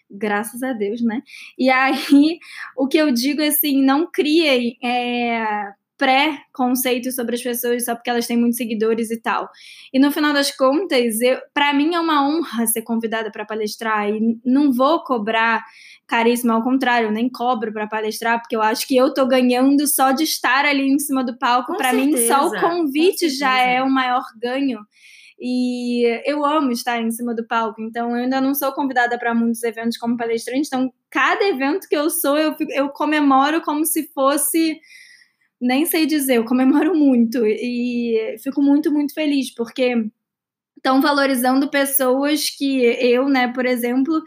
graças 0.09 0.61
a 0.61 0.73
Deus, 0.73 1.01
né? 1.01 1.21
E 1.57 1.69
aí, 1.69 2.37
o 2.77 2.87
que 2.87 2.97
eu 2.97 3.11
digo 3.11 3.41
assim, 3.41 3.83
não 3.83 4.09
criem 4.09 4.77
é, 4.83 5.73
pré-conceitos 6.03 7.15
sobre 7.15 7.35
as 7.35 7.41
pessoas 7.41 7.85
só 7.85 7.95
porque 7.95 8.09
elas 8.09 8.27
têm 8.27 8.35
muitos 8.35 8.57
seguidores 8.57 9.09
e 9.09 9.21
tal. 9.21 9.47
E 9.93 9.97
no 9.97 10.11
final 10.11 10.33
das 10.33 10.51
contas, 10.51 11.15
para 11.53 11.73
mim 11.73 11.95
é 11.95 11.99
uma 11.99 12.27
honra 12.27 12.67
ser 12.67 12.81
convidada 12.81 13.31
para 13.31 13.45
palestrar 13.45 14.09
e 14.09 14.37
não 14.43 14.73
vou 14.73 15.01
cobrar 15.05 15.63
caríssimo, 16.05 16.51
ao 16.51 16.61
contrário, 16.61 17.09
nem 17.09 17.29
cobro 17.29 17.71
para 17.71 17.87
palestrar, 17.87 18.41
porque 18.41 18.53
eu 18.53 18.61
acho 18.61 18.85
que 18.85 18.97
eu 18.97 19.13
tô 19.13 19.25
ganhando 19.25 19.87
só 19.87 20.11
de 20.11 20.25
estar 20.25 20.65
ali 20.65 20.89
em 20.89 20.99
cima 20.99 21.23
do 21.23 21.37
palco. 21.37 21.77
Para 21.77 21.93
mim, 21.93 22.17
só 22.27 22.47
o 22.47 22.59
convite 22.59 23.29
já 23.29 23.57
é 23.59 23.81
o 23.81 23.89
maior 23.89 24.23
ganho. 24.41 24.79
E 25.39 26.03
eu 26.25 26.45
amo 26.45 26.73
estar 26.73 27.01
em 27.01 27.11
cima 27.11 27.33
do 27.33 27.47
palco, 27.47 27.81
então 27.81 28.09
eu 28.09 28.23
ainda 28.23 28.41
não 28.41 28.53
sou 28.53 28.73
convidada 28.73 29.17
para 29.17 29.33
muitos 29.33 29.63
eventos 29.63 29.97
como 29.97 30.17
palestrante, 30.17 30.67
então 30.67 30.93
cada 31.09 31.43
evento 31.45 31.87
que 31.87 31.95
eu 31.95 32.09
sou, 32.09 32.37
eu, 32.37 32.55
eu 32.69 32.89
comemoro 32.89 33.61
como 33.61 33.85
se 33.85 34.11
fosse 34.13 34.79
nem 35.63 35.85
sei 35.85 36.05
dizer, 36.05 36.37
eu 36.37 36.45
comemoro 36.45 36.93
muito 36.95 37.45
e 37.45 38.35
fico 38.43 38.61
muito, 38.61 38.91
muito 38.91 39.13
feliz, 39.13 39.53
porque 39.53 39.95
estão 40.77 41.01
valorizando 41.01 41.69
pessoas 41.69 42.49
que 42.49 42.81
eu, 42.83 43.29
né, 43.29 43.47
por 43.53 43.65
exemplo, 43.65 44.21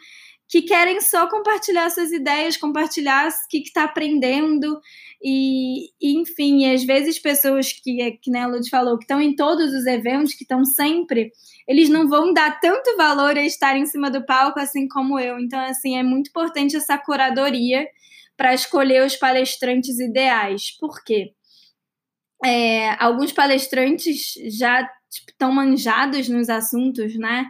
que 0.49 0.63
querem 0.63 1.01
só 1.01 1.29
compartilhar 1.29 1.91
suas 1.91 2.13
ideias, 2.13 2.57
compartilhar 2.57 3.29
o 3.29 3.49
que 3.51 3.59
está 3.59 3.85
aprendendo. 3.85 4.81
E, 5.23 5.91
enfim, 6.01 6.65
e 6.65 6.75
às 6.75 6.85
vezes 6.85 7.19
pessoas 7.19 7.73
que, 7.73 8.19
que 8.23 8.31
né, 8.31 8.43
a 8.43 8.47
Lud 8.47 8.69
falou, 8.71 8.97
que 8.97 9.05
estão 9.05 9.21
em 9.21 9.35
todos 9.35 9.73
os 9.75 9.87
eventos, 9.87 10.35
que 10.35 10.45
estão 10.45 10.65
sempre, 10.65 11.33
eles 11.69 11.89
não 11.89 12.09
vão 12.09 12.33
dar 12.33 12.61
tanto 12.61 12.97
valor 12.97 13.37
a 13.37 13.45
estar 13.45 13.77
em 13.77 13.87
cima 13.87 14.11
do 14.11 14.25
palco 14.25 14.61
assim 14.61 14.87
como 14.89 15.19
eu. 15.19 15.39
Então, 15.39 15.61
assim, 15.61 15.99
é 15.99 16.03
muito 16.03 16.29
importante 16.29 16.77
essa 16.77 16.97
curadoria 16.97 17.87
para 18.37 18.55
escolher 18.55 19.05
os 19.05 19.17
palestrantes 19.17 19.99
ideais. 19.99 20.77
Por 20.79 21.03
quê? 21.05 21.33
É, 22.45 22.91
alguns 23.03 23.33
palestrantes 23.33 24.35
já 24.59 24.83
estão 25.11 25.49
tipo, 25.49 25.53
manjados 25.53 26.29
nos 26.29 26.49
assuntos, 26.49 27.17
né? 27.17 27.47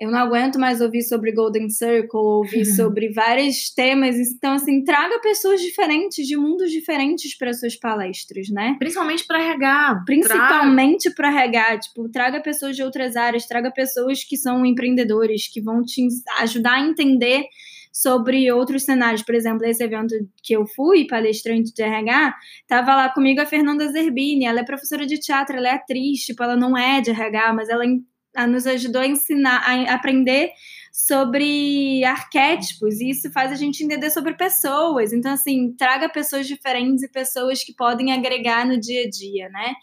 Eu 0.00 0.12
não 0.12 0.18
aguento 0.18 0.60
mais 0.60 0.80
ouvir 0.80 1.02
sobre 1.02 1.32
Golden 1.32 1.68
Circle, 1.68 2.20
ouvir 2.20 2.64
sobre 2.76 3.12
vários 3.12 3.70
temas. 3.74 4.16
Então, 4.16 4.52
assim, 4.52 4.84
traga 4.84 5.18
pessoas 5.20 5.60
diferentes, 5.60 6.24
de 6.24 6.36
mundos 6.36 6.70
diferentes 6.70 7.36
para 7.36 7.52
suas 7.52 7.74
palestras, 7.74 8.48
né? 8.48 8.76
Principalmente 8.78 9.26
para 9.26 9.42
RH. 9.42 10.02
Principalmente 10.06 11.10
para 11.10 11.30
RH. 11.30 11.78
Tipo, 11.78 12.08
traga 12.10 12.40
pessoas 12.40 12.76
de 12.76 12.82
outras 12.82 13.16
áreas, 13.16 13.46
traga 13.46 13.72
pessoas 13.72 14.22
que 14.22 14.36
são 14.36 14.64
empreendedores, 14.64 15.48
que 15.48 15.60
vão 15.60 15.82
te 15.82 16.06
ajudar 16.38 16.74
a 16.74 16.86
entender 16.86 17.44
sobre 17.92 18.50
outros 18.52 18.84
cenários. 18.84 19.22
Por 19.22 19.34
exemplo, 19.34 19.66
esse 19.66 19.82
evento 19.82 20.14
que 20.42 20.54
eu 20.54 20.66
fui, 20.66 21.06
palestrante 21.06 21.72
de 21.72 21.82
RH, 21.82 22.34
estava 22.62 22.94
lá 22.94 23.08
comigo 23.08 23.40
a 23.40 23.46
Fernanda 23.46 23.90
Zerbini. 23.90 24.44
Ela 24.44 24.60
é 24.60 24.64
professora 24.64 25.06
de 25.06 25.18
teatro, 25.18 25.56
ela 25.56 25.68
é 25.68 25.72
atriz, 25.72 26.20
tipo, 26.20 26.42
ela 26.42 26.56
não 26.56 26.76
é 26.76 27.00
de 27.00 27.10
RH, 27.10 27.52
mas 27.52 27.68
ela, 27.68 27.84
nos 28.48 28.66
ajudou 28.66 29.02
a 29.02 29.06
ensinar, 29.06 29.62
a 29.66 29.94
aprender 29.94 30.50
sobre 30.92 32.04
arquétipos, 32.04 33.00
e 33.00 33.10
isso 33.10 33.30
faz 33.30 33.52
a 33.52 33.54
gente 33.54 33.84
entender 33.84 34.10
sobre 34.10 34.34
pessoas. 34.34 35.12
Então, 35.12 35.32
assim, 35.32 35.72
traga 35.78 36.08
pessoas 36.08 36.46
diferentes 36.46 37.04
e 37.04 37.08
pessoas 37.08 37.62
que 37.62 37.72
podem 37.72 38.12
agregar 38.12 38.66
no 38.66 38.78
dia 38.80 39.04
a 39.04 39.08
dia, 39.08 39.48
né? 39.48 39.74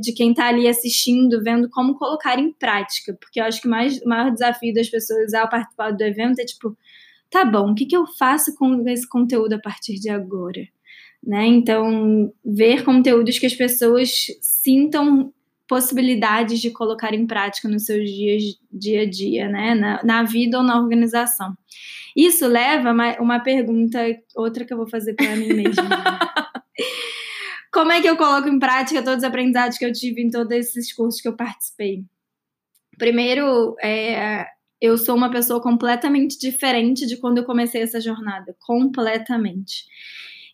De 0.00 0.12
quem 0.14 0.30
está 0.30 0.46
ali 0.46 0.66
assistindo, 0.66 1.42
vendo 1.42 1.68
como 1.68 1.98
colocar 1.98 2.38
em 2.38 2.50
prática. 2.52 3.14
Porque 3.20 3.38
eu 3.40 3.44
acho 3.44 3.60
que 3.60 3.68
mais, 3.68 4.00
o 4.00 4.08
maior 4.08 4.32
desafio 4.32 4.72
das 4.72 4.88
pessoas 4.88 5.34
ao 5.34 5.50
participar 5.50 5.90
do 5.90 6.02
evento 6.02 6.38
é, 6.40 6.44
tipo, 6.46 6.74
tá 7.30 7.44
bom, 7.44 7.72
o 7.72 7.74
que, 7.74 7.86
que 7.86 7.96
eu 7.96 8.06
faço 8.06 8.54
com 8.56 8.86
esse 8.88 9.08
conteúdo 9.08 9.54
a 9.54 9.58
partir 9.58 9.94
de 9.94 10.08
agora? 10.08 10.66
Né? 11.22 11.46
Então, 11.46 12.32
ver 12.44 12.84
conteúdos 12.84 13.38
que 13.38 13.46
as 13.46 13.54
pessoas 13.54 14.26
sintam 14.40 15.32
possibilidades 15.68 16.60
de 16.60 16.70
colocar 16.70 17.12
em 17.12 17.26
prática 17.26 17.68
nos 17.68 17.84
seus 17.84 18.10
dias, 18.10 18.42
dia 18.72 19.02
a 19.02 19.10
dia, 19.10 19.48
né? 19.48 19.74
Na, 19.74 20.02
na 20.02 20.22
vida 20.22 20.56
ou 20.56 20.64
na 20.64 20.80
organização. 20.80 21.54
Isso 22.16 22.46
leva 22.46 22.90
a 22.90 23.22
uma 23.22 23.38
pergunta, 23.40 23.98
outra 24.34 24.64
que 24.64 24.72
eu 24.72 24.78
vou 24.78 24.88
fazer 24.88 25.12
para 25.14 25.36
mim 25.36 25.48
mesma. 25.48 25.88
Como 27.70 27.92
é 27.92 28.00
que 28.00 28.08
eu 28.08 28.16
coloco 28.16 28.48
em 28.48 28.58
prática 28.58 29.02
todos 29.02 29.18
os 29.18 29.24
aprendizados 29.24 29.76
que 29.76 29.84
eu 29.84 29.92
tive 29.92 30.22
em 30.22 30.30
todos 30.30 30.50
esses 30.52 30.92
cursos 30.92 31.20
que 31.20 31.28
eu 31.28 31.36
participei? 31.36 32.02
Primeiro, 32.96 33.76
é, 33.80 34.46
eu 34.80 34.96
sou 34.96 35.16
uma 35.16 35.30
pessoa 35.30 35.60
completamente 35.60 36.38
diferente 36.38 37.06
de 37.06 37.16
quando 37.16 37.38
eu 37.38 37.44
comecei 37.44 37.82
essa 37.82 38.00
jornada. 38.00 38.54
Completamente. 38.60 39.84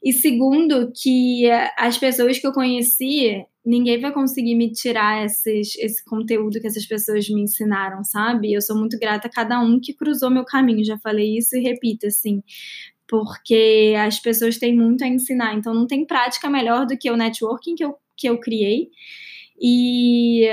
E 0.03 0.13
segundo, 0.13 0.93
que 0.95 1.51
as 1.79 1.97
pessoas 1.97 2.39
que 2.39 2.47
eu 2.47 2.53
conheci, 2.53 3.43
ninguém 3.65 3.99
vai 4.01 4.13
conseguir 4.13 4.55
me 4.55 4.71
tirar 4.71 5.25
esses, 5.25 5.77
esse 5.79 6.05
conteúdo 6.05 6.61
que 6.61 6.67
essas 6.67 6.85
pessoas 6.87 7.29
me 7.29 7.43
ensinaram, 7.43 8.05
sabe? 8.05 8.53
Eu 8.53 8.61
sou 8.61 8.77
muito 8.77 8.99
grata 8.99 9.29
a 9.29 9.31
cada 9.31 9.61
um 9.61 9.81
que 9.81 9.95
cruzou 9.95 10.31
meu 10.31 10.45
caminho. 10.45 10.85
Já 10.85 10.99
falei 10.99 11.39
isso 11.39 11.57
e 11.57 11.61
repito, 11.61 12.07
assim 12.07 12.43
porque 13.07 13.95
as 13.99 14.19
pessoas 14.19 14.59
têm 14.59 14.77
muito 14.77 15.05
a 15.05 15.07
ensinar. 15.07 15.55
Então, 15.55 15.75
não 15.75 15.87
tem 15.87 16.05
prática 16.05 16.49
melhor 16.49 16.87
do 16.87 16.97
que 16.97 17.11
o 17.11 17.17
networking 17.17 17.75
que 17.75 17.85
eu, 17.85 17.95
que 18.17 18.29
eu 18.29 18.39
criei 18.39 18.89
e 19.61 20.49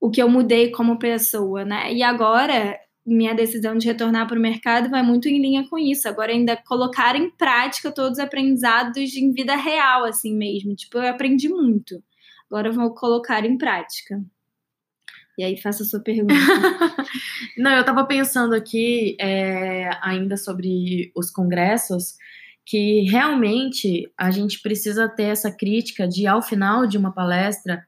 o 0.00 0.10
que 0.10 0.22
eu 0.22 0.28
mudei 0.28 0.70
como 0.70 0.98
pessoa, 0.98 1.64
né? 1.64 1.92
E 1.92 2.02
agora, 2.02 2.78
minha 3.04 3.34
decisão 3.34 3.76
de 3.76 3.86
retornar 3.86 4.26
para 4.26 4.38
o 4.38 4.42
mercado 4.42 4.88
vai 4.88 5.02
muito 5.02 5.28
em 5.28 5.40
linha 5.40 5.68
com 5.68 5.78
isso. 5.78 6.08
Agora, 6.08 6.32
ainda 6.32 6.56
colocar 6.56 7.14
em 7.16 7.30
prática 7.30 7.92
todos 7.92 8.18
os 8.18 8.24
aprendizados 8.24 9.14
em 9.14 9.32
vida 9.32 9.54
real, 9.56 10.04
assim 10.04 10.34
mesmo. 10.34 10.74
Tipo, 10.74 10.98
eu 10.98 11.08
aprendi 11.08 11.48
muito. 11.48 12.02
Agora, 12.50 12.68
eu 12.68 12.72
vou 12.72 12.94
colocar 12.94 13.44
em 13.44 13.58
prática. 13.58 14.20
E 15.38 15.44
aí 15.44 15.56
faça 15.56 15.82
a 15.82 15.86
sua 15.86 16.00
pergunta. 16.00 16.34
Não, 17.56 17.72
eu 17.72 17.80
estava 17.80 18.04
pensando 18.04 18.54
aqui 18.54 19.16
é, 19.20 19.88
ainda 20.02 20.36
sobre 20.36 21.10
os 21.16 21.30
congressos, 21.30 22.14
que 22.66 23.02
realmente 23.02 24.10
a 24.18 24.30
gente 24.30 24.60
precisa 24.60 25.08
ter 25.08 25.24
essa 25.24 25.50
crítica 25.50 26.06
de, 26.06 26.26
ao 26.26 26.42
final 26.42 26.86
de 26.86 26.98
uma 26.98 27.12
palestra, 27.12 27.86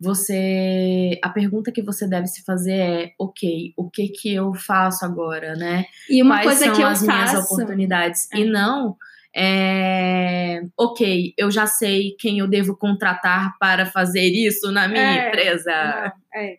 você 0.00 1.18
a 1.22 1.30
pergunta 1.30 1.72
que 1.72 1.82
você 1.82 2.06
deve 2.06 2.26
se 2.26 2.44
fazer 2.44 2.78
é 2.78 3.12
ok 3.18 3.72
o 3.76 3.90
que 3.90 4.08
que 4.08 4.34
eu 4.34 4.54
faço 4.54 5.04
agora 5.04 5.54
né 5.56 5.86
e 6.08 6.22
uma 6.22 6.36
Quais 6.36 6.46
coisa 6.46 6.64
são 6.66 6.74
que 6.74 6.82
eu 6.82 6.86
as 6.86 7.04
faço... 7.04 7.32
minhas 7.32 7.50
oportunidades 7.50 8.28
é. 8.32 8.38
e 8.38 8.44
não 8.44 8.96
é, 9.34 10.62
ok 10.78 11.34
eu 11.36 11.50
já 11.50 11.66
sei 11.66 12.14
quem 12.18 12.38
eu 12.38 12.48
devo 12.48 12.76
contratar 12.76 13.56
para 13.58 13.86
fazer 13.86 14.26
isso 14.26 14.70
na 14.70 14.86
minha 14.88 15.24
é, 15.24 15.28
empresa 15.28 15.72
não, 16.34 16.40
é. 16.40 16.58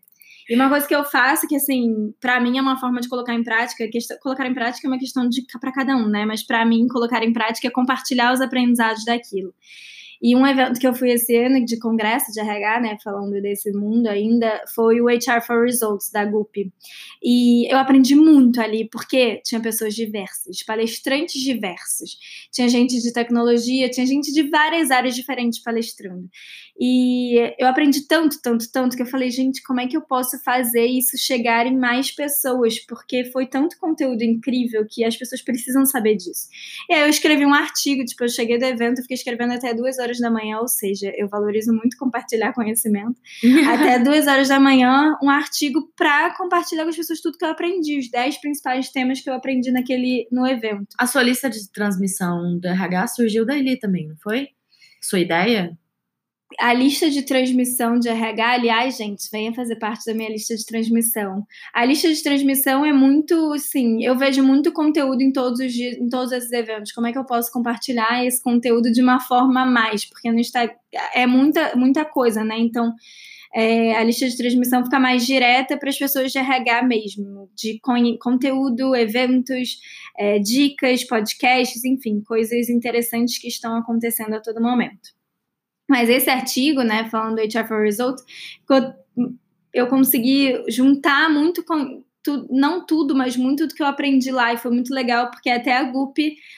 E 0.50 0.56
uma 0.56 0.70
coisa 0.70 0.88
que 0.88 0.96
eu 0.96 1.04
faço, 1.04 1.46
que 1.46 1.58
assim, 1.58 2.14
para 2.22 2.40
mim 2.40 2.58
é 2.58 2.62
uma 2.62 2.80
forma 2.80 3.02
de 3.02 3.10
colocar 3.10 3.34
em 3.34 3.44
prática, 3.44 3.84
colocar 4.22 4.48
em 4.48 4.54
prática 4.54 4.88
é 4.88 4.90
uma 4.90 4.98
questão 4.98 5.28
de 5.28 5.44
para 5.60 5.74
cada 5.74 5.96
um, 5.98 6.08
né? 6.08 6.26
Mas 6.26 6.42
para 6.42 6.66
mim, 6.66 6.88
colocar 6.88 7.22
em 7.22 7.34
prática 7.34 7.68
é 7.68 7.72
compartilhar 7.72 8.32
os 8.32 8.40
aprendizados 8.40 9.04
daquilo. 9.04 9.54
E 10.22 10.36
um 10.36 10.46
evento 10.46 10.80
que 10.80 10.88
eu 10.88 10.94
fui 10.94 11.12
esse 11.12 11.36
ano 11.36 11.64
de 11.64 11.80
congresso 11.80 12.32
de 12.32 12.40
RH, 12.40 12.80
né, 12.82 12.98
falando 13.04 13.42
desse 13.42 13.72
mundo 13.72 14.08
ainda, 14.08 14.64
foi 14.74 15.02
o 15.02 15.06
HR 15.06 15.42
for 15.46 15.64
Results 15.64 16.12
da 16.12 16.26
GUP. 16.26 16.72
E 17.24 17.72
eu 17.72 17.78
aprendi 17.78 18.16
muito 18.16 18.60
ali, 18.62 18.88
porque 18.90 19.42
tinha 19.44 19.62
pessoas 19.62 19.94
diversas, 19.94 20.64
palestrantes 20.64 21.42
diversos. 21.42 22.18
Tinha 22.52 22.70
gente 22.70 23.02
de 23.02 23.14
tecnologia, 23.14 23.90
tinha 23.90 24.06
gente 24.06 24.32
de 24.32 24.44
várias 24.50 24.92
áreas 24.92 25.16
diferentes 25.16 25.62
palestrando. 25.62 26.30
E 26.80 27.36
eu 27.60 27.68
aprendi 27.68 28.08
tanto, 28.08 28.40
tanto, 28.42 28.72
tanto 28.72 28.96
que 28.96 29.02
eu 29.02 29.08
falei, 29.08 29.32
gente, 29.32 29.64
como 29.64 29.82
é 29.82 29.88
que 29.88 29.98
eu 29.98 30.02
posso 30.02 30.38
fazer 30.44 30.86
isso 30.86 31.18
chegar 31.18 31.66
em 31.66 31.78
mais 31.78 32.12
pessoas? 32.12 32.80
Porque 32.86 33.26
foi 33.26 33.48
tanto 33.48 33.78
conteúdo 33.80 34.24
incrível 34.24 34.86
que 34.88 35.04
as 35.04 35.16
pessoas 35.18 35.42
precisam 35.42 35.86
saber 35.86 36.16
disso. 36.16 36.48
E 36.90 36.94
aí 36.94 37.02
eu 37.02 37.10
escrevi 37.10 37.46
um 37.46 37.54
artigo, 37.54 38.06
tipo, 38.06 38.24
eu 38.24 38.30
cheguei 38.30 38.58
do 38.58 38.66
evento, 38.66 39.02
fiquei 39.02 39.16
escrevendo 39.16 39.54
até 39.54 39.74
duas 39.74 39.98
horas 39.98 40.07
da 40.18 40.32
manhã, 40.32 40.60
ou 40.60 40.68
seja, 40.68 41.12
eu 41.18 41.28
valorizo 41.28 41.74
muito 41.74 41.98
compartilhar 41.98 42.54
conhecimento. 42.54 43.20
até 43.74 44.00
duas 44.00 44.28
horas 44.28 44.48
da 44.48 44.60
manhã, 44.60 45.18
um 45.22 45.30
artigo 45.30 45.92
para 45.96 46.36
compartilhar 46.36 46.84
com 46.84 46.90
as 46.90 46.96
pessoas 46.96 47.20
tudo 47.20 47.38
que 47.38 47.44
eu 47.44 47.50
aprendi, 47.50 48.00
os 48.00 48.10
dez 48.10 48.40
principais 48.40 48.90
temas 48.90 49.20
que 49.20 49.30
eu 49.30 49.34
aprendi 49.34 49.72
naquele 49.72 50.28
no 50.32 50.48
evento. 50.48 50.88
A 50.98 51.06
sua 51.06 51.24
lista 51.24 51.50
de 51.50 51.70
transmissão 51.72 52.58
do 52.60 52.68
RH 52.68 53.08
surgiu 53.08 53.46
daí 53.46 53.78
também, 53.78 54.08
não 54.08 54.16
foi? 54.18 54.48
Sua 55.02 55.20
ideia? 55.20 55.78
A 56.60 56.74
lista 56.74 57.10
de 57.10 57.24
transmissão 57.24 58.00
de 58.00 58.08
RH, 58.08 58.52
aliás, 58.54 58.98
gente, 58.98 59.30
venha 59.32 59.54
fazer 59.54 59.76
parte 59.76 60.06
da 60.06 60.14
minha 60.14 60.30
lista 60.30 60.56
de 60.56 60.66
transmissão. 60.66 61.46
A 61.74 61.84
lista 61.84 62.12
de 62.12 62.24
transmissão 62.24 62.86
é 62.86 62.94
muito, 62.94 63.54
assim, 63.54 64.04
eu 64.04 64.18
vejo 64.18 64.42
muito 64.44 64.72
conteúdo 64.72 65.22
em 65.22 65.32
todos 65.32 65.60
os 65.60 65.74
dias, 65.74 65.98
em 65.98 66.08
todos 66.08 66.32
esses 66.32 66.52
eventos. 66.52 66.94
Como 66.94 67.06
é 67.06 67.12
que 67.12 67.18
eu 67.18 67.26
posso 67.26 67.52
compartilhar 67.52 68.26
esse 68.26 68.42
conteúdo 68.42 68.92
de 68.92 69.02
uma 69.02 69.20
forma 69.20 69.64
a 69.64 69.66
mais? 69.66 70.06
Porque 70.06 70.32
no 70.32 70.40
Instagram 70.40 70.76
é 71.14 71.28
muita, 71.28 71.76
muita 71.76 72.06
coisa, 72.06 72.44
né? 72.44 72.58
Então, 72.58 72.94
é, 73.54 73.96
a 73.96 74.04
lista 74.04 74.28
de 74.28 74.38
transmissão 74.38 74.84
fica 74.84 75.00
mais 75.00 75.26
direta 75.26 75.78
para 75.78 75.90
as 75.90 75.98
pessoas 75.98 76.32
de 76.32 76.38
RH 76.38 76.84
mesmo, 76.84 77.50
de 77.56 77.80
conteúdo, 78.20 78.96
eventos, 78.96 79.80
é, 80.18 80.40
dicas, 80.40 81.04
podcasts, 81.04 81.84
enfim, 81.84 82.22
coisas 82.22 82.70
interessantes 82.70 83.38
que 83.38 83.48
estão 83.48 83.76
acontecendo 83.76 84.34
a 84.34 84.42
todo 84.42 84.62
momento. 84.62 85.17
Mas 85.88 86.10
esse 86.10 86.30
artigo, 86.30 86.82
né, 86.82 87.10
falando 87.10 87.36
do 87.36 87.42
HR 87.42 87.68
for 87.68 87.82
Results, 87.82 88.24
eu 89.74 89.88
consegui 89.88 90.64
juntar 90.68 91.30
muito 91.30 91.64
com, 91.64 92.04
não 92.50 92.86
tudo, 92.86 93.16
mas 93.16 93.38
muito 93.38 93.68
do 93.68 93.74
que 93.74 93.82
eu 93.82 93.88
aprendi 93.88 94.32
lá 94.32 94.54
e 94.54 94.58
foi 94.58 94.72
muito 94.72 94.94
legal 94.94 95.30
porque 95.32 95.50
até 95.50 95.78
a 95.78 95.84
Gup 95.84 96.18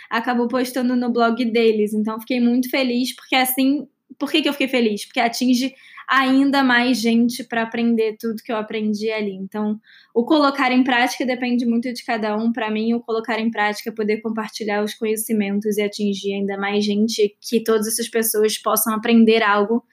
acabou 0.10 0.48
postando 0.48 0.96
no 0.96 1.12
blog 1.12 1.44
deles. 1.46 1.94
Então 1.94 2.20
fiquei 2.20 2.40
muito 2.40 2.70
feliz 2.70 3.16
porque 3.16 3.36
assim, 3.36 3.88
por 4.18 4.32
que, 4.32 4.42
que 4.42 4.50
eu 4.50 4.54
fiquei 4.54 4.68
feliz? 4.68 5.06
Porque 5.06 5.20
atinge 5.20 5.74
ainda 6.10 6.64
mais 6.64 7.00
gente 7.00 7.44
para 7.44 7.62
aprender 7.62 8.18
tudo 8.20 8.42
que 8.44 8.52
eu 8.52 8.58
aprendi 8.58 9.12
ali. 9.12 9.34
Então, 9.34 9.80
o 10.14 10.26
colocar 10.26 10.72
em 10.72 10.84
prática 10.84 11.24
depende 11.26 11.66
muito 11.66 11.94
de 11.94 12.04
cada 12.04 12.36
um. 12.36 12.52
Para 12.52 12.72
mim, 12.72 12.94
o 12.94 13.00
colocar 13.00 13.40
em 13.40 13.52
prática 13.52 13.92
é 13.92 13.94
poder 13.94 14.18
compartilhar 14.18 14.84
os 14.84 14.96
conhecimentos 14.96 15.78
e 15.78 15.84
atingir 15.84 16.34
ainda 16.34 16.58
mais 16.58 16.84
gente, 16.84 17.38
que 17.40 17.64
todas 17.64 17.88
essas 17.88 18.10
pessoas 18.10 18.58
possam 18.58 18.96
aprender 18.96 19.44
algo 19.44 19.84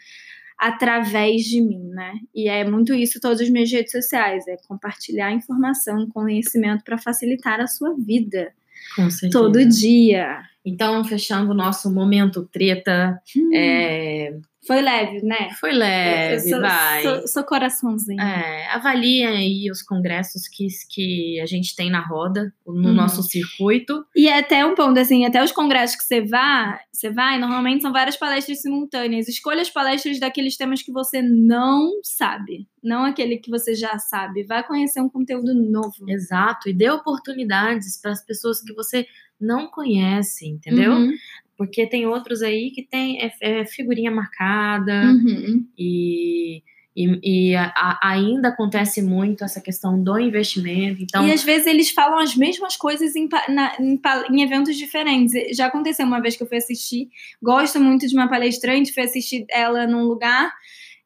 através 0.59 1.43
de 1.43 1.61
mim, 1.61 1.91
né? 1.91 2.14
E 2.35 2.49
é 2.49 2.64
muito 2.64 2.95
isso 2.95 3.21
todas 3.21 3.43
as 3.43 3.51
minhas 3.51 3.71
redes 3.71 3.93
sociais, 3.93 4.49
é 4.49 4.57
compartilhar 4.67 5.31
informação, 5.33 6.09
conhecimento 6.09 6.83
para 6.83 6.97
facilitar 6.97 7.61
a 7.61 7.67
sua 7.67 7.95
vida. 7.95 8.55
Com 8.95 9.11
certeza. 9.11 9.33
Todo 9.33 9.69
dia. 9.69 10.41
Então, 10.64 11.05
fechando 11.05 11.51
o 11.51 11.55
nosso 11.55 11.93
momento 11.93 12.49
treta, 12.51 13.21
hum. 13.37 13.51
é, 13.55 14.35
foi 14.67 14.83
leve, 14.83 15.23
né? 15.23 15.51
Foi 15.61 15.73
leve, 15.73 16.41
sou, 16.49 16.61
vai. 16.61 17.03
Sou, 17.03 17.29
sou, 17.29 17.45
coraçãozinho. 17.45 18.21
É, 18.21 18.69
avaliem 18.73 19.27
aí 19.27 19.71
os 19.71 19.83
congressos 19.83 20.49
que, 20.49 20.67
que 20.91 21.41
a 21.41 21.47
gente 21.47 21.77
tem 21.77 21.91
na 21.91 22.01
roda, 22.01 22.53
no 22.67 22.89
uhum. 22.89 22.95
nosso 22.95 23.23
circuito. 23.23 24.05
E 24.14 24.29
é 24.29 24.39
até 24.39 24.64
um 24.64 24.75
ponto, 24.75 24.99
assim, 24.99 25.25
até 25.25 25.43
os 25.43 25.53
congressos 25.53 25.97
que 25.97 26.05
você 26.05 26.21
vai, 26.23 26.79
você 26.93 27.11
vai, 27.11 27.39
normalmente 27.39 27.83
são 27.83 27.93
várias 27.93 28.17
palestras 28.17 28.61
simultâneas. 28.61 29.29
Escolha 29.29 29.62
as 29.62 29.71
palestras 29.71 30.19
daqueles 30.19 30.57
temas 30.57 30.83
que 30.83 30.93
você 30.93 31.23
não 31.23 31.91
sabe, 32.03 32.67
não 32.83 33.05
aquele 33.05 33.39
que 33.39 33.51
você 33.51 33.75
já 33.75 33.99
sabe. 33.99 34.45
Vai 34.45 34.67
conhecer 34.67 35.01
um 35.01 35.09
conteúdo 35.09 35.55
novo. 35.55 36.09
Exato, 36.09 36.69
e 36.69 36.75
dê 36.75 36.91
oportunidades 36.91 38.01
para 38.01 38.12
as 38.12 38.25
pessoas 38.25 38.61
que 38.61 38.75
você 38.75 39.07
não 39.41 39.69
conhece, 39.69 40.47
entendeu? 40.49 40.93
Uhum. 40.93 41.12
Porque 41.57 41.86
tem 41.86 42.07
outros 42.07 42.42
aí 42.42 42.70
que 42.70 42.82
tem 42.82 43.20
é, 43.20 43.32
é 43.40 43.64
figurinha 43.64 44.11
marcada 44.11 44.92
uhum. 45.07 45.64
e, 45.76 46.62
e, 46.94 47.50
e 47.50 47.57
a, 47.57 47.72
a, 47.74 48.11
ainda 48.11 48.48
acontece 48.48 49.02
muito 49.02 49.44
essa 49.44 49.61
questão 49.61 50.02
do 50.02 50.18
investimento. 50.18 51.02
Então... 51.02 51.26
E 51.26 51.32
às 51.32 51.42
vezes 51.42 51.66
eles 51.66 51.90
falam 51.90 52.18
as 52.18 52.36
mesmas 52.36 52.76
coisas 52.76 53.16
em, 53.16 53.28
na, 53.48 53.74
em, 53.80 54.00
em, 54.30 54.42
eventos 54.42 54.76
diferentes. 54.76 55.32
Já 55.57 55.66
aconteceu 55.66 56.07
uma 56.07 56.20
vez 56.20 56.36
que 56.36 56.42
eu 56.42 56.46
fui 56.46 56.59
assistir, 56.59 57.09
gosto 57.42 57.80
muito 57.80 58.07
de 58.07 58.14
uma 58.14 58.28
palestrante, 58.28 58.92
fui 58.92 59.02
assistir 59.02 59.46
ela 59.50 59.86
num 59.86 60.04
lugar. 60.04 60.52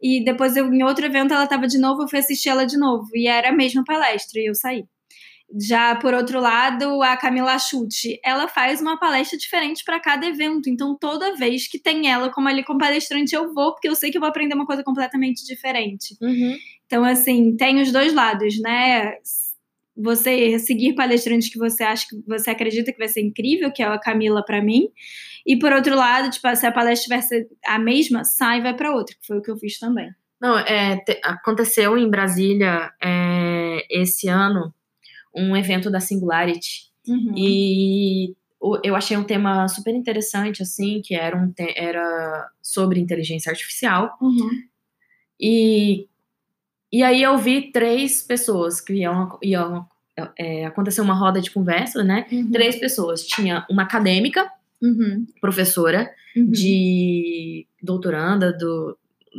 E 0.02 0.24
depois, 0.24 0.56
eu, 0.56 0.72
em 0.72 0.82
outro 0.82 1.04
evento, 1.04 1.34
ela 1.34 1.44
estava 1.44 1.66
de 1.66 1.78
novo, 1.78 2.02
eu 2.02 2.08
fui 2.08 2.18
assistir 2.18 2.48
ela 2.48 2.64
de 2.64 2.78
novo. 2.78 3.06
E 3.14 3.28
era 3.28 3.50
a 3.50 3.52
mesma 3.52 3.84
palestra, 3.84 4.40
e 4.40 4.46
eu 4.46 4.54
saí. 4.54 4.84
Já 5.58 5.96
por 5.96 6.14
outro 6.14 6.40
lado, 6.40 7.02
a 7.02 7.16
Camila 7.16 7.58
Chute, 7.58 8.20
ela 8.24 8.46
faz 8.46 8.80
uma 8.80 8.98
palestra 8.98 9.36
diferente 9.36 9.82
para 9.84 9.98
cada 9.98 10.26
evento. 10.26 10.70
Então, 10.70 10.96
toda 10.96 11.34
vez 11.34 11.66
que 11.66 11.78
tem 11.78 12.08
ela 12.08 12.30
como 12.30 12.48
ali 12.48 12.62
como 12.62 12.78
palestrante, 12.78 13.34
eu 13.34 13.52
vou, 13.52 13.72
porque 13.72 13.88
eu 13.88 13.96
sei 13.96 14.10
que 14.10 14.16
eu 14.16 14.20
vou 14.20 14.28
aprender 14.28 14.54
uma 14.54 14.66
coisa 14.66 14.84
completamente 14.84 15.44
diferente. 15.44 16.16
Uhum. 16.20 16.56
Então, 16.86 17.04
assim, 17.04 17.56
tem 17.56 17.80
os 17.80 17.90
dois 17.90 18.14
lados, 18.14 18.60
né? 18.60 19.14
Você 19.96 20.58
seguir 20.60 20.94
palestrantes 20.94 21.52
que 21.52 21.58
você 21.58 21.82
acha 21.82 22.06
que 22.08 22.16
você 22.26 22.50
acredita 22.50 22.92
que 22.92 22.98
vai 22.98 23.08
ser 23.08 23.20
incrível, 23.20 23.72
que 23.72 23.82
é 23.82 23.86
a 23.86 23.98
Camila 23.98 24.44
para 24.44 24.62
mim. 24.62 24.88
E 25.44 25.58
por 25.58 25.72
outro 25.72 25.96
lado, 25.96 26.30
tipo, 26.30 26.54
se 26.54 26.66
a 26.66 26.72
palestra 26.72 27.04
tivesse 27.04 27.48
a 27.66 27.78
mesma, 27.78 28.24
sai 28.24 28.58
e 28.58 28.62
vai 28.62 28.76
para 28.76 28.92
outra, 28.92 29.16
que 29.20 29.26
foi 29.26 29.38
o 29.38 29.42
que 29.42 29.50
eu 29.50 29.56
fiz 29.56 29.78
também. 29.78 30.10
Não, 30.40 30.58
é, 30.58 30.96
te, 30.96 31.20
aconteceu 31.22 31.98
em 31.98 32.08
Brasília 32.08 32.90
é, 33.02 33.84
esse 33.90 34.28
ano 34.28 34.72
um 35.34 35.56
evento 35.56 35.90
da 35.90 36.00
Singularity. 36.00 36.90
Uhum. 37.06 37.34
E 37.36 38.34
eu 38.84 38.94
achei 38.94 39.16
um 39.16 39.24
tema 39.24 39.66
super 39.68 39.94
interessante, 39.94 40.62
assim, 40.62 41.00
que 41.02 41.14
era, 41.14 41.36
um 41.36 41.52
era 41.74 42.48
sobre 42.62 43.00
inteligência 43.00 43.50
artificial. 43.50 44.16
Uhum. 44.20 44.50
E, 45.40 46.06
e 46.92 47.02
aí 47.02 47.22
eu 47.22 47.38
vi 47.38 47.72
três 47.72 48.22
pessoas 48.22 48.80
que 48.80 48.92
iam, 48.94 49.38
iam 49.42 49.86
é, 50.38 50.66
acontecer 50.66 51.00
uma 51.00 51.14
roda 51.14 51.40
de 51.40 51.50
conversa, 51.50 52.04
né? 52.04 52.26
Uhum. 52.30 52.50
Três 52.50 52.76
pessoas. 52.76 53.24
Tinha 53.26 53.66
uma 53.70 53.82
acadêmica, 53.82 54.50
Uhum. 54.82 55.26
professora, 55.42 56.10
Uhum. 56.34 56.50
de 56.50 57.66
doutoranda 57.82 58.50
do, 58.50 58.96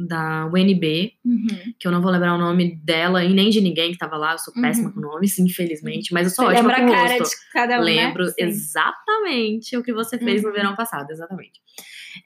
da 0.08 0.46
UNB, 0.48 1.14
Uhum. 1.26 1.74
que 1.80 1.88
eu 1.88 1.92
não 1.92 2.02
vou 2.02 2.12
lembrar 2.12 2.34
o 2.36 2.38
nome 2.38 2.76
dela 2.78 3.24
e 3.24 3.34
nem 3.34 3.50
de 3.50 3.60
ninguém 3.62 3.88
que 3.90 3.96
estava 3.96 4.16
lá, 4.18 4.34
eu 4.34 4.40
sou 4.40 4.54
péssima 4.54 4.88
Uhum. 4.88 4.94
com 4.96 5.00
nomes, 5.02 5.38
infelizmente, 5.40 6.14
mas 6.14 6.28
eu 6.28 6.34
sou 6.34 6.46
Você 6.46 6.52
ótima 6.58 6.70
lembra 6.78 6.86
com 6.88 6.94
a 6.94 6.96
cara 7.08 7.18
rosto. 7.20 7.36
de 7.36 7.52
cada 7.52 7.80
um, 7.80 7.84
Lembro 7.84 8.26
né? 8.26 8.32
Exatamente 8.38 9.78
o 9.78 9.84
que 9.84 9.94
você 9.94 10.18
fez 10.18 10.42
no 10.42 10.50
Uhum. 10.50 10.54
verão 10.56 10.76
passado, 10.76 11.12
exatamente. 11.12 11.60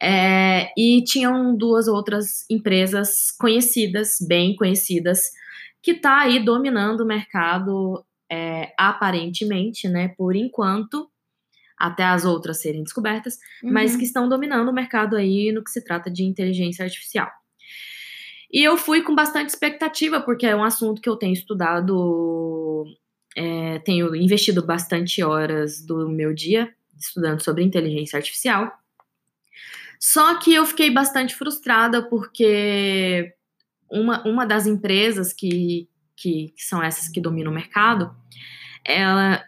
É, 0.02 0.72
e 0.78 1.04
tinham 1.04 1.56
duas 1.56 1.88
outras 1.88 2.46
empresas 2.50 3.32
conhecidas, 3.40 4.18
bem 4.28 4.56
conhecidas, 4.56 5.30
que 5.82 5.94
tá 5.94 6.22
aí 6.22 6.44
dominando 6.44 7.02
o 7.02 7.06
mercado 7.06 8.04
é, 8.32 8.74
aparentemente, 8.78 9.88
né, 9.88 10.08
por 10.18 10.36
enquanto, 10.36 11.08
até 11.78 12.04
as 12.04 12.26
outras 12.26 12.60
serem 12.62 12.82
descobertas, 12.84 13.38
mas 13.64 13.92
Uhum. 13.94 14.00
que 14.00 14.06
estão 14.06 14.28
dominando 14.30 14.70
o 14.70 14.74
mercado 14.74 15.16
aí 15.16 15.52
no 15.52 15.64
que 15.64 15.70
se 15.70 15.84
trata 15.84 16.10
de 16.10 16.24
inteligência 16.24 16.84
artificial. 16.86 17.30
E 18.52 18.64
eu 18.64 18.78
fui 18.78 19.02
com 19.02 19.16
bastante 19.16 19.50
expectativa, 19.50 20.22
porque 20.22 20.46
é 20.46 20.56
um 20.56 20.64
assunto 20.64 21.02
que 21.02 21.10
eu 21.10 21.16
tenho 21.16 21.34
estudado, 21.34 22.86
é, 23.36 23.80
tenho 23.80 24.16
investido 24.16 24.66
bastante 24.66 25.22
horas 25.24 25.82
do 25.86 26.08
meu 26.10 26.34
dia 26.34 26.74
estudando 26.98 27.42
sobre 27.42 27.64
inteligência 27.64 28.18
artificial. 28.18 28.72
Só 30.00 30.40
que 30.40 30.54
eu 30.54 30.66
fiquei 30.66 30.90
bastante 30.92 31.36
frustrada, 31.36 32.02
porque 32.04 33.34
uma, 33.90 34.26
uma 34.28 34.46
das 34.46 34.66
empresas 34.68 35.34
que, 35.34 35.90
que, 36.16 36.50
que 36.56 36.64
são 36.64 36.82
essas 36.84 37.10
que 37.10 37.22
dominam 37.22 37.52
o 37.52 37.56
mercado, 37.56 38.16
ela 38.84 39.44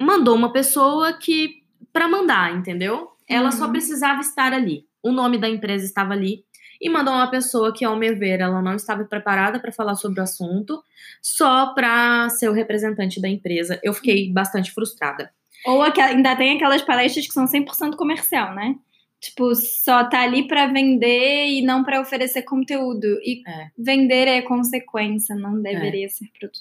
mandou 0.00 0.34
uma 0.34 0.52
pessoa 0.52 1.12
que 1.12 1.62
para 1.92 2.08
mandar, 2.08 2.56
entendeu? 2.56 3.10
Ela 3.28 3.52
só 3.52 3.66
Uhum. 3.66 3.72
precisava 3.72 4.20
estar 4.20 4.52
ali. 4.52 4.86
O 5.02 5.12
nome 5.12 5.38
da 5.38 5.48
empresa 5.48 5.84
estava 5.84 6.12
ali 6.12 6.44
e 6.80 6.88
mandou 6.88 7.12
uma 7.12 7.30
pessoa 7.30 7.72
que, 7.74 7.84
ao 7.84 7.96
meu 7.96 8.16
ver, 8.16 8.40
ela 8.40 8.62
não 8.62 8.74
estava 8.74 9.04
preparada 9.04 9.60
para 9.60 9.70
falar 9.72 9.94
sobre 9.96 10.20
o 10.20 10.22
assunto, 10.22 10.82
só 11.20 11.74
para 11.74 12.28
ser 12.30 12.48
o 12.48 12.52
representante 12.52 13.20
da 13.20 13.28
empresa. 13.28 13.78
Eu 13.82 13.92
fiquei 13.92 14.32
bastante 14.32 14.72
frustrada. 14.72 15.30
Ou 15.66 15.82
aquela- 15.82 16.08
ainda 16.08 16.34
tem 16.36 16.56
aquelas 16.56 16.80
palestras 16.82 17.26
que 17.26 17.34
são 17.34 17.46
100% 17.46 17.96
comercial, 17.96 18.54
né? 18.54 18.76
Tipo, 19.20 19.54
só 19.54 20.04
tá 20.04 20.22
ali 20.22 20.48
pra 20.48 20.66
vender 20.68 21.48
e 21.48 21.60
não 21.60 21.84
pra 21.84 22.00
oferecer 22.00 22.40
conteúdo. 22.42 23.06
E 23.22 23.42
É. 23.46 23.66
vender 23.78 24.26
é 24.26 24.40
consequência, 24.40 25.36
não 25.36 25.60
deveria 25.60 26.08
ser 26.08 26.26
produto. 26.38 26.58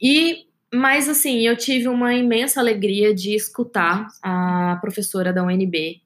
E, 0.00 0.44
mas 0.72 1.08
assim, 1.08 1.40
eu 1.40 1.56
tive 1.56 1.88
uma 1.88 2.14
imensa 2.14 2.60
alegria 2.60 3.12
de 3.12 3.34
escutar 3.34 4.06
a 4.22 4.78
professora 4.80 5.32
da 5.32 5.42
UNB, 5.42 6.00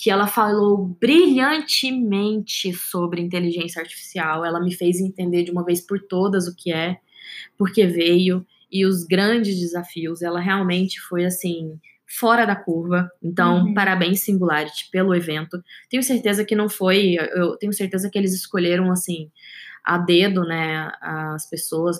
que 0.00 0.10
ela 0.10 0.28
falou 0.28 0.96
brilhantemente 1.00 2.72
sobre 2.72 3.20
inteligência 3.20 3.80
artificial. 3.82 4.44
Ela 4.44 4.60
me 4.60 4.72
fez 4.72 5.00
entender 5.00 5.42
de 5.42 5.50
uma 5.50 5.64
vez 5.64 5.80
por 5.80 6.00
todas 6.00 6.46
o 6.46 6.54
que 6.54 6.72
é, 6.72 6.98
porque 7.56 7.84
veio 7.84 8.46
e 8.70 8.86
os 8.86 9.02
grandes 9.04 9.58
desafios. 9.58 10.22
Ela 10.22 10.38
realmente 10.38 11.00
foi 11.00 11.24
assim 11.24 11.80
fora 12.06 12.44
da 12.46 12.54
curva. 12.54 13.10
Então, 13.20 13.66
Uhum. 13.66 13.74
parabéns 13.74 14.20
Singularity 14.20 14.88
pelo 14.92 15.14
evento. 15.14 15.60
Tenho 15.90 16.02
certeza 16.02 16.44
que 16.44 16.54
não 16.54 16.68
foi, 16.68 17.16
eu 17.34 17.56
tenho 17.56 17.72
certeza 17.72 18.08
que 18.08 18.16
eles 18.16 18.32
escolheram 18.32 18.92
assim 18.92 19.30
a 19.84 19.98
dedo, 19.98 20.44
né, 20.44 20.92
as 21.00 21.48
pessoas. 21.50 21.98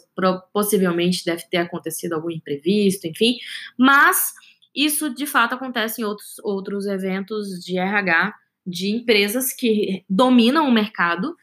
Possivelmente 0.53 1.25
deve 1.25 1.43
ter 1.51 1.57
acontecido 1.59 2.13
algum 2.13 2.31
imprevisto, 2.31 3.07
enfim. 3.07 3.37
Mas 3.77 4.33
isso 4.75 5.15
de 5.15 5.27
fato 5.27 5.55
acontece 5.55 6.01
em 6.01 6.05
outros, 6.05 6.39
outros 6.43 6.87
eventos 6.87 7.49
de 7.65 7.79
RH 7.79 8.35
de 8.67 8.91
empresas 8.91 9.53
que 9.53 10.05
dominam 10.09 10.69
o 10.69 10.73
mercado 10.73 11.35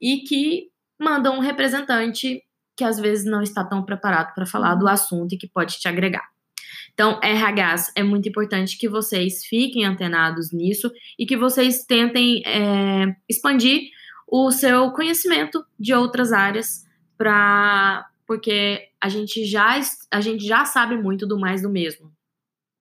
e 0.00 0.18
que 0.18 0.68
mandam 0.98 1.36
um 1.36 1.40
representante 1.40 2.42
que 2.76 2.84
às 2.84 2.98
vezes 2.98 3.24
não 3.24 3.42
está 3.42 3.64
tão 3.64 3.82
preparado 3.84 4.34
para 4.34 4.46
falar 4.46 4.74
do 4.74 4.88
assunto 4.88 5.34
e 5.34 5.38
que 5.38 5.46
pode 5.46 5.78
te 5.78 5.88
agregar. 5.88 6.28
Então, 6.92 7.18
RHs, 7.20 7.92
é 7.96 8.02
muito 8.02 8.28
importante 8.28 8.78
que 8.78 8.88
vocês 8.88 9.44
fiquem 9.44 9.84
antenados 9.84 10.52
nisso 10.52 10.92
e 11.18 11.26
que 11.26 11.36
vocês 11.36 11.84
tentem 11.84 12.42
é, 12.46 13.16
expandir 13.28 13.90
o 14.28 14.50
seu 14.50 14.90
conhecimento 14.92 15.64
de 15.78 15.92
outras 15.92 16.32
áreas 16.32 16.84
para 17.16 18.06
porque 18.26 18.88
a 19.00 19.08
gente 19.08 19.44
já 19.44 19.78
a 20.10 20.20
gente 20.20 20.46
já 20.46 20.64
sabe 20.64 20.96
muito 20.96 21.26
do 21.26 21.38
mais 21.38 21.62
do 21.62 21.68
mesmo. 21.68 22.12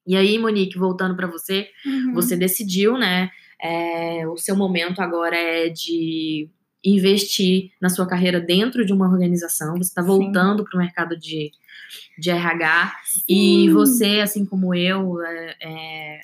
E 0.06 0.16
aí, 0.16 0.38
Monique, 0.38 0.78
voltando 0.78 1.16
para 1.16 1.28
você, 1.28 1.68
Uhum. 1.86 2.14
você 2.14 2.36
decidiu, 2.36 2.98
né? 2.98 3.30
é, 3.64 4.28
o 4.28 4.36
seu 4.36 4.58
momento 4.58 5.02
agora 5.02 5.38
é 5.38 5.70
de 5.70 6.50
investir 6.84 7.72
na 7.82 7.88
sua 7.90 8.06
carreira 8.06 8.42
dentro 8.42 8.86
de 8.86 8.92
uma 8.92 9.08
organização. 9.08 9.78
Você 9.78 9.84
está 9.90 10.02
Sim. 10.02 10.08
voltando 10.08 10.66
para 10.66 10.76
o 10.78 10.82
mercado 10.82 11.18
de, 11.18 11.50
de 12.20 12.30
RH 12.30 12.94
e 13.28 13.70
você, 13.70 14.20
assim 14.20 14.46
como 14.46 14.76
eu, 14.76 15.22
é, 15.24 15.56
é, 15.62 16.22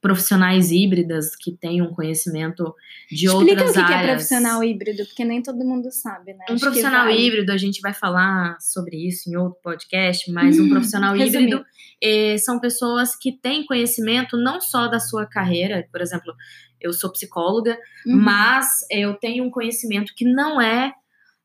profissionais 0.00 0.70
híbridas 0.70 1.36
que 1.36 1.52
têm 1.52 1.82
um 1.82 1.92
conhecimento 1.92 2.74
de 3.10 3.26
Explica 3.26 3.34
outras 3.64 3.70
o 3.70 3.72
que, 3.74 3.78
é 3.80 3.82
áreas. 3.82 4.10
profissional 4.12 4.64
híbrido, 4.64 5.04
porque 5.06 5.24
nem 5.24 5.42
todo 5.42 5.58
mundo 5.64 5.90
sabe, 5.92 6.32
né? 6.32 6.44
Um 6.48 6.54
Acho 6.54 6.64
profissional 6.64 7.04
vale. 7.06 7.18
híbrido, 7.20 7.52
a 7.52 7.56
gente 7.58 7.80
vai 7.80 7.92
falar 7.92 8.56
sobre 8.60 8.96
isso 9.06 9.30
em 9.30 9.36
outro 9.36 9.58
podcast, 9.62 10.30
mas 10.32 10.58
um 10.58 10.64
Hum, 10.64 10.70
profissional 10.70 11.14
resumindo. 11.14 11.56
híbrido 11.56 11.64
eh, 12.02 12.38
são 12.38 12.58
pessoas 12.58 13.14
que 13.14 13.30
têm 13.32 13.66
conhecimento 13.66 14.36
não 14.38 14.60
só 14.60 14.88
da 14.88 14.98
sua 14.98 15.26
carreira, 15.26 15.86
por 15.92 16.00
exemplo, 16.00 16.32
eu 16.80 16.92
sou 16.94 17.12
psicóloga, 17.12 17.76
Uhum. 18.06 18.16
mas 18.16 18.66
eu 18.90 19.12
tenho 19.14 19.44
um 19.44 19.50
conhecimento 19.50 20.12
que 20.16 20.24
não 20.24 20.58
é, 20.60 20.92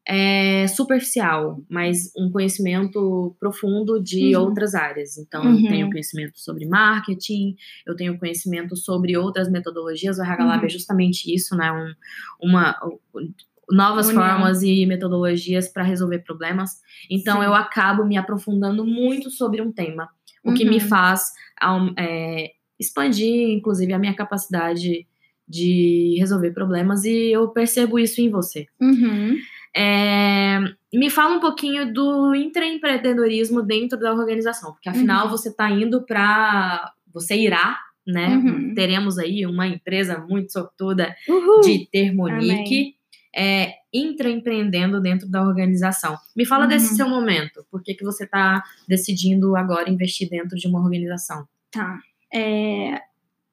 é, 0.07 0.67
superficial, 0.67 1.63
mas 1.69 2.11
um 2.15 2.29
conhecimento 2.31 3.35
profundo 3.39 3.99
de 4.01 4.35
Uhum. 4.35 4.43
outras 4.43 4.75
áreas. 4.75 5.17
Então, 5.17 5.43
Uhum. 5.43 5.61
eu 5.63 5.67
tenho 5.69 5.89
conhecimento 5.89 6.39
sobre 6.39 6.65
marketing, 6.67 7.55
eu 7.87 7.95
tenho 7.95 8.17
conhecimento 8.19 8.75
sobre 8.75 9.17
outras 9.17 9.49
metodologias. 9.49 10.17
O 10.19 10.21
RH 10.23 10.45
Lab 10.45 10.59
Uhum. 10.59 10.65
é 10.65 10.69
justamente 10.69 11.33
isso, 11.33 11.55
né? 11.55 11.71
Um, 11.71 11.93
uma, 12.47 12.75
novas 13.71 14.07
União. 14.09 14.21
formas 14.21 14.61
e 14.61 14.85
metodologias 14.85 15.67
para 15.67 15.83
resolver 15.83 16.19
problemas. 16.19 16.71
Então, 17.09 17.39
Sim. 17.39 17.45
eu 17.45 17.53
acabo 17.55 18.05
me 18.05 18.15
aprofundando 18.15 18.85
muito 18.85 19.31
sobre 19.31 19.59
um 19.61 19.71
tema, 19.71 20.07
o 20.43 20.53
que 20.53 20.63
me 20.65 20.75
Uhum. 20.75 20.81
faz 20.81 21.31
é, 21.97 22.51
expandir, 22.79 23.49
inclusive, 23.51 23.91
a 23.93 23.97
minha 23.97 24.13
capacidade 24.13 25.07
de 25.47 26.15
resolver 26.19 26.51
problemas 26.51 27.05
e 27.05 27.31
eu 27.31 27.47
percebo 27.49 27.97
isso 27.99 28.19
em 28.21 28.29
você. 28.29 28.65
Uhum. 28.81 29.35
É, 29.75 30.59
me 30.93 31.09
fala 31.09 31.35
um 31.35 31.39
pouquinho 31.39 31.91
do 31.93 32.33
intraempreendedorismo 32.33 33.61
dentro 33.61 33.99
da 33.99 34.13
organização, 34.13 34.71
porque 34.71 34.87
afinal 34.89 35.25
Uhum. 35.25 35.31
você 35.31 35.49
está 35.49 35.69
indo 35.69 36.05
para. 36.05 36.93
Você 37.13 37.35
irá, 37.35 37.77
né? 38.07 38.29
Uhum. 38.37 38.73
Teremos 38.73 39.17
aí 39.17 39.45
uma 39.45 39.67
empresa 39.67 40.17
muito 40.27 40.51
sortuda 40.51 41.15
Uhul. 41.27 41.61
de 41.61 41.87
ter 41.91 42.13
Monique 42.13 42.95
é, 43.35 43.73
intraempreendendo 43.93 45.01
dentro 45.01 45.27
da 45.29 45.41
organização. 45.43 46.17
Me 46.35 46.45
fala 46.45 46.63
Uhum. 46.63 46.69
desse 46.69 46.95
seu 46.95 47.07
momento. 47.09 47.65
Por 47.69 47.83
que, 47.83 47.93
que 47.93 48.03
você 48.05 48.23
está 48.23 48.63
decidindo 48.87 49.55
agora 49.57 49.89
investir 49.89 50.29
dentro 50.29 50.55
de 50.57 50.67
uma 50.67 50.79
organização? 50.79 51.45
Tá. 51.71 51.99
É, 52.33 53.01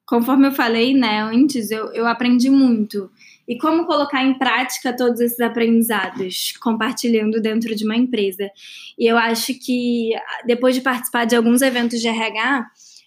conforme 0.05 0.47
eu 0.47 0.51
falei, 0.51 0.93
né, 0.93 1.21
antes, 1.21 1.69
eu, 1.71 1.91
eu 1.93 2.07
aprendi 2.07 2.49
muito. 2.49 3.09
E 3.47 3.57
como 3.57 3.85
colocar 3.85 4.23
em 4.23 4.37
prática 4.37 4.95
todos 4.95 5.19
esses 5.19 5.39
aprendizados, 5.39 6.53
compartilhando 6.61 7.41
dentro 7.41 7.75
de 7.75 7.83
uma 7.83 7.95
empresa. 7.95 8.49
E 8.97 9.05
eu 9.05 9.17
acho 9.17 9.53
que, 9.59 10.11
depois 10.45 10.75
de 10.75 10.81
participar 10.81 11.25
de 11.25 11.35
alguns 11.35 11.61
eventos 11.61 11.99
de 11.99 12.07
RH, 12.07 12.65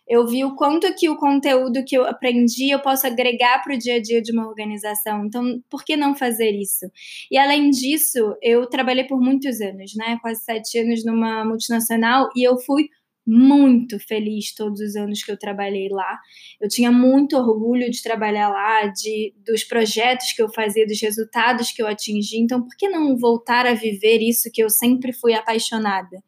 eu 0.08 0.24
vi 0.26 0.44
o 0.44 0.54
quanto 0.54 0.94
que 0.94 1.08
o 1.08 1.16
conteúdo 1.16 1.84
que 1.84 1.96
eu 1.96 2.06
aprendi 2.06 2.70
eu 2.70 2.78
posso 2.78 3.06
agregar 3.06 3.62
para 3.64 3.74
o 3.74 3.78
dia 3.78 3.96
a 3.96 4.00
dia 4.00 4.22
de 4.22 4.30
uma 4.30 4.46
organização. 4.46 5.24
Então, 5.24 5.60
por 5.68 5.84
que 5.84 5.96
não 5.96 6.14
fazer 6.14 6.50
isso? 6.50 6.86
E 7.30 7.36
além 7.36 7.70
disso, 7.70 8.36
eu 8.40 8.66
trabalhei 8.66 9.04
por 9.04 9.20
muitos 9.20 9.60
anos, 9.60 9.94
né? 9.96 10.16
Quase 10.22 10.44
sete 10.44 10.78
anos 10.78 11.04
numa 11.04 11.44
multinacional, 11.44 12.28
e 12.36 12.46
eu 12.46 12.56
fui 12.58 12.88
muito 13.26 13.98
feliz 13.98 14.54
todos 14.54 14.80
os 14.80 14.94
anos 14.94 15.22
que 15.22 15.32
eu 15.32 15.38
trabalhei 15.38 15.88
lá. 15.88 16.18
Eu 16.60 16.68
tinha 16.68 16.92
muito 16.92 17.36
orgulho 17.36 17.90
de 17.90 18.02
trabalhar 18.02 18.48
lá, 18.48 18.86
de 18.86 19.34
dos 19.44 19.64
projetos 19.64 20.32
que 20.32 20.40
eu 20.40 20.48
fazia, 20.48 20.86
dos 20.86 21.00
resultados 21.00 21.72
que 21.72 21.82
eu 21.82 21.88
atingi. 21.88 22.38
Então, 22.38 22.62
por 22.62 22.76
que 22.76 22.88
não 22.88 23.16
voltar 23.16 23.66
a 23.66 23.74
viver 23.74 24.22
isso 24.22 24.50
que 24.52 24.62
eu 24.62 24.70
sempre 24.70 25.12
fui 25.12 25.34
apaixonada? 25.34 26.22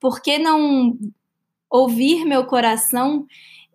Por 0.00 0.22
que 0.22 0.38
não 0.38 0.98
ouvir 1.70 2.24
meu 2.24 2.46
coração 2.46 3.26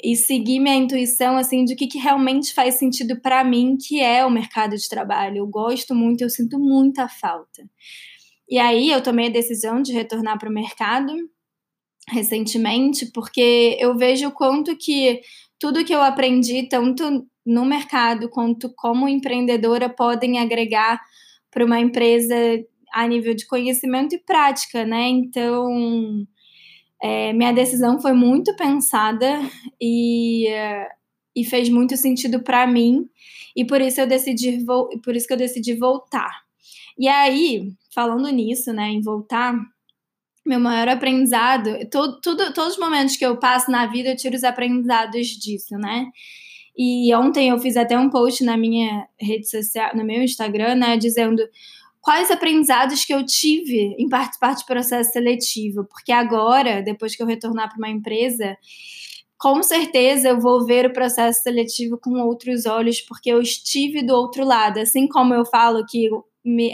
e 0.03 0.15
seguir 0.15 0.59
minha 0.59 0.75
intuição 0.75 1.37
assim 1.37 1.63
de 1.63 1.75
que, 1.75 1.87
que 1.87 1.97
realmente 1.97 2.53
faz 2.53 2.75
sentido 2.75 3.19
para 3.21 3.43
mim, 3.43 3.77
que 3.77 4.01
é 4.01 4.25
o 4.25 4.29
mercado 4.29 4.75
de 4.75 4.89
trabalho. 4.89 5.37
Eu 5.37 5.47
gosto 5.47 5.95
muito, 5.95 6.21
eu 6.21 6.29
sinto 6.29 6.59
muita 6.59 7.07
falta. 7.07 7.63
E 8.47 8.59
aí 8.59 8.91
eu 8.91 9.01
tomei 9.01 9.27
a 9.27 9.31
decisão 9.31 9.81
de 9.81 9.93
retornar 9.93 10.37
para 10.37 10.49
o 10.49 10.53
mercado 10.53 11.13
recentemente, 12.09 13.11
porque 13.11 13.77
eu 13.79 13.97
vejo 13.97 14.27
o 14.27 14.31
quanto 14.31 14.75
que 14.77 15.21
tudo 15.59 15.83
que 15.83 15.93
eu 15.93 16.01
aprendi, 16.01 16.67
tanto 16.69 17.25
no 17.45 17.65
mercado 17.65 18.29
quanto 18.29 18.73
como 18.75 19.07
empreendedora, 19.07 19.89
podem 19.89 20.39
agregar 20.39 20.99
para 21.51 21.65
uma 21.65 21.79
empresa 21.79 22.35
a 22.93 23.07
nível 23.07 23.33
de 23.33 23.45
conhecimento 23.45 24.15
e 24.15 24.19
prática, 24.19 24.85
né? 24.85 25.07
Então, 25.09 26.25
é, 27.01 27.33
minha 27.33 27.51
decisão 27.51 27.99
foi 27.99 28.13
muito 28.13 28.55
pensada 28.55 29.39
e, 29.81 30.47
e 31.35 31.43
fez 31.43 31.69
muito 31.69 31.95
sentido 31.97 32.41
para 32.41 32.65
mim, 32.65 33.07
e 33.55 33.65
por 33.65 33.81
isso 33.81 34.01
eu 34.01 34.07
decidi 34.07 34.65
por 35.03 35.15
isso 35.15 35.27
que 35.27 35.33
eu 35.33 35.37
decidi 35.37 35.73
voltar. 35.73 36.43
E 36.97 37.07
aí, 37.07 37.71
falando 37.93 38.29
nisso, 38.29 38.71
né, 38.73 38.89
em 38.89 39.01
voltar, 39.01 39.57
meu 40.45 40.59
maior 40.59 40.87
aprendizado, 40.87 41.77
todo, 41.89 42.19
tudo, 42.21 42.53
todos 42.53 42.73
os 42.73 42.79
momentos 42.79 43.17
que 43.17 43.25
eu 43.25 43.37
passo 43.37 43.71
na 43.71 43.87
vida, 43.87 44.09
eu 44.09 44.15
tiro 44.15 44.35
os 44.35 44.43
aprendizados 44.43 45.27
disso, 45.27 45.75
né? 45.77 46.07
E 46.77 47.13
ontem 47.15 47.49
eu 47.49 47.57
fiz 47.57 47.77
até 47.77 47.97
um 47.97 48.09
post 48.09 48.43
na 48.43 48.57
minha 48.57 49.07
rede 49.19 49.49
social, 49.49 49.95
no 49.95 50.03
meu 50.03 50.21
Instagram, 50.21 50.75
né, 50.75 50.97
dizendo 50.97 51.41
quais 52.01 52.29
aprendizados 52.29 53.05
que 53.05 53.13
eu 53.13 53.25
tive 53.25 53.95
em 53.97 54.09
participar 54.09 54.55
de 54.55 54.65
processo 54.65 55.11
seletivo, 55.11 55.85
porque 55.85 56.11
agora, 56.11 56.83
depois 56.83 57.15
que 57.15 57.23
eu 57.23 57.27
retornar 57.27 57.69
para 57.69 57.77
uma 57.77 57.89
empresa, 57.89 58.57
com 59.37 59.63
certeza 59.63 60.29
eu 60.29 60.39
vou 60.39 60.65
ver 60.65 60.85
o 60.85 60.93
processo 60.93 61.41
seletivo 61.43 61.97
com 61.97 62.19
outros 62.19 62.65
olhos, 62.65 63.01
porque 63.01 63.29
eu 63.31 63.41
estive 63.41 64.05
do 64.05 64.13
outro 64.13 64.45
lado, 64.45 64.79
assim 64.79 65.07
como 65.07 65.33
eu 65.33 65.45
falo 65.45 65.85
que 65.85 66.09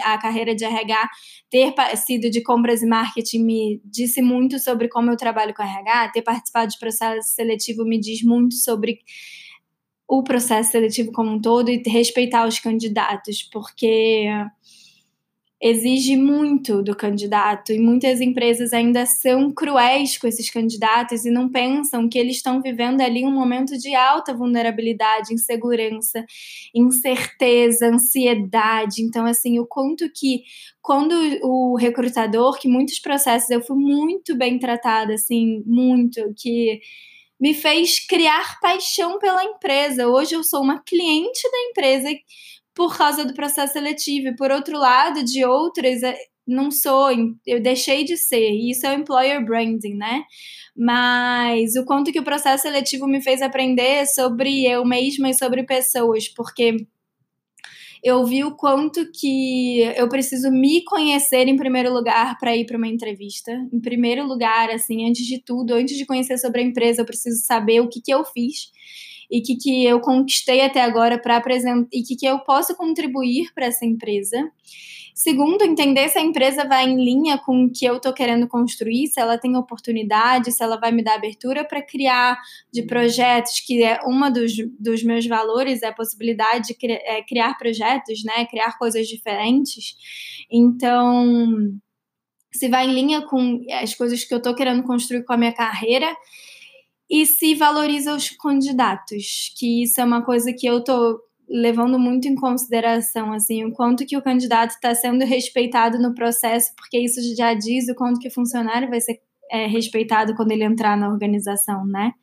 a 0.03 0.17
carreira 0.17 0.55
de 0.55 0.65
RH 0.65 1.09
ter 1.49 1.73
sido 1.97 2.29
de 2.29 2.41
compras 2.41 2.81
e 2.81 2.85
marketing 2.85 3.43
me 3.43 3.81
disse 3.85 4.21
muito 4.21 4.59
sobre 4.59 4.87
como 4.87 5.11
eu 5.11 5.17
trabalho 5.17 5.53
com 5.53 5.63
RH, 5.63 6.09
ter 6.13 6.21
participado 6.21 6.71
de 6.71 6.79
processo 6.79 7.33
seletivo 7.33 7.83
me 7.83 7.99
diz 7.99 8.23
muito 8.23 8.55
sobre 8.55 8.99
o 10.07 10.23
processo 10.23 10.71
seletivo 10.71 11.11
como 11.13 11.31
um 11.31 11.39
todo 11.39 11.69
e 11.69 11.81
respeitar 11.87 12.45
os 12.45 12.59
candidatos, 12.59 13.43
porque 13.43 14.27
exige 15.61 16.17
muito 16.17 16.81
do 16.81 16.95
candidato 16.95 17.71
e 17.71 17.77
muitas 17.77 18.19
empresas 18.19 18.73
ainda 18.73 19.05
são 19.05 19.51
cruéis 19.51 20.17
com 20.17 20.25
esses 20.25 20.49
candidatos 20.49 21.23
e 21.23 21.29
não 21.29 21.47
pensam 21.47 22.09
que 22.09 22.17
eles 22.17 22.37
estão 22.37 22.59
vivendo 22.61 23.01
ali 23.01 23.23
um 23.23 23.31
momento 23.31 23.77
de 23.77 23.93
alta 23.93 24.33
vulnerabilidade, 24.33 25.33
insegurança, 25.33 26.25
incerteza, 26.73 27.87
ansiedade. 27.87 29.03
Então, 29.03 29.25
assim, 29.27 29.59
o 29.59 29.67
quanto 29.67 30.11
que 30.11 30.43
quando 30.81 31.13
o 31.43 31.75
recrutador, 31.75 32.57
que 32.57 32.67
muitos 32.67 32.97
processos 32.97 33.51
eu 33.51 33.61
fui 33.61 33.77
muito 33.77 34.35
bem 34.35 34.57
tratada, 34.57 35.13
assim, 35.13 35.61
muito, 35.67 36.33
que 36.35 36.81
me 37.39 37.53
fez 37.53 37.99
criar 37.99 38.59
paixão 38.59 39.19
pela 39.19 39.43
empresa. 39.43 40.07
Hoje 40.07 40.35
eu 40.35 40.43
sou 40.43 40.61
uma 40.61 40.79
cliente 40.79 41.41
da 41.51 41.57
empresa 41.69 42.09
por 42.73 42.97
causa 42.97 43.25
do 43.25 43.33
processo 43.33 43.73
seletivo. 43.73 44.29
E 44.29 44.35
por 44.35 44.51
outro 44.51 44.77
lado, 44.77 45.23
de 45.23 45.45
outras, 45.45 46.03
é, 46.03 46.17
não 46.47 46.71
sou, 46.71 47.09
eu 47.45 47.61
deixei 47.61 48.03
de 48.03 48.17
ser. 48.17 48.51
E 48.51 48.71
isso 48.71 48.85
é 48.85 48.95
o 48.95 48.99
employer 48.99 49.43
branding, 49.43 49.95
né? 49.95 50.23
Mas 50.75 51.75
o 51.75 51.85
quanto 51.85 52.11
que 52.11 52.19
o 52.19 52.23
processo 52.23 52.63
seletivo 52.63 53.07
me 53.07 53.21
fez 53.21 53.41
aprender 53.41 54.05
sobre 54.07 54.65
eu 54.65 54.85
mesma 54.85 55.29
e 55.29 55.33
sobre 55.33 55.63
pessoas, 55.63 56.27
porque 56.29 56.75
eu 58.03 58.25
vi 58.25 58.43
o 58.43 58.55
quanto 58.55 59.11
que 59.11 59.81
eu 59.95 60.09
preciso 60.09 60.49
me 60.49 60.83
conhecer 60.85 61.47
em 61.47 61.55
primeiro 61.55 61.93
lugar 61.93 62.37
para 62.39 62.55
ir 62.55 62.65
para 62.65 62.77
uma 62.77 62.87
entrevista. 62.87 63.51
Em 63.71 63.79
primeiro 63.79 64.25
lugar, 64.25 64.71
assim, 64.71 65.07
antes 65.07 65.25
de 65.25 65.39
tudo, 65.39 65.73
antes 65.75 65.95
de 65.95 66.05
conhecer 66.05 66.37
sobre 66.39 66.61
a 66.61 66.63
empresa, 66.63 67.01
eu 67.01 67.05
preciso 67.05 67.45
saber 67.45 67.79
o 67.79 67.87
que, 67.87 68.01
que 68.01 68.11
eu 68.11 68.25
fiz 68.25 68.71
e 69.31 69.41
que, 69.41 69.55
que 69.55 69.85
eu 69.85 70.01
conquistei 70.01 70.61
até 70.61 70.81
agora 70.81 71.17
para 71.17 71.37
apresentar 71.37 71.87
e 71.91 72.03
que, 72.03 72.17
que 72.17 72.25
eu 72.25 72.39
posso 72.39 72.75
contribuir 72.75 73.53
para 73.55 73.67
essa 73.67 73.85
empresa. 73.85 74.51
Segundo, 75.13 75.63
entender 75.63 76.09
se 76.09 76.17
a 76.17 76.21
empresa 76.21 76.65
vai 76.65 76.85
em 76.85 77.03
linha 77.03 77.37
com 77.37 77.65
o 77.65 77.71
que 77.71 77.85
eu 77.85 77.97
estou 77.97 78.11
querendo 78.11 78.47
construir, 78.47 79.07
se 79.07 79.19
ela 79.19 79.37
tem 79.37 79.55
oportunidade, 79.55 80.51
se 80.51 80.63
ela 80.63 80.79
vai 80.79 80.91
me 80.91 81.03
dar 81.03 81.15
abertura 81.15 81.63
para 81.63 81.81
criar 81.81 82.39
de 82.73 82.83
projetos, 82.83 83.59
que 83.59 83.83
é 83.83 83.99
uma 84.05 84.31
dos, 84.31 84.53
dos 84.79 85.03
meus 85.03 85.25
valores, 85.27 85.83
é 85.83 85.87
a 85.87 85.93
possibilidade 85.93 86.67
de 86.67 86.73
criar, 86.73 86.99
é, 87.03 87.21
criar 87.21 87.57
projetos, 87.57 88.23
né? 88.23 88.45
Criar 88.45 88.77
coisas 88.77 89.07
diferentes. 89.07 89.95
Então, 90.49 91.55
se 92.53 92.67
vai 92.67 92.87
em 92.87 92.93
linha 92.93 93.21
com 93.21 93.61
as 93.81 93.93
coisas 93.93 94.23
que 94.23 94.33
eu 94.33 94.39
estou 94.39 94.55
querendo 94.55 94.83
construir 94.83 95.23
com 95.23 95.33
a 95.33 95.37
minha 95.37 95.53
carreira 95.53 96.07
e 97.11 97.25
se 97.25 97.53
valoriza 97.55 98.15
os 98.15 98.29
candidatos, 98.29 99.53
que 99.57 99.83
isso 99.83 99.99
é 99.99 100.05
uma 100.05 100.23
coisa 100.23 100.53
que 100.53 100.65
eu 100.65 100.77
estou 100.77 101.19
levando 101.49 101.99
muito 101.99 102.25
em 102.25 102.35
consideração, 102.35 103.33
assim, 103.33 103.65
o 103.65 103.73
quanto 103.73 104.05
que 104.05 104.15
o 104.15 104.21
candidato 104.21 104.71
está 104.71 104.95
sendo 104.95 105.25
respeitado 105.25 105.99
no 105.99 106.15
processo, 106.15 106.71
porque 106.77 106.97
isso 106.97 107.19
já 107.35 107.53
diz 107.53 107.89
o 107.89 107.95
quanto 107.95 108.17
que 108.17 108.29
o 108.29 108.33
funcionário 108.33 108.89
vai 108.89 109.01
ser 109.01 109.19
é, 109.51 109.67
respeitado 109.67 110.33
quando 110.33 110.53
ele 110.53 110.63
entrar 110.63 110.95
na 110.95 111.09
organização, 111.09 111.85
né? 111.85 112.13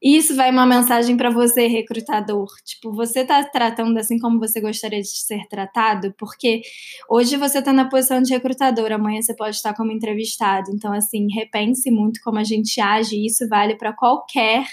Isso 0.00 0.36
vai 0.36 0.50
uma 0.50 0.64
mensagem 0.64 1.16
para 1.16 1.28
você, 1.28 1.66
recrutador. 1.66 2.46
Tipo, 2.64 2.92
você 2.92 3.20
está 3.20 3.42
tratando 3.42 3.98
assim 3.98 4.18
como 4.18 4.38
você 4.38 4.60
gostaria 4.60 5.00
de 5.00 5.08
ser 5.08 5.46
tratado? 5.48 6.14
Porque 6.16 6.62
hoje 7.10 7.36
você 7.36 7.58
está 7.58 7.72
na 7.72 7.88
posição 7.88 8.22
de 8.22 8.32
recrutador, 8.32 8.92
amanhã 8.92 9.20
você 9.20 9.34
pode 9.34 9.56
estar 9.56 9.74
como 9.74 9.90
entrevistado. 9.90 10.70
Então, 10.72 10.92
assim, 10.92 11.26
repense 11.34 11.90
muito 11.90 12.20
como 12.22 12.38
a 12.38 12.44
gente 12.44 12.80
age. 12.80 13.16
E 13.16 13.26
isso 13.26 13.48
vale 13.48 13.76
para 13.76 13.92
qualquer 13.92 14.64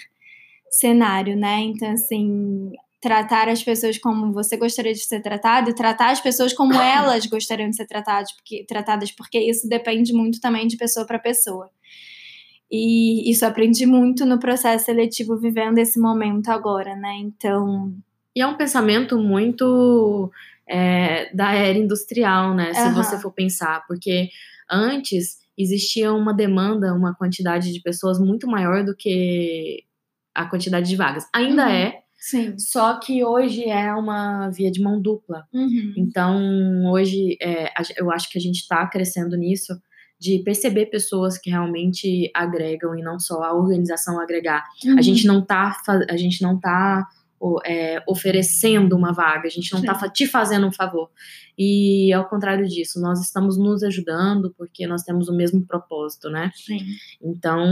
cenário, 0.70 1.36
né? 1.36 1.62
Então, 1.62 1.90
assim, 1.92 2.72
tratar 3.02 3.50
as 3.50 3.64
pessoas 3.64 3.98
como 3.98 4.32
você 4.32 4.58
gostaria 4.58 4.94
de 4.94 5.06
ser 5.06 5.22
tratado 5.22 5.72
e 5.72 5.76
tratar 5.76 6.12
as 6.12 6.22
pessoas 6.22 6.54
como 6.54 6.74
elas 6.80 7.26
gostariam 7.26 7.70
de 7.70 7.76
ser 7.76 7.88
tratadas, 7.88 8.32
porque, 8.32 8.64
tratadas, 8.68 9.12
porque 9.12 9.40
isso 9.40 9.68
depende 9.68 10.14
muito 10.14 10.40
também 10.40 10.68
de 10.68 10.78
pessoa 10.78 11.06
para 11.06 11.18
pessoa. 11.18 11.70
E 12.72 13.30
isso 13.30 13.46
aprendi 13.46 13.86
muito 13.86 14.26
no 14.26 14.40
processo 14.40 14.86
seletivo 14.86 15.38
vivendo 15.38 15.78
esse 15.78 16.00
momento 16.00 16.50
agora, 16.50 16.96
né? 16.96 17.16
Então. 17.20 17.94
E 18.36 18.42
é 18.42 18.48
um 18.48 18.58
pensamento 18.58 19.18
muito 19.18 20.32
é, 20.68 21.34
da 21.34 21.54
era 21.54 21.78
industrial, 21.78 22.54
né? 22.54 22.74
Se 22.74 22.88
uhum. 22.88 22.94
você 22.96 23.20
for 23.20 23.32
pensar, 23.32 23.86
porque 23.88 24.30
antes 24.70 25.38
existia 25.58 26.12
uma 26.12 26.34
demanda, 26.34 26.94
uma 26.94 27.16
quantidade 27.16 27.72
de 27.72 27.82
pessoas 27.82 28.20
muito 28.20 28.48
maior 28.48 28.84
do 28.84 28.96
que 28.96 29.84
a 30.34 30.46
quantidade 30.46 30.90
de 30.90 30.96
vagas. 30.96 31.26
Ainda 31.34 31.66
uhum. 31.66 31.72
é, 31.72 32.02
Sim. 32.26 32.58
Só 32.58 33.00
que 33.00 33.24
hoje 33.24 33.66
é 33.66 33.94
uma 33.94 34.50
via 34.50 34.72
de 34.72 34.82
mão 34.82 35.00
dupla. 35.00 35.46
Uhum. 35.54 35.94
Então, 35.96 36.92
hoje, 36.92 37.38
é, 37.40 37.72
eu 37.98 38.10
acho 38.10 38.32
que 38.32 38.40
a 38.40 38.42
gente 38.42 38.62
está 38.62 38.88
crescendo 38.88 39.38
nisso 39.38 39.80
de 40.26 40.40
perceber 40.40 40.88
pessoas 40.88 41.38
que 41.38 41.52
realmente 41.52 42.32
agregam 42.34 42.98
e 42.98 43.04
não 43.04 43.20
só 43.20 43.44
a 43.44 43.54
organização 43.54 44.20
agregar. 44.20 44.64
Uhum. 44.84 44.98
A 44.98 45.02
gente 45.02 45.28
não 45.28 45.40
tá 45.46 45.78
a 46.10 46.18
gente 46.18 46.42
não 46.42 46.60
tá 46.60 47.08
é, 47.64 48.02
oferecendo 48.08 48.96
uma 48.96 49.14
vaga, 49.14 49.46
a 49.46 49.52
gente 49.52 49.72
não 49.72 49.82
está 49.82 50.10
te 50.10 50.26
fazendo 50.26 50.66
um 50.66 50.72
favor. 50.72 51.12
E 51.56 52.12
ao 52.12 52.28
contrário 52.28 52.68
disso, 52.68 53.00
nós 53.00 53.22
estamos 53.22 53.56
nos 53.56 53.84
ajudando 53.84 54.52
porque 54.58 54.88
nós 54.88 55.04
temos 55.04 55.30
o 55.30 55.36
mesmo 55.36 55.64
propósito, 55.64 56.28
né? 56.28 56.52
Sim. 56.56 56.80
Então, 57.22 57.64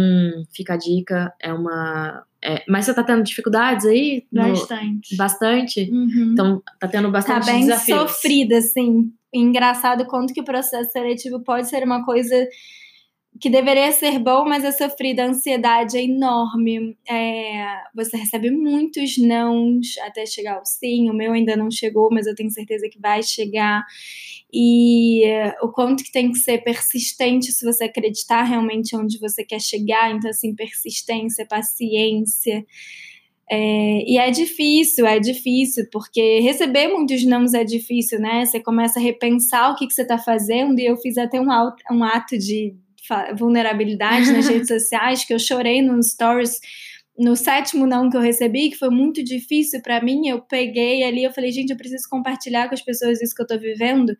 fica 0.54 0.76
a 0.76 0.78
dica, 0.78 1.34
é 1.41 1.51
uma. 1.51 2.24
É, 2.44 2.64
mas 2.68 2.86
você 2.86 2.94
tá 2.94 3.04
tendo 3.04 3.24
dificuldades 3.24 3.86
aí? 3.86 4.26
Bastante. 4.32 5.12
No, 5.12 5.18
bastante? 5.18 5.89
Uhum. 5.91 6.32
Então, 6.34 6.62
tá 6.80 6.88
tendo 6.88 7.10
bastante 7.10 7.46
Tá 7.46 7.52
bem 7.54 7.62
desafios. 7.62 8.00
sofrida, 8.00 8.58
assim. 8.58 9.12
Engraçado 9.34 10.06
quanto 10.06 10.34
que 10.34 10.41
o 10.41 10.46
processo 10.46 10.91
seletivo 10.91 11.39
pode 11.39 11.70
ser 11.70 11.84
uma 11.84 12.04
coisa 12.06 12.36
que 13.39 13.49
deveria 13.49 13.91
ser 13.91 14.19
bom, 14.19 14.45
mas 14.45 14.63
é 14.63 14.71
sofrido. 14.71 15.19
A 15.19 15.25
ansiedade 15.25 15.97
é 15.97 16.03
enorme. 16.03 16.95
É, 17.09 17.77
você 17.93 18.15
recebe 18.15 18.51
muitos 18.51 19.17
nãos 19.17 19.97
até 20.01 20.25
chegar 20.25 20.57
ao 20.57 20.65
sim. 20.65 21.09
O 21.09 21.13
meu 21.13 21.34
ainda 21.34 21.55
não 21.55 21.69
chegou, 21.71 22.09
mas 22.11 22.27
eu 22.27 22.36
tenho 22.36 22.51
certeza 22.51 22.88
que 22.89 22.99
vai 22.99 23.23
chegar. 23.23 23.84
E 24.53 25.23
o 25.61 25.69
quanto 25.69 26.03
que 26.03 26.11
tem 26.11 26.31
que 26.31 26.38
ser 26.38 26.59
persistente 26.59 27.51
se 27.51 27.65
você 27.65 27.86
acreditar 27.86 28.43
realmente 28.43 28.95
onde 28.95 29.19
você 29.19 29.43
quer 29.43 29.59
chegar. 29.59 30.15
Então, 30.15 30.29
assim, 30.29 30.55
persistência, 30.55 31.45
paciência. 31.45 32.63
É, 33.49 34.09
e 34.09 34.17
é 34.17 34.31
difícil, 34.31 35.05
é 35.05 35.19
difícil, 35.19 35.86
porque 35.91 36.39
receber 36.39 36.88
muitos 36.88 37.25
nãos 37.25 37.53
é 37.53 37.63
difícil, 37.63 38.19
né? 38.19 38.45
Você 38.45 38.59
começa 38.59 38.99
a 38.99 39.03
repensar 39.03 39.71
o 39.71 39.75
que, 39.75 39.86
que 39.86 39.93
você 39.93 40.03
está 40.03 40.17
fazendo, 40.17 40.79
e 40.79 40.86
eu 40.86 40.97
fiz 40.97 41.17
até 41.17 41.39
um, 41.41 41.47
um 41.91 42.03
ato 42.03 42.38
de 42.38 42.73
vulnerabilidade 43.38 44.32
nas 44.32 44.47
redes 44.47 44.68
sociais, 44.70 45.26
que 45.26 45.34
eu 45.34 45.39
chorei 45.39 45.82
nos 45.82 46.12
stories 46.12 46.60
no 47.18 47.36
sétimo 47.36 47.86
não 47.86 48.10
que 48.10 48.18
eu 48.18 48.22
recebi, 48.22 48.72
que 48.72 48.78
foi 48.78 48.89
muito 48.89 49.24
difícil 49.24 49.82
para 49.82 50.01
mim, 50.01 50.28
eu 50.28 50.41
peguei 50.41 51.04
ali, 51.04 51.24
eu 51.24 51.32
falei, 51.32 51.51
gente, 51.51 51.70
eu 51.70 51.78
preciso 51.78 52.10
compartilhar 52.10 52.68
com 52.68 52.74
as 52.74 52.82
pessoas 52.82 53.22
isso 53.22 53.36
que 53.36 53.41
eu 53.41 53.47
tô 53.47 53.58
vivendo, 53.58 54.16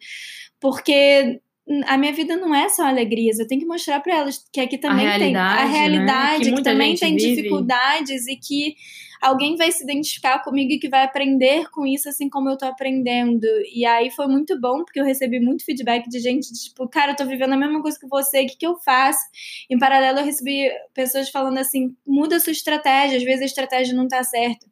porque 0.60 1.42
a 1.86 1.98
minha 1.98 2.12
vida 2.12 2.36
não 2.36 2.54
é 2.54 2.68
só 2.68 2.86
alegrias, 2.86 3.40
eu 3.40 3.48
tenho 3.48 3.62
que 3.62 3.68
mostrar 3.68 4.02
para 4.02 4.18
elas 4.18 4.44
que 4.52 4.60
aqui 4.60 4.78
também 4.78 5.08
a 5.08 5.18
tem 5.18 5.36
a 5.36 5.66
realidade, 5.66 6.46
né? 6.46 6.52
que, 6.52 6.56
que 6.58 6.64
também 6.64 6.96
tem 6.96 7.16
vive. 7.16 7.36
dificuldades 7.36 8.28
e 8.28 8.36
que 8.36 8.76
alguém 9.22 9.56
vai 9.56 9.72
se 9.72 9.82
identificar 9.82 10.44
comigo 10.44 10.74
e 10.74 10.80
que 10.80 10.90
vai 10.90 11.04
aprender 11.06 11.70
com 11.72 11.88
isso, 11.88 12.10
assim 12.10 12.30
como 12.30 12.50
eu 12.50 12.58
tô 12.58 12.66
aprendendo. 12.66 13.48
E 13.74 13.86
aí 13.86 14.12
foi 14.12 14.28
muito 14.28 14.60
bom, 14.60 14.84
porque 14.84 15.00
eu 15.00 15.06
recebi 15.06 15.40
muito 15.40 15.64
feedback 15.64 16.10
de 16.10 16.20
gente, 16.20 16.52
tipo, 16.52 16.88
cara, 16.90 17.14
eu 17.14 17.16
tô 17.16 17.26
vivendo 17.26 17.54
a 17.54 17.58
mesma 17.58 17.82
coisa 17.82 17.98
que 17.98 18.08
você, 18.08 18.44
o 18.44 18.48
que, 18.48 18.58
que 18.58 18.68
eu 18.68 18.76
faço? 18.76 19.22
Em 19.70 19.80
paralelo, 19.80 20.20
eu 20.20 20.26
recebi 20.26 20.70
pessoas 20.94 21.30
falando 21.30 21.58
assim: 21.58 21.96
muda 22.06 22.36
a 22.36 22.40
sua 22.40 22.52
estratégia, 22.52 23.18
às 23.18 23.24
vezes 23.24 23.42
a 23.42 23.46
estratégia 23.46 23.96
não 23.96 24.08
tá 24.08 24.22
certa. 24.24 24.66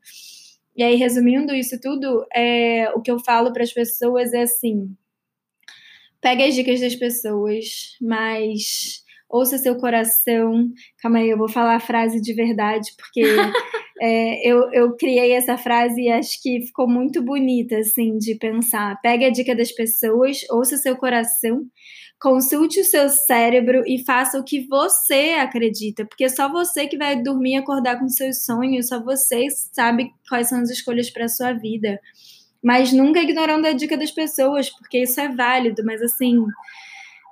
E 0.76 0.84
aí, 0.84 0.96
resumindo 0.96 1.54
isso 1.54 1.80
tudo, 1.80 2.26
é, 2.34 2.92
o 2.96 3.02
que 3.02 3.12
eu 3.12 3.20
falo 3.20 3.54
para 3.54 3.64
as 3.64 3.72
pessoas 3.72 4.34
é 4.34 4.42
assim: 4.42 4.94
pega 6.22 6.46
as 6.46 6.56
dicas 6.56 6.80
das 6.80 6.96
pessoas, 6.96 7.98
mas 8.00 9.02
ouça 9.32 9.58
seu 9.58 9.76
coração. 9.78 10.70
Calma 11.02 11.20
aí, 11.20 11.30
eu 11.30 11.38
vou 11.38 11.50
falar 11.50 11.76
a 11.76 11.80
frase 11.80 12.22
de 12.22 12.34
verdade, 12.34 12.92
porque 12.98 13.22
é, 14.02 14.48
eu, 14.48 14.72
eu 14.72 14.96
criei 14.96 15.32
essa 15.32 15.58
frase 15.58 16.02
e 16.02 16.10
acho 16.12 16.42
que 16.42 16.62
ficou 16.62 16.88
muito 16.88 17.24
bonita, 17.24 17.78
assim, 17.78 18.18
de 18.18 18.36
pensar. 18.36 19.00
Pegue 19.02 19.26
a 19.26 19.30
dica 19.30 19.56
das 19.56 19.72
pessoas, 19.72 20.42
ouça 20.52 20.78
seu 20.78 20.96
coração, 20.98 21.62
consulte 22.20 22.82
o 22.82 22.86
seu 22.86 23.10
cérebro 23.10 23.84
e 23.88 24.04
faça 24.04 24.40
o 24.40 24.44
que 24.44 24.68
você 24.68 25.36
acredita, 25.40 26.06
porque 26.06 26.30
só 26.30 26.52
você 26.52 26.86
que 26.86 26.98
vai 26.98 27.22
dormir 27.22 27.54
e 27.54 27.58
acordar 27.58 27.98
com 28.00 28.08
seus 28.08 28.46
sonhos, 28.46 28.90
só 28.90 29.04
você 29.04 29.48
sabe 29.74 30.12
quais 30.30 30.50
são 30.50 30.60
as 30.60 30.70
escolhas 30.70 31.10
para 31.10 31.28
sua 31.28 31.54
vida. 31.54 32.00
Mas 32.64 32.94
nunca 32.94 33.22
ignorando 33.22 33.66
a 33.66 33.72
dica 33.72 33.98
das 33.98 34.12
pessoas, 34.12 34.70
porque 34.70 35.00
isso 35.00 35.20
é 35.20 35.28
válido, 35.30 35.84
mas 35.84 36.02
assim, 36.02 36.46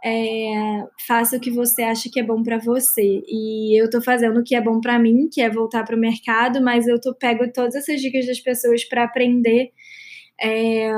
é, 0.03 0.83
faça 1.07 1.37
o 1.37 1.39
que 1.39 1.51
você 1.51 1.83
acha 1.83 2.09
que 2.11 2.19
é 2.19 2.23
bom 2.23 2.41
para 2.41 2.57
você. 2.57 3.21
E 3.27 3.79
eu 3.79 3.89
tô 3.89 4.01
fazendo 4.01 4.39
o 4.39 4.43
que 4.43 4.55
é 4.55 4.61
bom 4.61 4.79
para 4.79 4.97
mim, 4.97 5.29
que 5.31 5.41
é 5.41 5.49
voltar 5.49 5.83
para 5.83 5.95
o 5.95 5.99
mercado, 5.99 6.61
mas 6.61 6.87
eu 6.87 6.99
tô 6.99 7.13
pego 7.13 7.51
todas 7.51 7.75
essas 7.75 8.01
dicas 8.01 8.25
das 8.25 8.39
pessoas 8.39 8.83
para 8.85 9.03
aprender, 9.03 9.71
é, 10.41 10.91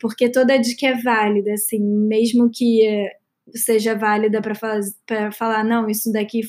porque 0.00 0.28
toda 0.30 0.58
dica 0.58 0.88
é 0.88 0.94
válida, 1.00 1.52
assim, 1.52 1.80
mesmo 1.80 2.50
que 2.52 3.08
seja 3.54 3.94
válida 3.94 4.42
para 4.42 5.30
falar, 5.32 5.64
não, 5.64 5.88
isso 5.88 6.12
daqui, 6.12 6.42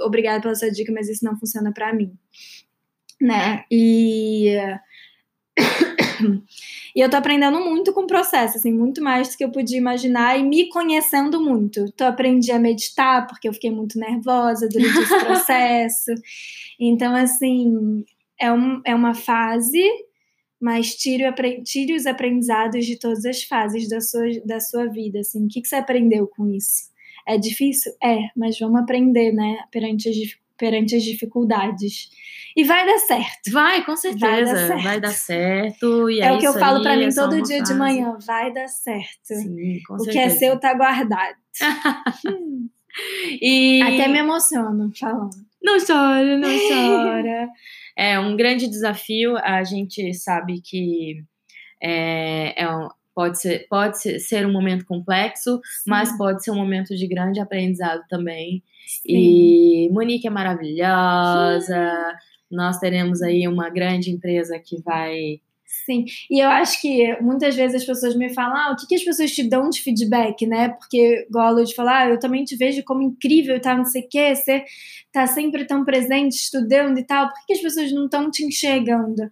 obrigado 0.00 0.42
pela 0.42 0.54
sua 0.54 0.70
dica, 0.70 0.92
mas 0.92 1.08
isso 1.08 1.24
não 1.24 1.38
funciona 1.38 1.72
para 1.72 1.92
mim, 1.94 2.12
né? 3.20 3.64
E 3.70 4.56
e 6.94 7.00
eu 7.00 7.08
tô 7.10 7.16
aprendendo 7.16 7.60
muito 7.60 7.92
com 7.92 8.02
o 8.02 8.06
processo, 8.06 8.56
assim, 8.56 8.72
muito 8.72 9.02
mais 9.02 9.28
do 9.28 9.36
que 9.36 9.44
eu 9.44 9.50
podia 9.50 9.78
imaginar 9.78 10.38
e 10.38 10.42
me 10.42 10.68
conhecendo 10.68 11.40
muito. 11.40 11.80
Então, 11.80 12.06
aprendi 12.06 12.52
a 12.52 12.58
meditar 12.58 13.26
porque 13.26 13.48
eu 13.48 13.52
fiquei 13.52 13.70
muito 13.70 13.98
nervosa 13.98 14.68
durante 14.68 14.98
esse 14.98 15.18
processo. 15.24 16.12
Então, 16.78 17.14
assim, 17.14 18.04
é, 18.38 18.52
um, 18.52 18.80
é 18.84 18.94
uma 18.94 19.14
fase, 19.14 19.82
mas 20.60 20.94
tire, 20.94 21.24
tire 21.62 21.94
os 21.94 22.06
aprendizados 22.06 22.86
de 22.86 22.98
todas 22.98 23.24
as 23.24 23.42
fases 23.42 23.88
da 23.88 24.00
sua, 24.00 24.26
da 24.44 24.60
sua 24.60 24.86
vida, 24.86 25.20
assim. 25.20 25.44
O 25.44 25.48
que, 25.48 25.60
que 25.60 25.68
você 25.68 25.76
aprendeu 25.76 26.26
com 26.26 26.48
isso? 26.48 26.90
É 27.26 27.38
difícil? 27.38 27.92
É, 28.02 28.28
mas 28.36 28.58
vamos 28.58 28.80
aprender, 28.80 29.32
né, 29.32 29.58
perante 29.70 30.08
as, 30.08 30.16
perante 30.60 30.94
as 30.94 31.02
dificuldades. 31.02 32.10
E 32.54 32.62
vai 32.64 32.84
dar 32.84 32.98
certo. 32.98 33.50
Vai, 33.50 33.84
com 33.84 33.96
certeza. 33.96 34.26
Vai 34.26 34.44
dar 34.44 34.56
certo. 34.56 34.82
Vai 34.82 35.00
dar 35.00 35.12
certo 35.12 36.10
e 36.10 36.20
é, 36.20 36.26
é 36.26 36.32
o 36.32 36.38
que 36.38 36.46
eu 36.46 36.52
falo 36.52 36.82
para 36.82 36.96
mim 36.96 37.06
é 37.06 37.14
todo 37.14 37.40
dia 37.42 37.58
fase. 37.58 37.72
de 37.72 37.78
manhã. 37.78 38.18
Vai 38.26 38.52
dar 38.52 38.68
certo. 38.68 39.24
Sim, 39.24 39.80
com 39.86 39.94
o 39.94 40.00
certeza. 40.00 40.12
que 40.12 40.18
é 40.18 40.28
seu 40.28 40.60
tá 40.60 40.74
guardado. 40.74 41.36
e... 43.40 43.80
Até 43.82 44.08
me 44.08 44.18
emociono 44.18 44.90
falando. 44.98 45.30
Não 45.62 45.76
chora, 45.78 46.38
não 46.38 46.48
chora. 46.68 47.48
é 47.96 48.18
um 48.18 48.36
grande 48.36 48.66
desafio. 48.66 49.36
A 49.38 49.62
gente 49.64 50.12
sabe 50.14 50.60
que 50.60 51.22
é, 51.82 52.62
é 52.62 52.68
um, 52.68 52.88
pode, 53.20 53.38
ser, 53.38 53.66
pode 53.68 54.20
ser 54.20 54.46
um 54.46 54.52
momento 54.52 54.86
complexo, 54.86 55.60
Sim. 55.62 55.90
mas 55.90 56.16
pode 56.16 56.42
ser 56.42 56.52
um 56.52 56.56
momento 56.56 56.96
de 56.96 57.06
grande 57.06 57.38
aprendizado 57.38 58.02
também. 58.08 58.62
Sim. 58.86 59.12
E 59.12 59.90
Monique 59.92 60.26
é 60.26 60.30
maravilhosa. 60.30 62.16
Nós 62.50 62.78
teremos 62.78 63.20
aí 63.20 63.46
uma 63.46 63.68
grande 63.68 64.10
empresa 64.10 64.58
que 64.58 64.80
vai 64.80 65.40
Sim, 65.90 66.04
e 66.30 66.38
eu 66.38 66.48
acho 66.48 66.80
que 66.80 67.20
muitas 67.20 67.56
vezes 67.56 67.82
as 67.82 67.84
pessoas 67.84 68.14
me 68.14 68.32
falam, 68.32 68.56
ah, 68.56 68.72
o 68.72 68.76
que, 68.76 68.86
que 68.86 68.94
as 68.94 69.02
pessoas 69.02 69.32
te 69.32 69.42
dão 69.42 69.68
de 69.68 69.82
feedback, 69.82 70.46
né? 70.46 70.68
Porque, 70.68 71.26
a 71.34 71.50
Lud 71.50 71.74
falar, 71.74 72.06
ah, 72.06 72.10
eu 72.10 72.18
também 72.20 72.44
te 72.44 72.54
vejo 72.54 72.84
como 72.84 73.02
incrível, 73.02 73.60
tá, 73.60 73.76
não 73.76 73.84
sei 73.84 74.02
o 74.02 74.08
quê, 74.08 74.36
você 74.36 74.64
tá 75.12 75.26
sempre 75.26 75.64
tão 75.66 75.84
presente, 75.84 76.36
estudando 76.36 76.96
e 76.98 77.04
tal, 77.04 77.26
por 77.28 77.34
que, 77.40 77.46
que 77.46 77.52
as 77.54 77.60
pessoas 77.60 77.92
não 77.92 78.04
estão 78.04 78.30
te 78.30 78.44
enxergando? 78.44 79.28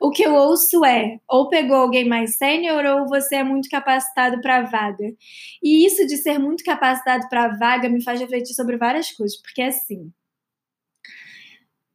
O 0.00 0.10
que 0.10 0.24
eu 0.24 0.34
ouço 0.34 0.84
é, 0.84 1.20
ou 1.28 1.48
pegou 1.48 1.76
alguém 1.76 2.08
mais 2.08 2.36
sênior, 2.36 2.84
ou 2.86 3.06
você 3.06 3.36
é 3.36 3.44
muito 3.44 3.68
capacitado 3.68 4.40
para 4.40 4.62
vaga. 4.62 5.14
E 5.62 5.86
isso 5.86 6.04
de 6.08 6.16
ser 6.16 6.40
muito 6.40 6.64
capacitado 6.64 7.28
para 7.28 7.56
vaga 7.56 7.88
me 7.88 8.02
faz 8.02 8.18
refletir 8.18 8.54
sobre 8.54 8.76
várias 8.76 9.12
coisas, 9.12 9.40
porque 9.40 9.62
assim, 9.62 10.06
o 10.06 10.12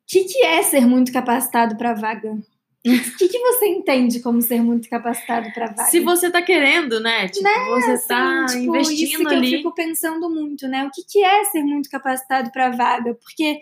que, 0.08 0.24
que 0.24 0.42
é 0.42 0.64
ser 0.64 0.88
muito 0.88 1.12
capacitado 1.12 1.76
para 1.76 1.94
vaga? 1.94 2.38
O 2.86 3.18
que, 3.18 3.28
que 3.28 3.40
você 3.40 3.66
entende 3.68 4.20
como 4.20 4.42
ser 4.42 4.62
muito 4.62 4.88
capacitado 4.88 5.52
para 5.52 5.68
vaga? 5.68 5.86
Se 5.86 6.00
você 6.00 6.30
tá 6.30 6.42
querendo, 6.42 7.00
né? 7.00 7.28
Tipo, 7.28 7.44
né? 7.44 7.66
você 7.70 7.92
assim, 7.92 8.08
tá 8.08 8.46
tipo, 8.46 8.76
investindo 8.78 9.04
isso 9.04 9.26
que 9.26 9.36
ali. 9.36 9.54
eu 9.54 9.58
fico 9.58 9.74
pensando 9.74 10.30
muito, 10.30 10.68
né? 10.68 10.86
O 10.86 10.92
que, 10.92 11.04
que 11.04 11.24
é 11.24 11.44
ser 11.46 11.64
muito 11.64 11.90
capacitado 11.90 12.52
para 12.52 12.70
vaga? 12.70 13.16
Porque 13.16 13.60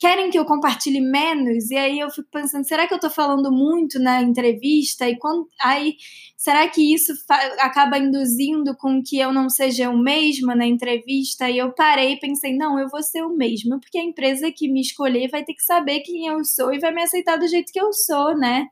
querem 0.00 0.30
que 0.30 0.38
eu 0.38 0.46
compartilhe 0.46 1.00
menos, 1.00 1.70
e 1.70 1.76
aí 1.76 2.00
eu 2.00 2.10
fico 2.10 2.28
pensando, 2.32 2.66
será 2.66 2.88
que 2.88 2.94
eu 2.94 2.98
tô 2.98 3.10
falando 3.10 3.52
muito 3.52 3.98
na 3.98 4.22
entrevista? 4.22 5.06
E 5.06 5.18
quando, 5.18 5.46
aí, 5.60 5.96
será 6.38 6.66
que 6.68 6.94
isso 6.94 7.12
acaba 7.58 7.98
induzindo 7.98 8.74
com 8.78 9.02
que 9.02 9.18
eu 9.18 9.30
não 9.30 9.50
seja 9.50 9.90
o 9.90 9.98
mesma 9.98 10.54
na 10.54 10.66
entrevista? 10.66 11.50
E 11.50 11.58
eu 11.58 11.72
parei 11.74 12.14
e 12.14 12.18
pensei, 12.18 12.56
não, 12.56 12.78
eu 12.78 12.88
vou 12.88 13.02
ser 13.02 13.22
o 13.22 13.36
mesmo, 13.36 13.78
porque 13.78 13.98
a 13.98 14.02
empresa 14.04 14.50
que 14.50 14.68
me 14.68 14.80
escolher 14.80 15.28
vai 15.28 15.44
ter 15.44 15.52
que 15.52 15.62
saber 15.62 16.00
quem 16.00 16.26
eu 16.26 16.42
sou 16.44 16.72
e 16.72 16.78
vai 16.80 16.92
me 16.92 17.02
aceitar 17.02 17.36
do 17.36 17.46
jeito 17.46 17.70
que 17.70 17.80
eu 17.80 17.92
sou, 17.92 18.34
né? 18.36 18.66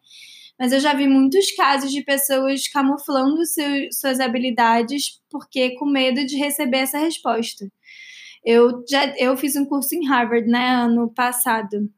Mas 0.59 0.73
eu 0.73 0.81
já 0.81 0.95
vi 0.95 1.07
muitos 1.07 1.53
casos 1.53 1.93
de 1.93 2.03
pessoas 2.03 2.67
camuflando 2.69 3.45
seu, 3.45 3.93
suas 3.93 4.19
habilidades 4.19 5.21
porque 5.31 5.77
com 5.77 5.87
medo 5.87 6.25
de 6.27 6.37
receber 6.37 6.79
essa 6.79 6.99
resposta. 6.99 7.67
Eu 8.45 8.85
já 8.89 9.07
eu 9.17 9.37
fiz 9.37 9.57
um 9.57 9.65
curso 9.65 9.95
em 9.95 10.07
Harvard, 10.07 10.49
né, 10.49 10.71
ano 10.71 11.13
passado. 11.15 11.91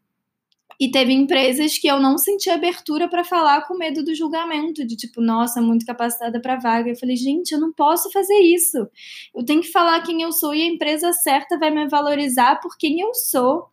E 0.81 0.91
teve 0.91 1.13
empresas 1.13 1.77
que 1.77 1.87
eu 1.87 2.01
não 2.01 2.17
senti 2.17 2.49
abertura 2.49 3.07
para 3.07 3.23
falar 3.23 3.67
com 3.69 3.77
medo 3.77 4.03
do 4.03 4.15
julgamento, 4.15 4.87
de 4.87 4.97
tipo, 4.97 5.21
nossa, 5.21 5.61
muito 5.61 5.85
capacitada 5.85 6.41
para 6.41 6.57
vaga. 6.57 6.89
Eu 6.89 6.97
falei, 6.97 7.17
gente, 7.17 7.53
eu 7.53 7.61
não 7.61 7.71
posso 7.71 8.11
fazer 8.11 8.39
isso. 8.41 8.89
Eu 9.35 9.45
tenho 9.45 9.61
que 9.61 9.71
falar 9.71 10.03
quem 10.03 10.23
eu 10.23 10.33
sou 10.33 10.55
e 10.55 10.63
a 10.63 10.67
empresa 10.67 11.13
certa 11.13 11.59
vai 11.59 11.71
me 11.71 11.87
valorizar 11.87 12.61
por 12.61 12.79
quem 12.79 12.99
eu 13.01 13.13
sou. 13.13 13.69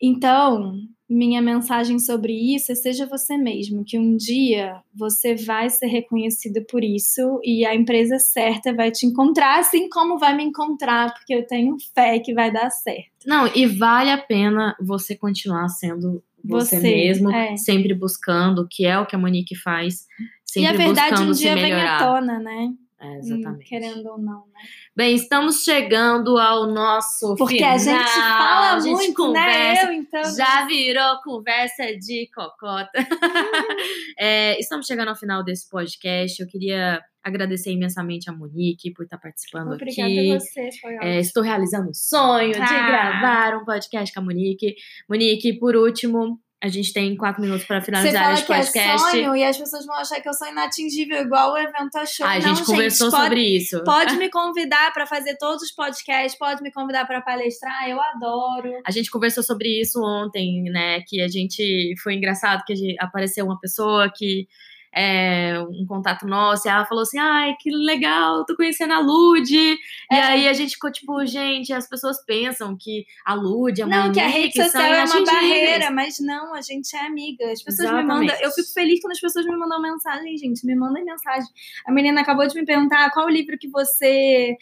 Então, 0.00 0.74
minha 1.10 1.42
mensagem 1.42 1.98
sobre 1.98 2.32
isso 2.32 2.70
é 2.70 2.74
seja 2.76 3.04
você 3.04 3.36
mesmo, 3.36 3.84
que 3.84 3.98
um 3.98 4.16
dia 4.16 4.80
você 4.94 5.34
vai 5.34 5.68
ser 5.68 5.86
reconhecido 5.86 6.64
por 6.70 6.84
isso 6.84 7.40
e 7.42 7.66
a 7.66 7.74
empresa 7.74 8.20
certa 8.20 8.72
vai 8.72 8.92
te 8.92 9.04
encontrar, 9.06 9.58
assim 9.58 9.88
como 9.88 10.18
vai 10.18 10.36
me 10.36 10.44
encontrar, 10.44 11.12
porque 11.12 11.34
eu 11.34 11.44
tenho 11.44 11.76
fé 11.92 12.20
que 12.20 12.32
vai 12.32 12.52
dar 12.52 12.70
certo. 12.70 13.10
Não, 13.26 13.50
e 13.54 13.66
vale 13.66 14.10
a 14.10 14.18
pena 14.18 14.76
você 14.80 15.16
continuar 15.16 15.68
sendo 15.68 16.22
você, 16.44 16.76
você 16.76 16.80
mesmo, 16.80 17.30
é. 17.30 17.56
sempre 17.56 17.92
buscando, 17.92 18.66
que 18.70 18.86
é 18.86 18.96
o 18.98 19.04
que 19.04 19.16
a 19.16 19.18
Monique 19.18 19.56
faz, 19.56 20.06
sempre 20.46 20.70
E 20.70 20.74
a 20.74 20.76
verdade 20.76 21.10
buscando 21.10 21.30
um 21.30 21.32
dia 21.32 21.54
vem 21.54 21.72
à 21.72 21.98
tona, 21.98 22.38
né? 22.38 22.72
É, 23.02 23.16
exatamente. 23.16 23.64
Hum, 23.64 23.66
querendo 23.66 24.06
ou 24.10 24.18
não, 24.18 24.40
né? 24.52 24.60
Bem, 24.94 25.14
estamos 25.14 25.62
chegando 25.64 26.36
ao 26.36 26.66
nosso 26.66 27.34
Porque 27.36 27.56
final. 27.56 27.72
a 27.74 27.78
gente 27.78 28.10
fala 28.12 28.74
a 28.74 28.80
gente 28.80 28.92
muito, 28.92 29.14
conversa, 29.14 29.86
né? 29.86 29.88
Eu, 29.88 29.92
então. 29.92 30.36
Já 30.36 30.66
virou 30.66 31.20
conversa 31.24 31.84
de 31.96 32.28
cocota. 32.34 32.90
É, 34.18 34.58
estamos 34.60 34.86
chegando 34.86 35.08
ao 35.08 35.16
final 35.16 35.42
desse 35.42 35.66
podcast. 35.68 36.40
Eu 36.42 36.46
queria 36.46 37.00
agradecer 37.22 37.70
imensamente 37.72 38.28
a 38.28 38.32
Monique 38.34 38.92
por 38.92 39.04
estar 39.04 39.16
participando 39.16 39.72
Obrigada 39.72 40.08
aqui. 40.10 40.32
a 40.32 40.38
você, 40.38 40.68
foi 40.78 40.94
ótimo. 40.96 41.10
É, 41.10 41.20
estou 41.20 41.42
realizando 41.42 41.88
o 41.90 41.94
sonho 41.94 42.52
de 42.52 42.60
Ah. 42.60 42.86
gravar 42.86 43.56
um 43.56 43.64
podcast 43.64 44.12
com 44.12 44.20
a 44.20 44.24
Monique. 44.24 44.74
Monique, 45.08 45.58
por 45.58 45.74
último, 45.74 46.38
a 46.62 46.68
gente 46.68 46.92
tem 46.92 47.16
quatro 47.16 47.40
minutos 47.40 47.64
para 47.64 47.80
finalizar 47.80 48.36
que 48.36 48.52
é 48.52 48.56
podcast. 48.56 49.10
sonho 49.10 49.34
e 49.34 49.42
as 49.42 49.56
pessoas 49.56 49.86
vão 49.86 49.96
achar 49.96 50.20
que 50.20 50.28
eu 50.28 50.34
sou 50.34 50.46
inatingível, 50.46 51.22
igual 51.22 51.52
o 51.52 51.58
evento 51.58 51.96
achou. 51.96 52.26
A 52.26 52.34
não, 52.34 52.40
gente 52.40 52.64
conversou 52.66 53.10
pode, 53.10 53.22
sobre 53.22 53.56
isso. 53.56 53.82
Pode 53.82 54.16
me 54.18 54.28
convidar 54.28 54.92
para 54.92 55.06
fazer 55.06 55.36
todos 55.38 55.62
os 55.62 55.72
podcasts, 55.72 56.38
pode 56.38 56.62
me 56.62 56.70
convidar 56.70 57.06
para 57.06 57.22
palestrar, 57.22 57.88
eu 57.88 57.98
adoro. 58.00 58.72
A 58.86 58.90
gente 58.90 59.10
conversou 59.10 59.42
sobre 59.42 59.80
isso 59.80 60.02
ontem, 60.04 60.64
né? 60.64 61.00
Que 61.06 61.22
a 61.22 61.28
gente. 61.28 61.94
Foi 62.02 62.14
engraçado 62.14 62.62
que 62.66 62.74
a 62.74 62.76
gente- 62.76 62.96
apareceu 63.00 63.46
uma 63.46 63.58
pessoa 63.58 64.12
que. 64.14 64.46
É, 64.92 65.54
um 65.70 65.86
contato 65.86 66.26
nosso, 66.26 66.66
e 66.66 66.70
ela 66.70 66.84
falou 66.84 67.02
assim: 67.02 67.18
ai, 67.18 67.54
que 67.60 67.70
legal, 67.70 68.44
tô 68.44 68.56
conhecendo 68.56 68.92
a 68.92 68.98
Lud. 68.98 69.48
E 69.54 69.78
É. 70.10 70.20
aí 70.20 70.48
a 70.48 70.52
gente 70.52 70.72
ficou 70.74 70.90
tipo, 70.90 71.24
gente, 71.26 71.72
as 71.72 71.88
pessoas 71.88 72.24
pensam 72.24 72.76
que 72.76 73.04
a 73.24 73.34
Lud, 73.34 73.80
a 73.82 73.86
Não, 73.86 74.10
que 74.12 74.18
a 74.18 74.26
rede 74.26 74.60
social 74.60 74.82
é 74.82 75.04
uma 75.04 75.24
barreira, 75.24 75.90
mas 75.90 76.18
não, 76.20 76.54
a 76.54 76.60
gente 76.60 76.94
é 76.96 77.06
amiga. 77.06 77.52
As 77.52 77.62
pessoas 77.62 77.88
me 77.90 77.98
Exatamente. 77.98 78.28
mandam. 78.30 78.42
Eu 78.42 78.50
fico 78.50 78.72
feliz 78.72 79.00
quando 79.00 79.12
as 79.12 79.20
pessoas 79.20 79.46
me 79.46 79.56
mandam 79.56 79.80
mensagem, 79.80 80.36
gente. 80.36 80.66
Me 80.66 80.74
mandem 80.74 81.04
mensagem. 81.04 81.48
A 81.86 81.92
menina 81.92 82.20
acabou 82.20 82.46
de 82.46 82.54
me 82.54 82.64
perguntar 82.64 83.10
qual 83.10 83.26
o 83.26 83.30
livro 83.30 83.56
que 83.58 83.68
você 83.68 84.56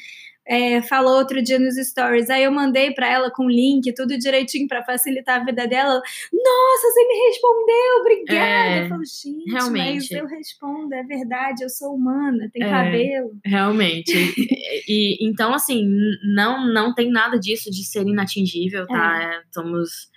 é, 0.49 0.80
falou 0.82 1.18
outro 1.18 1.42
dia 1.42 1.59
nos 1.59 1.76
stories. 1.76 2.30
Aí 2.30 2.42
eu 2.44 2.51
mandei 2.51 2.92
pra 2.92 3.07
ela 3.07 3.30
com 3.30 3.49
link, 3.49 3.92
tudo 3.94 4.16
direitinho 4.16 4.66
pra 4.66 4.82
facilitar 4.82 5.40
a 5.40 5.44
vida 5.44 5.66
dela. 5.66 6.01
Nossa, 6.32 6.88
você 6.90 7.07
me 7.07 7.14
respondeu, 7.28 8.01
obrigada. 8.01 8.70
É, 8.70 8.82
eu 8.84 8.88
falo, 8.88 9.03
gente, 9.05 9.51
realmente. 9.51 9.94
mas 9.94 10.11
eu 10.11 10.26
respondo, 10.26 10.94
é 10.94 11.03
verdade, 11.03 11.62
eu 11.62 11.68
sou 11.68 11.94
humana, 11.94 12.49
tem 12.53 12.62
É. 12.62 12.70
cabelo. 12.70 13.38
Realmente. 13.44 14.12
e, 14.88 15.18
então, 15.28 15.53
assim, 15.53 15.86
não, 16.34 16.66
não 16.72 16.94
tem 16.94 17.11
nada 17.11 17.38
disso 17.38 17.70
de 17.70 17.84
ser 17.84 18.07
inatingível, 18.07 18.86
tá? 18.86 19.22
É, 19.22 19.42
somos. 19.53 20.09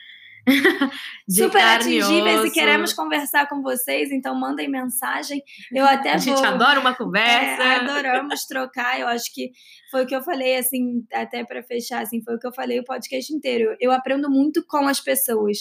Super 1.29 1.59
e 1.59 1.61
atingíveis 1.61 2.35
e 2.39 2.43
osso. 2.45 2.53
queremos 2.53 2.93
conversar 2.93 3.47
com 3.47 3.61
vocês, 3.61 4.11
então 4.11 4.33
mandem 4.35 4.69
mensagem. 4.69 5.41
Eu 5.71 5.85
até 5.85 6.11
A 6.13 6.17
gente 6.17 6.35
vou. 6.37 6.45
adora 6.45 6.79
uma 6.79 6.91
É, 6.91 6.95
conversa. 6.95 7.63
adoramos 7.63 8.45
trocar. 8.45 8.99
Eu 8.99 9.07
acho 9.07 9.33
que 9.33 9.51
foi 9.89 10.03
o 10.03 10.07
que 10.07 10.15
eu 10.15 10.21
falei, 10.21 10.57
assim, 10.57 11.05
até 11.13 11.43
para 11.43 11.61
fechar, 11.63 12.01
assim, 12.01 12.21
foi 12.23 12.35
o 12.35 12.39
que 12.39 12.47
eu 12.47 12.53
falei 12.53 12.79
o 12.79 12.83
podcast 12.85 13.33
inteiro. 13.33 13.75
Eu 13.79 13.91
aprendo 13.91 14.29
muito 14.29 14.65
com 14.65 14.87
as 14.87 14.99
pessoas. 14.99 15.59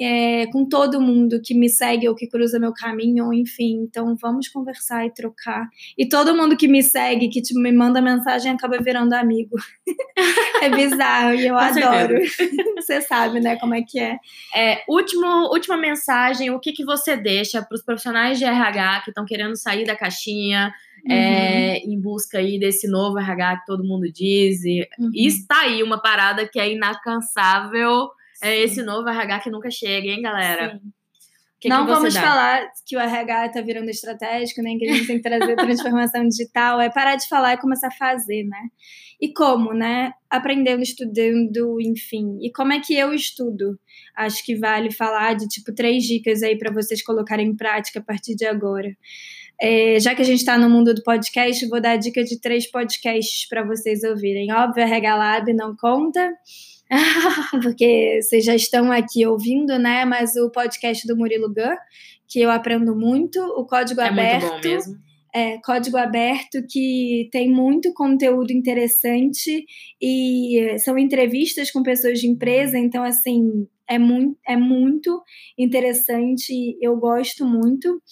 É, 0.00 0.46
com 0.46 0.68
todo 0.68 1.00
mundo 1.00 1.40
que 1.42 1.54
me 1.54 1.68
segue 1.68 2.08
ou 2.08 2.14
que 2.14 2.28
cruza 2.28 2.58
meu 2.58 2.72
caminho, 2.72 3.32
enfim. 3.32 3.80
Então, 3.82 4.14
vamos 4.20 4.48
conversar 4.48 5.06
e 5.06 5.12
trocar. 5.12 5.68
E 5.96 6.08
todo 6.08 6.34
mundo 6.34 6.56
que 6.56 6.68
me 6.68 6.82
segue, 6.82 7.28
que 7.28 7.42
tipo, 7.42 7.60
me 7.60 7.72
manda 7.72 8.00
mensagem, 8.00 8.52
acaba 8.52 8.78
virando 8.78 9.12
amigo. 9.14 9.56
é 10.62 10.70
bizarro 10.70 11.34
e 11.34 11.46
eu 11.46 11.54
Com 11.58 11.60
adoro. 11.60 12.14
Você 12.76 13.00
sabe, 13.00 13.40
né, 13.40 13.56
como 13.56 13.74
é 13.74 13.82
que 13.82 13.98
é. 13.98 14.18
É, 14.54 14.82
último, 14.88 15.26
última 15.52 15.76
mensagem: 15.76 16.50
o 16.50 16.60
que, 16.60 16.72
que 16.72 16.84
você 16.84 17.16
deixa 17.16 17.60
para 17.62 17.74
os 17.74 17.82
profissionais 17.82 18.38
de 18.38 18.44
RH 18.44 19.02
que 19.04 19.10
estão 19.10 19.24
querendo 19.24 19.56
sair 19.56 19.84
da 19.84 19.96
caixinha 19.96 20.72
é, 21.08 21.78
em 21.78 22.00
busca 22.00 22.38
aí 22.38 22.58
desse 22.58 22.88
novo 22.88 23.18
RH 23.18 23.58
que 23.58 23.66
todo 23.66 23.84
mundo 23.84 24.10
diz? 24.12 24.64
E, 24.64 24.86
Uhum. 24.98 25.10
está 25.14 25.62
aí 25.62 25.82
uma 25.82 26.00
parada 26.00 26.46
que 26.48 26.58
é 26.58 26.72
inalcançável. 26.72 28.08
É 28.42 28.56
esse 28.56 28.82
novo 28.82 29.08
RH 29.08 29.40
que 29.40 29.50
nunca 29.50 29.70
chega, 29.70 30.08
hein, 30.08 30.22
galera? 30.22 30.72
Sim. 30.72 30.92
Que 31.60 31.68
não 31.68 31.84
que 31.84 31.92
vamos 31.92 32.14
dá? 32.14 32.20
falar 32.20 32.68
que 32.86 32.96
o 32.96 33.00
RH 33.00 33.46
está 33.46 33.60
virando 33.60 33.90
estratégico, 33.90 34.62
nem 34.62 34.78
que 34.78 34.88
a 34.88 34.94
gente 34.94 35.08
tem 35.08 35.16
que 35.16 35.28
trazer 35.28 35.56
transformação 35.56 36.22
digital. 36.28 36.80
É 36.80 36.88
parar 36.88 37.16
de 37.16 37.28
falar 37.28 37.54
e 37.54 37.58
começar 37.58 37.88
a 37.88 37.92
fazer, 37.92 38.44
né? 38.44 38.68
E 39.20 39.32
como, 39.32 39.74
né? 39.74 40.12
Aprendendo, 40.30 40.82
estudando, 40.82 41.80
enfim. 41.80 42.38
E 42.40 42.52
como 42.52 42.72
é 42.72 42.78
que 42.78 42.94
eu 42.94 43.12
estudo? 43.12 43.76
Acho 44.16 44.44
que 44.44 44.54
vale 44.54 44.92
falar 44.92 45.34
de, 45.34 45.48
tipo, 45.48 45.74
três 45.74 46.04
dicas 46.04 46.44
aí 46.44 46.56
para 46.56 46.72
vocês 46.72 47.02
colocarem 47.02 47.48
em 47.48 47.56
prática 47.56 47.98
a 47.98 48.02
partir 48.02 48.36
de 48.36 48.46
agora. 48.46 48.96
É, 49.60 49.98
já 49.98 50.14
que 50.14 50.22
a 50.22 50.24
gente 50.24 50.38
está 50.38 50.56
no 50.56 50.70
mundo 50.70 50.94
do 50.94 51.02
podcast, 51.02 51.66
vou 51.66 51.80
dar 51.80 51.92
a 51.92 51.96
dica 51.96 52.22
de 52.22 52.40
três 52.40 52.70
podcasts 52.70 53.48
para 53.48 53.64
vocês 53.64 54.04
ouvirem. 54.04 54.52
Óbvio, 54.52 54.84
a 54.84 54.86
RH 54.86 55.16
Lab 55.16 55.52
não 55.52 55.74
conta, 55.76 56.32
porque 57.62 58.20
vocês 58.22 58.44
já 58.44 58.54
estão 58.54 58.90
aqui 58.90 59.26
ouvindo, 59.26 59.78
né? 59.78 60.04
Mas 60.04 60.36
o 60.36 60.50
podcast 60.50 61.06
do 61.06 61.16
Murilo 61.16 61.48
Gun, 61.48 61.76
que 62.26 62.40
eu 62.40 62.50
aprendo 62.50 62.96
muito, 62.96 63.40
o 63.40 63.66
Código 63.66 64.00
É 64.00 64.08
Aberto. 64.08 64.42
muito 64.42 64.62
bom 64.62 64.68
mesmo. 64.68 65.08
É, 65.34 65.58
Código 65.58 65.98
Aberto, 65.98 66.64
que 66.68 67.28
tem 67.30 67.50
muito 67.50 67.92
conteúdo 67.92 68.50
interessante 68.50 69.66
e 70.00 70.78
são 70.78 70.98
entrevistas 70.98 71.70
com 71.70 71.82
pessoas 71.82 72.18
de 72.18 72.26
empresa, 72.26 72.78
então, 72.78 73.04
assim, 73.04 73.68
é 73.88 73.98
muito, 73.98 74.38
é 74.46 74.56
muito 74.56 75.22
interessante, 75.56 76.76
eu 76.80 76.96
gosto 76.96 77.44
muito. 77.44 78.02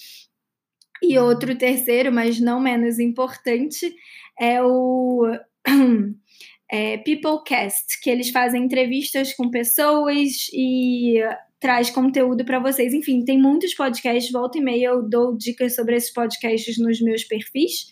E 1.02 1.18
outro 1.18 1.56
terceiro, 1.56 2.12
mas 2.12 2.40
não 2.40 2.60
menos 2.60 2.98
importante, 2.98 3.94
é 4.38 4.62
o 4.62 5.22
é, 6.70 6.98
Peoplecast, 6.98 8.00
que 8.02 8.10
eles 8.10 8.30
fazem 8.30 8.64
entrevistas 8.64 9.32
com 9.34 9.50
pessoas 9.50 10.48
e 10.52 11.20
traz 11.60 11.90
conteúdo 11.90 12.44
para 12.44 12.58
vocês. 12.58 12.92
Enfim, 12.92 13.24
tem 13.24 13.40
muitos 13.40 13.74
podcasts, 13.74 14.32
volta 14.32 14.58
e 14.58 14.60
meia 14.60 14.88
eu 14.88 15.08
dou 15.08 15.36
dicas 15.36 15.74
sobre 15.74 15.96
esses 15.96 16.12
podcasts 16.12 16.78
nos 16.78 17.00
meus 17.00 17.24
perfis. 17.24 17.86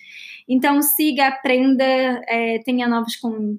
Então 0.49 0.83
siga, 0.83 1.29
aprenda, 1.29 1.85
é, 2.29 2.59
tenha 2.65 2.89
novos 2.89 3.17
con 3.17 3.59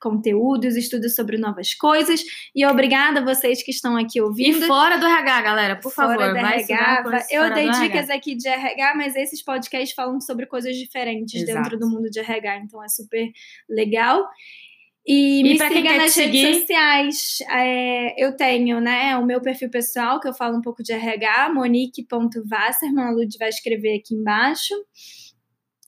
conteúdos, 0.00 0.76
estude 0.76 1.08
sobre 1.10 1.36
novas 1.38 1.74
coisas. 1.74 2.22
E 2.54 2.64
obrigada 2.66 3.20
a 3.20 3.24
vocês 3.24 3.62
que 3.62 3.70
estão 3.70 3.96
aqui 3.96 4.18
E 4.18 4.22
ouvindo. 4.22 4.66
fora 4.66 4.96
do 4.98 5.06
RH, 5.06 5.42
galera, 5.42 5.76
por 5.76 5.92
Fora 5.92 6.18
favor, 6.18 6.32
da 6.34 6.40
RH. 6.40 7.26
Eu 7.30 7.52
dei 7.54 7.64
do 7.66 7.70
RH. 7.70 7.82
dicas 7.82 8.10
aqui 8.10 8.34
de 8.34 8.48
RH, 8.48 8.94
mas 8.96 9.14
esses 9.16 9.42
podcasts 9.44 9.94
falam 9.94 10.20
sobre 10.20 10.46
coisas 10.46 10.74
diferentes 10.76 11.42
Exato. 11.42 11.62
dentro 11.62 11.78
do 11.78 11.88
mundo 11.88 12.08
de 12.10 12.18
RH, 12.18 12.56
então 12.64 12.82
é 12.82 12.88
super 12.88 13.28
legal. 13.68 14.26
E, 15.06 15.40
E 15.40 15.42
me 15.42 15.58
siga 15.58 15.96
nas 15.96 16.12
te 16.14 16.20
redes 16.20 16.40
seguir? 16.40 16.60
sociais. 16.60 17.38
É, 17.50 18.22
eu 18.22 18.36
tenho 18.36 18.80
né, 18.80 19.16
o 19.16 19.24
meu 19.24 19.40
perfil 19.40 19.70
pessoal, 19.70 20.20
que 20.20 20.28
eu 20.28 20.34
falo 20.34 20.58
um 20.58 20.60
pouco 20.60 20.82
de 20.82 20.92
RH, 20.92 21.52
monique.wasserman, 21.54 23.04
a 23.04 23.10
Lud 23.10 23.36
vai 23.38 23.48
escrever 23.48 23.96
aqui 23.98 24.14
embaixo. 24.14 24.74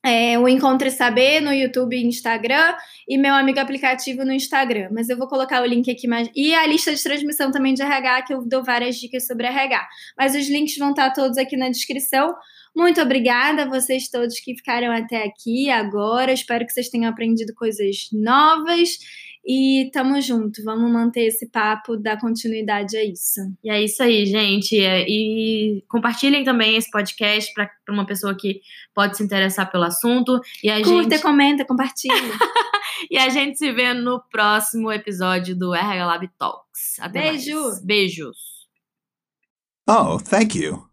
É, 0.05 0.37
o 0.37 0.49
Encontre 0.49 0.91
Saber 0.91 1.41
no 1.41 1.53
YouTube 1.53 1.97
e 1.97 2.05
Instagram 2.05 2.75
e 3.09 3.17
meu 3.17 3.35
amigo 3.35 3.61
aplicativo 3.61 4.25
no 4.25 4.33
Instagram. 4.33 4.89
Mas 4.91 5.09
eu 5.09 5.17
vou 5.17 5.29
colocar 5.29 5.63
o 5.63 5.65
link 5.65 5.89
aqui 5.89 6.09
mais. 6.09 6.29
E 6.35 6.53
a 6.55 6.67
lista 6.67 6.93
de 6.93 7.03
transmissão 7.03 7.53
também 7.53 7.73
de 7.73 7.83
RH, 7.83 8.23
que 8.23 8.35
eu 8.35 8.45
dou 8.45 8.65
várias 8.65 8.97
dicas 8.97 9.27
sobre 9.27 9.47
RH. 9.47 9.87
Mas 10.19 10.35
os 10.35 10.49
links 10.49 10.77
vão 10.77 10.91
estar 10.91 11.11
todos 11.13 11.39
aqui 11.39 11.57
na 11.57 11.69
descrição. 11.69 12.35
Muito 12.75 13.01
obrigada 13.01 13.63
a 13.63 13.69
vocês 13.69 14.09
todos 14.09 14.41
que 14.41 14.57
ficaram 14.57 14.91
até 14.91 15.25
aqui 15.25 15.71
agora. 15.71 16.33
Espero 16.33 16.67
que 16.67 16.73
vocês 16.73 16.89
tenham 16.89 17.11
aprendido 17.11 17.55
coisas 17.55 18.09
novas. 18.13 18.99
E 19.45 19.91
tamo 19.93 20.21
junto. 20.21 20.63
Vamos 20.63 20.91
manter 20.91 21.27
esse 21.27 21.49
papo, 21.49 21.97
dar 21.97 22.21
continuidade 22.21 22.97
a 22.97 23.05
isso. 23.05 23.41
E 23.63 23.71
é 23.71 23.83
isso 23.83 24.03
aí, 24.03 24.25
gente. 24.25 24.79
É, 24.79 25.05
E 25.09 25.85
compartilhem 25.89 26.45
também 26.45 26.77
esse 26.77 26.91
podcast 26.91 27.53
para 27.53 27.69
uma 27.89 28.07
pessoa 28.07 28.37
que 28.37 28.61
pode 28.95 29.17
se 29.17 29.23
interessar 29.23 29.71
pelo 29.71 29.85
assunto. 29.85 30.41
E 30.63 30.71
a 30.71 30.81
Curta, 30.83 31.11
gente 31.11 31.23
comenta, 31.23 31.65
compartilha. 31.65 32.15
e 33.11 33.19
a 33.19 33.29
gente 33.29 33.59
se 33.59 33.73
vê 33.73 33.93
no 33.93 34.23
próximo 34.31 34.93
episódio 34.93 35.57
do 35.57 35.75
RH 35.75 36.07
Lab 36.07 36.29
Talks. 36.39 37.01
Até 37.01 37.31
Beijo. 37.33 37.61
mais. 37.61 37.85
Beijos. 37.85 38.37
Oh, 39.89 40.19
thank 40.19 40.57
you. 40.57 40.92